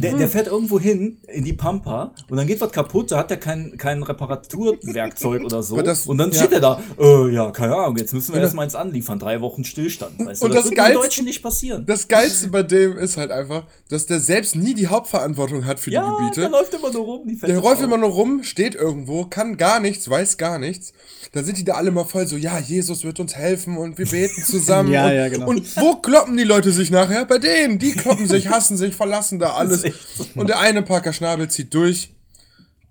Der, 0.00 0.16
der 0.16 0.28
fährt 0.28 0.46
irgendwo 0.48 0.78
hin, 0.80 1.18
in 1.28 1.44
die 1.44 1.52
Pampa, 1.52 2.12
und 2.28 2.36
dann 2.36 2.46
geht 2.46 2.60
was 2.60 2.72
kaputt, 2.72 3.10
da 3.12 3.18
hat 3.18 3.30
er 3.30 3.36
kein, 3.36 3.76
kein 3.76 4.02
Reparaturwerkzeug 4.02 5.44
oder 5.44 5.62
so. 5.62 5.80
Das- 5.82 6.06
und 6.06 6.18
dann 6.18 6.30
ja. 6.30 6.38
steht 6.38 6.52
er 6.52 6.60
da, 6.60 6.80
äh, 6.98 7.28
ja, 7.32 7.50
keine 7.50 7.74
Ahnung, 7.76 7.96
jetzt 7.96 8.12
müssen 8.12 8.34
wir 8.34 8.40
erstmal 8.40 8.64
eins 8.64 8.74
anliefern, 8.74 9.18
drei 9.18 9.40
Wochen 9.40 9.64
Stillstand. 9.64 10.18
Weißt 10.24 10.42
du, 10.42 10.46
Und 10.46 10.54
das, 10.54 10.64
das 10.64 10.72
Geilste- 10.72 11.11
Deutschen 11.12 11.24
nicht 11.26 11.42
passieren. 11.42 11.84
Das 11.86 12.08
Geilste 12.08 12.48
bei 12.48 12.62
dem 12.62 12.96
ist 12.96 13.16
halt 13.16 13.30
einfach, 13.30 13.64
dass 13.90 14.06
der 14.06 14.20
selbst 14.20 14.56
nie 14.56 14.74
die 14.74 14.86
Hauptverantwortung 14.86 15.66
hat 15.66 15.78
für 15.78 15.90
ja, 15.90 16.02
die 16.02 16.24
Gebiete. 16.24 16.40
der 16.40 16.50
läuft 16.50 16.72
immer 16.72 16.90
nur 16.90 17.04
rum, 17.04 17.28
die 17.28 17.36
Der 17.36 17.60
läuft 17.60 17.82
immer 17.82 17.98
nur 17.98 18.10
rum, 18.10 18.42
steht 18.42 18.74
irgendwo, 18.74 19.26
kann 19.26 19.56
gar 19.56 19.80
nichts, 19.80 20.08
weiß 20.08 20.38
gar 20.38 20.58
nichts. 20.58 20.92
Dann 21.32 21.44
sind 21.44 21.58
die 21.58 21.64
da 21.64 21.74
alle 21.74 21.90
mal 21.90 22.04
voll 22.04 22.26
so, 22.26 22.36
ja, 22.36 22.58
Jesus 22.58 23.04
wird 23.04 23.20
uns 23.20 23.34
helfen 23.36 23.76
und 23.76 23.98
wir 23.98 24.06
beten 24.06 24.42
zusammen. 24.42 24.82
Ja, 24.92 25.06
und, 25.06 25.14
ja, 25.14 25.28
genau. 25.28 25.48
und 25.48 25.76
wo 25.76 25.96
kloppen 25.96 26.36
die 26.36 26.44
Leute 26.44 26.70
sich 26.70 26.90
nachher? 26.90 27.24
Bei 27.24 27.38
denen. 27.38 27.78
Die 27.78 27.92
kloppen 27.92 28.26
sich, 28.26 28.48
hassen 28.50 28.76
sich, 28.76 28.94
verlassen 28.94 29.38
da 29.38 29.54
alles. 29.54 29.82
so. 29.82 30.26
Und 30.34 30.48
der 30.48 30.58
eine 30.58 30.82
Parker 30.82 31.12
Schnabel 31.12 31.48
zieht 31.48 31.72
durch, 31.72 32.12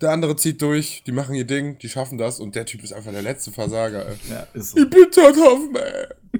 der 0.01 0.11
andere 0.11 0.35
zieht 0.35 0.61
durch, 0.61 1.03
die 1.05 1.11
machen 1.11 1.35
ihr 1.35 1.45
Ding, 1.45 1.77
die 1.79 1.89
schaffen 1.89 2.17
das 2.17 2.39
und 2.39 2.55
der 2.55 2.65
Typ 2.65 2.83
ist 2.83 2.93
einfach 2.93 3.11
der 3.11 3.21
letzte 3.21 3.51
Versager. 3.51 4.05
Ey. 4.07 4.15
Ja, 4.29 4.47
ist 4.53 4.71
so. 4.71 4.77
Ich 4.77 4.89
bin 4.89 5.09
Todd 5.11 5.35
Hoffman. 5.37 5.83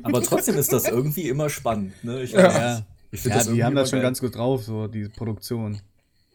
Aber 0.03 0.22
trotzdem 0.24 0.55
ist 0.55 0.72
das 0.74 0.86
irgendwie 0.86 1.30
immer 1.30 1.49
spannend. 1.49 1.93
Ne? 2.03 2.24
Ich, 2.24 2.32
Ja, 2.32 2.84
ich 3.12 3.22
find 3.22 3.36
ja 3.36 3.39
das 3.43 3.51
die 3.51 3.64
haben 3.64 3.76
das 3.76 3.89
schon 3.89 3.99
geil. 3.99 4.07
ganz 4.07 4.20
gut 4.22 4.36
drauf, 4.36 4.64
so 4.64 4.88
diese 4.88 5.09
Produktion. 5.09 5.80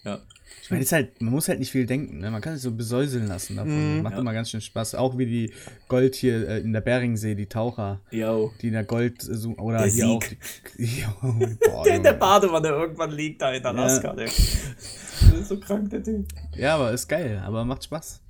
Ja. 0.04 0.20
Ich 0.62 0.70
meine, 0.70 0.82
ist 0.82 0.92
halt, 0.92 1.20
man 1.22 1.32
muss 1.32 1.48
halt 1.48 1.58
nicht 1.60 1.70
viel 1.70 1.86
denken, 1.86 2.18
ne? 2.18 2.30
Man 2.30 2.40
kann 2.40 2.54
sich 2.54 2.62
so 2.62 2.72
besäuseln 2.72 3.26
lassen 3.28 3.56
davon. 3.56 4.02
Macht 4.02 4.14
Ja. 4.14 4.20
immer 4.20 4.32
ganz 4.32 4.50
schön 4.50 4.60
Spaß. 4.60 4.94
Auch 4.96 5.16
wie 5.18 5.26
die 5.26 5.52
Gold 5.88 6.14
hier 6.16 6.48
äh, 6.48 6.58
in 6.60 6.72
der 6.72 6.80
Beringsee, 6.80 7.34
die 7.34 7.46
Taucher, 7.46 8.00
Yo. 8.10 8.52
die 8.60 8.68
in 8.68 8.72
der 8.72 8.84
Gold 8.84 9.22
äh, 9.22 9.34
suchen. 9.34 9.58
Oder 9.60 9.78
Der 9.78 9.86
hier 9.88 10.04
Sieg. 10.06 10.38
auch. 10.38 10.76
Die, 10.78 10.84
Jo, 11.02 11.46
boah, 11.70 11.84
Der 11.84 11.94
in 11.96 12.02
der. 12.02 12.12
Badewanne 12.14 12.68
irgendwann 12.68 13.10
liegt 13.12 13.42
da 13.42 13.52
in 13.52 13.64
Alaska. 13.64 14.12
Der, 14.14 14.26
der 15.32 15.38
ist 15.40 15.48
so 15.48 15.58
krank, 15.60 15.90
der 15.90 16.02
Typ. 16.02 16.26
ja, 16.56 16.74
aber 16.74 16.92
ist 16.92 17.06
geil, 17.08 17.40
aber 17.44 17.64
macht 17.64 17.84
Spaß. 17.84 18.22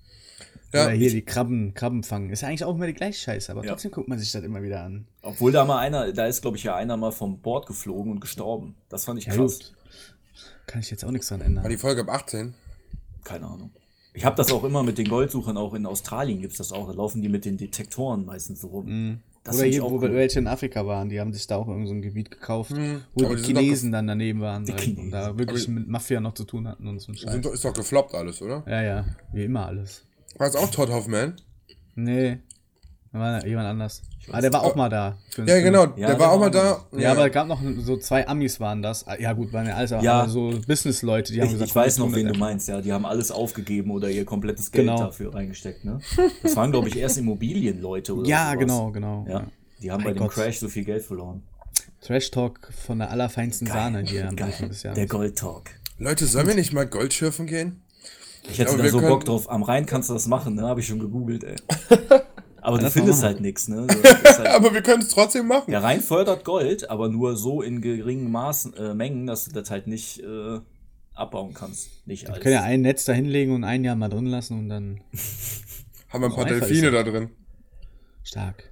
Ja, 0.74 0.84
Oder 0.86 0.92
hier 0.94 1.10
die 1.10 1.22
Krabben, 1.24 1.72
Krabben 1.74 2.02
fangen. 2.02 2.28
Ist 2.30 2.42
ja 2.42 2.48
eigentlich 2.48 2.64
auch 2.64 2.74
immer 2.74 2.86
die 2.88 2.92
gleiche 2.92 3.18
Scheiße, 3.18 3.50
aber 3.52 3.64
Ja. 3.64 3.70
trotzdem 3.70 3.92
guckt 3.92 4.08
man 4.08 4.18
sich 4.18 4.32
das 4.32 4.42
immer 4.42 4.62
wieder 4.62 4.82
an. 4.82 5.06
Obwohl 5.22 5.52
da 5.52 5.64
mal 5.64 5.78
einer, 5.78 6.12
da 6.12 6.26
ist 6.26 6.42
glaube 6.42 6.56
ich 6.56 6.64
ja 6.64 6.74
einer 6.74 6.96
mal 6.96 7.12
vom 7.12 7.38
Bord 7.40 7.66
geflogen 7.66 8.12
und 8.12 8.20
gestorben. 8.20 8.74
Das 8.88 9.04
fand 9.04 9.20
ich 9.20 9.26
Ja, 9.26 9.34
krass. 9.34 9.58
gut. 9.60 9.72
Kann 10.66 10.80
ich 10.80 10.90
jetzt 10.90 11.04
auch 11.04 11.10
nichts 11.10 11.28
dran 11.28 11.40
War 11.40 11.46
ändern. 11.46 11.68
die 11.68 11.76
Folge 11.76 12.00
ab 12.02 12.08
18? 12.10 12.54
Keine 13.24 13.46
Ahnung. 13.46 13.70
Ich 14.14 14.24
habe 14.24 14.36
das 14.36 14.50
auch 14.50 14.64
immer 14.64 14.82
mit 14.82 14.96
den 14.98 15.08
Goldsuchern, 15.08 15.56
auch 15.58 15.74
in 15.74 15.84
Australien 15.84 16.40
gibt's 16.40 16.56
das 16.56 16.72
auch. 16.72 16.86
Da 16.88 16.94
laufen 16.94 17.20
die 17.22 17.28
mit 17.28 17.44
den 17.44 17.56
Detektoren 17.58 18.24
meistens 18.24 18.62
so 18.62 18.68
rum. 18.68 19.20
Das 19.44 19.56
Oder 19.58 19.66
hier, 19.66 19.82
wo 19.82 20.00
cool. 20.00 20.12
welche 20.14 20.38
in 20.40 20.48
Afrika 20.48 20.84
waren, 20.86 21.08
die 21.08 21.20
haben 21.20 21.32
sich 21.32 21.46
da 21.46 21.56
auch 21.56 21.68
in 21.68 21.86
so 21.86 21.92
ein 21.92 22.02
Gebiet 22.02 22.30
gekauft, 22.32 22.72
wo 23.14 23.26
Aber 23.26 23.36
die 23.36 23.42
Chinesen 23.42 23.92
dann 23.92 24.06
daneben 24.08 24.40
waren 24.40 24.64
direkt 24.64 24.82
Chinesen. 24.84 25.04
und 25.04 25.10
da 25.12 25.38
wirklich 25.38 25.68
mit 25.68 25.86
Mafia 25.86 26.20
noch 26.20 26.34
zu 26.34 26.44
tun 26.44 26.66
hatten 26.66 26.88
und 26.88 26.98
so 26.98 27.12
ein 27.12 27.14
Scheiß. 27.16 27.30
Sind, 27.30 27.44
doch- 27.44 27.52
ist 27.52 27.64
doch 27.64 27.72
gefloppt 27.74 28.14
alles, 28.14 28.42
oder? 28.42 28.64
Ja, 28.66 28.82
ja, 28.82 29.06
wie 29.32 29.44
immer 29.44 29.66
alles. 29.66 30.02
War 30.36 30.48
es 30.48 30.56
auch 30.56 30.68
Todd 30.70 30.88
Hoffman? 30.88 31.36
Nee, 31.94 32.38
war 33.12 33.46
jemand 33.46 33.68
anders. 33.68 34.02
Ah, 34.32 34.40
der 34.40 34.52
war 34.52 34.62
auch 34.64 34.74
mal 34.74 34.88
da. 34.88 35.16
Ja, 35.36 35.60
genau, 35.60 35.84
Ja, 35.84 35.94
der 35.96 36.06
der 36.08 36.18
war 36.18 36.32
auch 36.32 36.40
mal 36.40 36.50
da. 36.50 36.84
Ja, 36.96 37.12
aber 37.12 37.26
es 37.26 37.32
gab 37.32 37.46
noch 37.46 37.60
so 37.78 37.96
zwei 37.96 38.26
Amis 38.26 38.58
waren 38.60 38.82
das. 38.82 39.06
Ah, 39.06 39.16
Ja, 39.18 39.32
gut, 39.32 39.52
waren 39.52 39.66
ja 39.66 39.74
alles 39.74 39.92
aber 39.92 40.02
Ja. 40.02 40.20
aber 40.22 40.28
so 40.28 40.50
Business-Leute, 40.66 41.32
die 41.32 41.40
haben 41.40 41.46
Ich, 41.46 41.52
gesagt, 41.52 41.70
ich 41.70 41.76
weiß 41.76 41.98
noch, 41.98 42.12
wen 42.14 42.26
du 42.28 42.38
meinst, 42.38 42.68
ja. 42.68 42.80
Die 42.80 42.92
haben 42.92 43.06
alles 43.06 43.30
aufgegeben 43.30 43.90
oder 43.92 44.10
ihr 44.10 44.24
komplettes 44.24 44.70
Geld 44.72 44.86
Genau. 44.88 44.98
dafür 44.98 45.32
reingesteckt, 45.34 45.84
ne? 45.84 46.00
Das 46.42 46.56
waren, 46.56 46.72
glaube 46.72 46.88
ich, 46.88 46.96
erst 46.98 47.18
Immobilienleute 47.18 48.14
oder 48.14 48.28
Ja, 48.28 48.46
sowas. 48.52 48.58
genau, 48.58 48.90
genau. 48.90 49.26
Ja. 49.28 49.46
Die 49.80 49.90
haben 49.92 50.02
Mein 50.02 50.14
bei 50.14 50.18
dem 50.18 50.22
Gott. 50.26 50.32
Crash 50.32 50.58
so 50.58 50.68
viel 50.68 50.84
Geld 50.84 51.04
verloren. 51.04 51.42
Trash 52.00 52.30
Talk 52.30 52.72
von 52.86 52.98
der 52.98 53.10
allerfeinsten 53.10 53.66
Sahne 53.68 54.00
hier 54.02 54.28
am 54.28 54.36
Anfang 54.40 54.68
des 54.68 54.82
Jahres. 54.82 54.96
Der 54.96 55.06
Gold 55.06 55.38
Talk. 55.38 55.70
Leute, 55.98 56.26
sollen 56.26 56.46
wir 56.48 56.54
nicht 56.54 56.72
mal 56.72 56.86
Gold 56.86 57.14
schürfen 57.14 57.46
gehen? 57.46 57.80
Ich 58.48 58.58
hätte 58.58 58.72
aber 58.74 58.82
da 58.82 58.88
so 58.88 59.00
Bock 59.00 59.24
drauf. 59.24 59.50
Am 59.50 59.62
Rhein 59.62 59.86
kannst 59.86 60.08
du 60.08 60.14
das 60.14 60.26
machen, 60.26 60.54
ne? 60.54 60.62
Habe 60.62 60.80
ich 60.80 60.86
schon 60.86 60.98
gegoogelt, 60.98 61.42
ey. 61.44 61.56
Aber 62.66 62.78
du 62.78 62.84
das 62.84 62.92
findest 62.94 63.18
machen 63.20 63.22
wir. 63.22 63.28
halt 63.34 63.40
nichts, 63.40 63.68
ne? 63.68 63.86
So, 63.90 64.02
das 64.02 64.38
halt, 64.38 64.48
Aber 64.48 64.74
wir 64.74 64.82
können 64.82 65.02
es 65.02 65.08
trotzdem 65.08 65.46
machen. 65.46 65.70
der 65.70 65.82
Rhein 65.82 66.00
fördert 66.00 66.44
Gold, 66.44 66.90
aber 66.90 67.08
nur 67.08 67.36
so 67.36 67.62
in 67.62 67.80
geringen 67.80 68.30
Maßen, 68.30 68.74
äh, 68.74 68.94
Mengen, 68.94 69.26
dass 69.26 69.44
du 69.44 69.52
das 69.52 69.70
halt 69.70 69.86
nicht 69.86 70.20
äh, 70.20 70.58
abbauen 71.14 71.54
kannst. 71.54 72.06
Nicht 72.06 72.24
Wir 72.26 72.34
als. 72.34 72.42
können 72.42 72.54
ja 72.54 72.62
ein 72.62 72.80
Netz 72.82 73.04
da 73.04 73.12
hinlegen 73.12 73.54
und 73.54 73.64
ein 73.64 73.84
Jahr 73.84 73.94
mal 73.96 74.08
drin 74.08 74.26
lassen 74.26 74.58
und 74.58 74.68
dann 74.68 75.00
Haben 76.08 76.22
wir 76.22 76.28
ein 76.28 76.34
paar 76.34 76.44
Delfine 76.44 76.90
da 76.90 77.02
drin. 77.02 77.30
stark. 78.22 78.70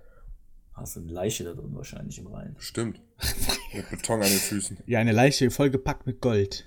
Hast 0.72 0.96
du 0.96 1.00
eine 1.00 1.12
Leiche 1.12 1.44
da 1.44 1.52
drin 1.52 1.70
wahrscheinlich 1.74 2.18
im 2.18 2.26
Rhein. 2.26 2.56
Stimmt. 2.58 3.00
Mit 3.72 3.88
Beton 3.90 4.20
an 4.22 4.28
den 4.28 4.38
Füßen. 4.38 4.76
Ja, 4.86 4.98
eine 4.98 5.12
Leiche 5.12 5.50
vollgepackt 5.52 6.04
mit 6.06 6.20
Gold. 6.20 6.64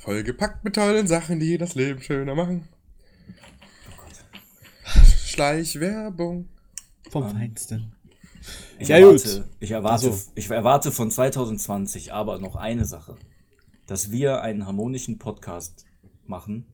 Vollgepackt 0.00 0.64
mit 0.64 0.74
tollen 0.76 1.06
Sachen, 1.06 1.38
die 1.38 1.58
das 1.58 1.74
Leben 1.74 2.00
schöner 2.00 2.34
machen. 2.34 2.68
Schleichwerbung. 5.32 6.48
Vom 7.10 7.28
Feinsten. 7.30 7.94
Ich, 8.78 8.88
Ja, 8.88 8.98
erwarte, 8.98 9.40
gut. 9.40 9.48
ich, 9.60 9.70
erwarte, 9.70 10.10
Ach 10.10 10.16
so. 10.16 10.32
ich 10.34 10.50
erwarte 10.50 10.92
von 10.92 11.10
2020 11.10 12.12
aber 12.12 12.38
noch 12.38 12.54
eine 12.56 12.84
Sache. 12.84 13.16
Dass 13.86 14.10
wir 14.10 14.42
einen 14.42 14.66
harmonischen 14.66 15.18
Podcast 15.18 15.86
machen. 16.26 16.66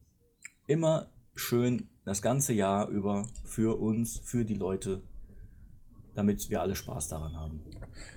Immer 0.67 1.11
schön 1.37 1.89
das 2.05 2.21
ganze 2.21 2.53
Jahr 2.53 2.89
über 2.89 3.29
für 3.45 3.79
uns, 3.79 4.19
für 4.25 4.45
die 4.45 4.55
Leute, 4.55 5.03
damit 6.15 6.51
wir 6.51 6.61
alle 6.61 6.75
Spaß 6.75 7.09
daran 7.09 7.37
haben. 7.37 7.61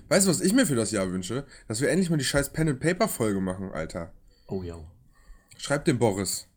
Weißt 0.08 0.26
du, 0.26 0.30
was 0.30 0.40
ich 0.40 0.52
mir 0.52 0.66
für 0.66 0.74
das 0.74 0.90
Jahr 0.90 1.10
wünsche? 1.10 1.46
Dass 1.68 1.80
wir 1.80 1.88
endlich 1.90 2.10
mal 2.10 2.16
die 2.16 2.24
scheiß 2.24 2.52
Pen 2.52 2.68
and 2.68 2.80
Paper 2.80 3.06
Folge 3.08 3.40
machen, 3.40 3.70
Alter. 3.70 4.12
Oh 4.48 4.62
ja. 4.62 4.76
Schreib 5.56 5.84
dem 5.84 5.98
Boris. 6.00 6.48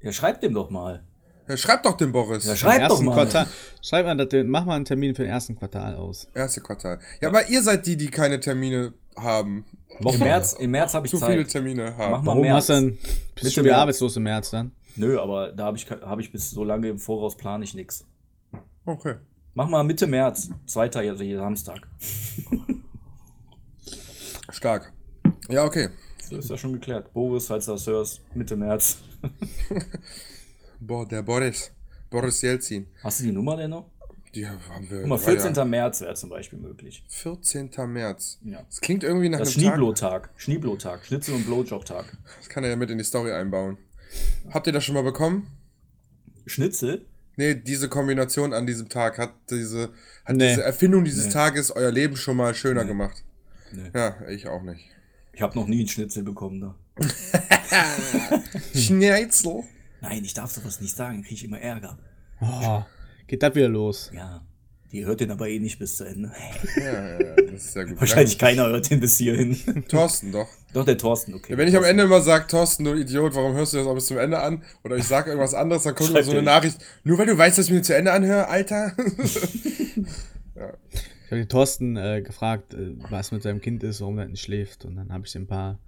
Ja, 0.00 0.12
schreibt 0.12 0.42
dem 0.44 0.54
doch 0.54 0.70
mal. 0.70 1.04
Ja, 1.46 1.56
schreib 1.56 1.82
doch 1.82 1.96
dem 1.96 2.12
Boris. 2.12 2.46
Ja, 2.46 2.56
schreibt 2.56 2.84
doch 2.84 2.90
Ersten 2.90 3.04
mal. 3.04 3.14
Quartal. 3.14 3.46
Schreib 3.82 4.06
mal, 4.06 4.44
mach 4.44 4.64
mal 4.64 4.76
einen 4.76 4.84
Termin 4.84 5.14
für 5.14 5.22
den 5.22 5.30
ersten 5.30 5.56
Quartal 5.58 5.94
aus. 5.96 6.26
Erste 6.34 6.60
Quartal. 6.62 6.98
Ja, 7.20 7.28
aber 7.28 7.48
ihr 7.48 7.62
seid 7.62 7.86
die, 7.86 7.96
die 7.96 8.08
keine 8.10 8.40
Termine 8.40 8.94
haben. 9.16 9.64
Im 10.00 10.18
März, 10.18 10.54
im 10.54 10.70
März 10.70 10.94
habe 10.94 11.06
ich 11.06 11.10
Zu 11.10 11.18
viele 11.18 11.44
Zeit. 11.44 11.52
Termine 11.52 11.90
Mach 11.90 11.98
haben. 11.98 12.10
mal 12.24 12.26
Warum 12.26 12.42
März. 12.42 12.56
hast 12.56 12.68
du 12.70 12.72
denn, 12.74 12.90
bist 12.90 13.44
Mitte 13.44 13.54
du 13.56 13.60
wieder 13.60 13.72
März. 13.74 13.80
arbeitslos 13.82 14.16
im 14.16 14.22
März 14.24 14.50
dann? 14.50 14.72
Nö, 14.96 15.20
aber 15.20 15.52
da 15.52 15.66
habe 15.66 15.76
ich, 15.76 15.88
hab 15.90 16.18
ich 16.18 16.32
bis 16.32 16.50
so 16.50 16.64
lange 16.64 16.88
im 16.88 16.98
Voraus 16.98 17.36
plane 17.36 17.62
ich 17.64 17.74
nichts. 17.74 18.04
Okay. 18.86 19.16
Mach 19.54 19.68
mal 19.68 19.84
Mitte 19.84 20.06
März, 20.06 20.50
zweiter 20.66 21.00
also 21.00 21.22
jeden 21.22 21.38
Samstag. 21.40 21.86
Stark. 24.50 24.92
Ja, 25.48 25.64
okay. 25.64 25.90
So 26.28 26.36
ist 26.38 26.50
ja 26.50 26.56
schon 26.56 26.72
geklärt. 26.72 27.12
Boris, 27.12 27.46
falls 27.46 27.66
du 27.66 27.72
das 27.72 27.86
hörst, 27.86 28.20
Mitte 28.34 28.56
März. 28.56 28.98
Boah, 30.80 31.06
der 31.06 31.22
Boris. 31.22 31.70
Boris 32.10 32.42
Jelzin. 32.42 32.86
Hast 33.02 33.20
du 33.20 33.24
die 33.24 33.32
Nummer 33.32 33.56
denn 33.56 33.70
noch? 33.70 33.90
Die 34.34 34.46
haben 34.48 34.58
wir. 34.88 34.98
Guck 35.00 35.08
mal, 35.08 35.20
war 35.24 35.32
ja 35.34 35.40
14. 35.40 35.68
März 35.70 36.00
wäre 36.00 36.14
zum 36.14 36.30
Beispiel 36.30 36.58
möglich. 36.58 37.04
14. 37.08 37.70
März. 37.86 38.38
Ja. 38.44 38.62
Das 38.68 38.80
klingt 38.80 39.04
irgendwie 39.04 39.28
nach 39.28 39.38
Das 39.38 39.54
einem 39.56 39.64
Tag. 39.64 39.72
Schneeblotag. 39.74 40.30
Schneeblotag. 40.36 41.06
Schnitzel- 41.06 41.34
und 41.34 41.46
Blowjob-Tag. 41.46 42.16
Das 42.38 42.48
kann 42.48 42.64
er 42.64 42.70
ja 42.70 42.76
mit 42.76 42.90
in 42.90 42.98
die 42.98 43.04
Story 43.04 43.30
einbauen. 43.32 43.78
Habt 44.50 44.66
ihr 44.66 44.72
das 44.72 44.84
schon 44.84 44.94
mal 44.94 45.02
bekommen? 45.04 45.46
Schnitzel? 46.46 47.04
Nee, 47.36 47.54
diese 47.54 47.88
Kombination 47.88 48.52
an 48.52 48.66
diesem 48.66 48.88
Tag 48.88 49.18
hat 49.18 49.32
diese, 49.50 49.90
hat 50.24 50.36
Nee. 50.36 50.48
diese 50.50 50.62
Erfindung 50.62 51.04
dieses 51.04 51.26
Nee. 51.26 51.32
Tages 51.32 51.70
euer 51.70 51.90
Leben 51.90 52.16
schon 52.16 52.36
mal 52.36 52.54
schöner 52.54 52.82
Nee. 52.82 52.88
gemacht. 52.88 53.24
Nee. 53.72 53.90
Ja, 53.94 54.16
ich 54.28 54.46
auch 54.48 54.62
nicht. 54.62 54.84
Ich 55.32 55.42
habe 55.42 55.58
noch 55.58 55.66
nie 55.66 55.80
einen 55.80 55.88
Schnitzel 55.88 56.22
bekommen 56.22 56.60
da. 56.60 56.74
Schnitzel. 58.74 59.64
Nein, 60.04 60.22
ich 60.22 60.34
darf 60.34 60.50
sowas 60.50 60.82
nicht 60.82 60.94
sagen, 60.94 61.22
kriege 61.22 61.34
ich 61.34 61.44
immer 61.44 61.58
Ärger. 61.58 61.96
Oh, 62.40 62.82
geht 63.26 63.42
das 63.42 63.54
wieder 63.54 63.68
los? 63.68 64.10
Ja. 64.14 64.42
Die 64.92 65.06
hört 65.06 65.20
den 65.20 65.30
aber 65.30 65.48
eh 65.48 65.58
nicht 65.58 65.78
bis 65.78 65.96
zu 65.96 66.04
Ende. 66.04 66.30
Ja, 66.76 66.84
ja, 66.84 67.20
ja, 67.20 67.36
das 67.36 67.54
ist 67.54 67.72
sehr 67.72 67.86
gut. 67.86 67.98
Wahrscheinlich 67.98 68.38
keiner 68.38 68.66
hört 68.66 68.90
den 68.90 69.00
bis 69.00 69.16
hierhin. 69.16 69.56
Thorsten 69.88 70.30
doch. 70.30 70.46
Doch, 70.74 70.84
der 70.84 70.98
Thorsten, 70.98 71.34
okay. 71.34 71.52
Ja, 71.52 71.58
wenn 71.58 71.68
ich 71.68 71.76
am 71.76 71.84
Ende 71.84 72.04
immer 72.04 72.20
sage, 72.20 72.46
Thorsten, 72.46 72.84
du 72.84 72.94
Idiot, 72.94 73.34
warum 73.34 73.54
hörst 73.54 73.72
du 73.72 73.78
das 73.78 73.86
auch 73.86 73.94
bis 73.94 74.06
zum 74.06 74.18
Ende 74.18 74.38
an? 74.38 74.62
Oder 74.84 74.96
ich 74.96 75.04
sage 75.04 75.30
irgendwas 75.30 75.54
anderes, 75.54 75.84
dann 75.84 75.94
kommt 75.94 76.10
immer 76.10 76.22
so 76.22 76.32
eine 76.32 76.42
Nachricht, 76.42 76.76
nur 77.02 77.16
weil 77.16 77.26
du 77.26 77.38
weißt, 77.38 77.56
dass 77.56 77.66
ich 77.66 77.72
mir 77.72 77.82
zu 77.82 77.96
Ende 77.96 78.12
anhöre, 78.12 78.48
Alter. 78.48 78.92
Ich 80.54 81.30
habe 81.30 81.40
den 81.40 81.48
Thorsten 81.48 81.96
äh, 81.96 82.22
gefragt, 82.22 82.74
äh, 82.74 82.94
was 83.10 83.32
mit 83.32 83.42
seinem 83.42 83.60
Kind 83.60 83.82
ist, 83.82 84.02
warum 84.02 84.18
er 84.18 84.26
nicht 84.26 84.42
schläft. 84.42 84.84
Und 84.84 84.96
dann 84.96 85.10
habe 85.10 85.26
ich 85.26 85.34
ihm 85.34 85.44
ein 85.44 85.46
paar 85.46 85.78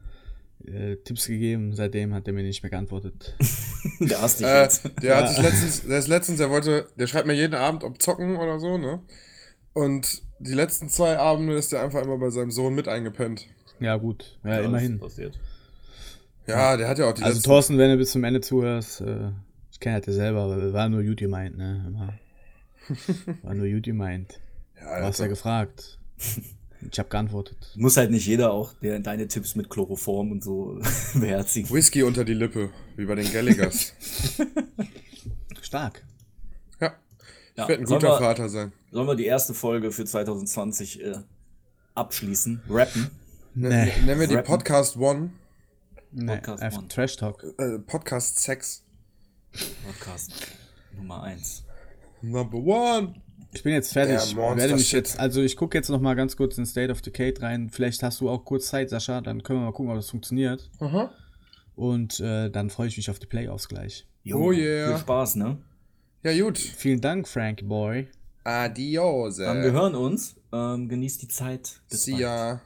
äh, 0.65 0.97
Tipps 0.97 1.27
gegeben. 1.27 1.73
Seitdem 1.75 2.15
hat 2.15 2.27
er 2.27 2.33
mir 2.33 2.43
nicht 2.43 2.63
mehr 2.63 2.71
geantwortet. 2.71 3.35
Der 4.01 4.21
hasst 4.21 4.41
dich 4.41 4.47
äh, 4.47 4.63
jetzt. 4.63 4.91
der 5.03 5.17
hat 5.17 5.29
sich 5.29 5.39
letztens, 5.43 5.83
der 5.87 5.99
ist 5.99 6.09
letztens, 6.09 6.39
der 6.39 6.51
wollte, 6.51 6.89
der 6.99 7.07
schreibt 7.07 7.27
mir 7.27 7.35
jeden 7.35 7.55
Abend, 7.55 7.85
ob 7.85 8.03
zocken 8.03 8.37
oder 8.37 8.59
so, 8.59 8.77
ne? 8.79 9.01
Und 9.73 10.23
die 10.39 10.53
letzten 10.55 10.89
zwei 10.89 11.19
Abende 11.19 11.55
ist 11.55 11.73
der 11.73 11.83
einfach 11.83 12.03
immer 12.03 12.19
bei 12.19 12.31
seinem 12.31 12.51
Sohn 12.51 12.75
mit 12.75 12.89
eingepennt. 12.89 13.47
Ja, 13.81 13.97
gut. 13.97 14.39
Ja, 14.45 14.55
Ja, 14.55 14.61
immerhin. 14.61 14.99
Passiert. 14.99 15.39
Ja, 16.47 16.77
der 16.77 16.89
hat 16.89 16.99
ja 16.99 17.09
auch 17.09 17.13
die 17.15 17.23
Also, 17.23 17.37
letzten. 17.37 17.49
Thorsten, 17.49 17.79
wenn 17.79 17.91
du 17.91 17.97
bis 17.97 18.11
zum 18.13 18.25
Ende 18.25 18.41
zuhörst, 18.41 19.01
äh, 19.03 19.31
ich 19.71 19.81
kenne 19.81 19.99
das 19.99 20.07
ja 20.07 20.13
selber, 20.15 20.43
aber 20.43 20.73
war 20.73 20.89
nur 20.89 21.03
gut 21.05 21.19
gemeint, 21.19 21.57
ne? 21.57 21.85
Immer. 21.87 22.15
War 23.43 23.55
nur 23.55 23.69
gut 23.69 23.85
gemeint. 23.85 24.41
Ja, 24.81 25.01
Du 25.01 25.07
hast 25.07 25.19
ja 25.19 25.25
Alter. 25.25 25.29
gefragt. 25.29 25.99
Ich 26.91 26.99
habe 26.99 27.09
geantwortet. 27.09 27.57
Muss 27.77 27.97
halt 27.97 28.11
nicht 28.11 28.27
jeder 28.27 28.53
auch 28.53 28.73
der, 28.75 28.99
deine 29.01 29.29
Tipps 29.29 29.55
mit 29.57 29.69
Chloroform 29.71 30.31
und 30.33 30.45
so 30.45 30.79
beherzigen. 31.15 31.71
Whisky 31.71 32.03
unter 32.03 32.25
die 32.25 32.35
Lippe, 32.35 32.71
wie 32.97 33.07
bei 33.07 33.15
den 33.15 33.31
Gallaghers. 33.33 33.93
Stark. 35.63 36.05
ja. 36.81 36.95
Ich 37.53 37.59
Ja, 37.59 37.69
werde 37.69 37.83
ein 37.83 37.87
sollen 37.87 38.01
guter 38.01 38.13
wir- 38.15 38.19
Vater 38.19 38.49
sein. 38.49 38.73
Sollen 38.93 39.09
wir 39.09 39.15
die 39.17 39.27
erste 39.27 39.53
Folge 39.55 39.91
für 39.91 40.05
2020 40.05 41.03
äh, 41.03 41.15
abschließen? 41.95 42.63
Rappen? 42.69 43.11
Nee. 43.55 43.93
Nennen 44.05 44.21
wir 44.21 44.27
die 44.29 44.35
Rappen. 44.35 44.47
Podcast 44.49 44.97
One. 44.97 45.31
nee. 46.13 46.27
Podcast 46.37 46.63
Einfach 46.63 46.79
One. 46.81 46.89
Trash 46.89 47.17
Talk. 47.17 47.45
Äh, 47.59 47.79
Podcast 47.81 48.39
Sex. 48.39 48.85
Podcast 49.87 50.33
Nummer 50.97 51.23
1. 51.23 51.65
Number 52.23 52.59
One. 52.59 53.15
Ich 53.57 53.63
bin 53.63 53.73
jetzt 53.73 53.95
fertig. 53.95 54.17
Ich 54.17 54.37
werde 54.37 54.75
mich 54.75 54.93
jetzt, 54.93 55.19
also 55.19 55.41
ich 55.41 55.57
gucke 55.57 55.79
jetzt 55.79 55.89
noch 55.89 56.01
mal 56.01 56.15
ganz 56.15 56.37
kurz 56.37 56.59
in 56.59 56.67
State 56.67 56.93
of 56.93 57.01
Decade 57.01 57.41
rein. 57.41 57.71
Vielleicht 57.71 58.03
hast 58.03 58.21
du 58.21 58.29
auch 58.29 58.45
kurz 58.45 58.67
Zeit, 58.67 58.91
Sascha. 58.91 59.23
Dann 59.23 59.43
können 59.43 59.61
wir 59.61 59.65
mal 59.65 59.73
gucken, 59.73 59.91
ob 59.91 59.97
das 59.97 60.11
funktioniert. 60.11 60.71
Aha. 60.79 61.11
Und 61.75 62.21
äh, 62.21 62.51
dann 62.51 62.69
freue 62.69 62.89
ich 62.89 62.99
mich 62.99 63.09
auf 63.09 63.19
die 63.19 63.27
Playoffs 63.27 63.69
gleich. 63.69 64.07
Oh 64.31 64.53
yeah. 64.53 64.89
Viel 64.89 64.99
Spaß, 64.99 65.37
ne? 65.37 65.57
Ja, 66.23 66.39
gut. 66.39 66.59
Vielen 66.59 67.01
Dank, 67.01 67.29
Frankie 67.29 67.65
Boy. 67.65 68.09
Adios. 68.45 69.39
Dann 69.39 69.63
wir 69.63 69.73
hören 69.73 69.95
uns. 69.95 70.37
Ähm, 70.53 70.89
genießt 70.89 71.23
die 71.23 71.29
Zeit. 71.29 71.81
Bis 71.89 72.05
See 72.05 72.13
bald. 72.13 72.23
ya. 72.23 72.61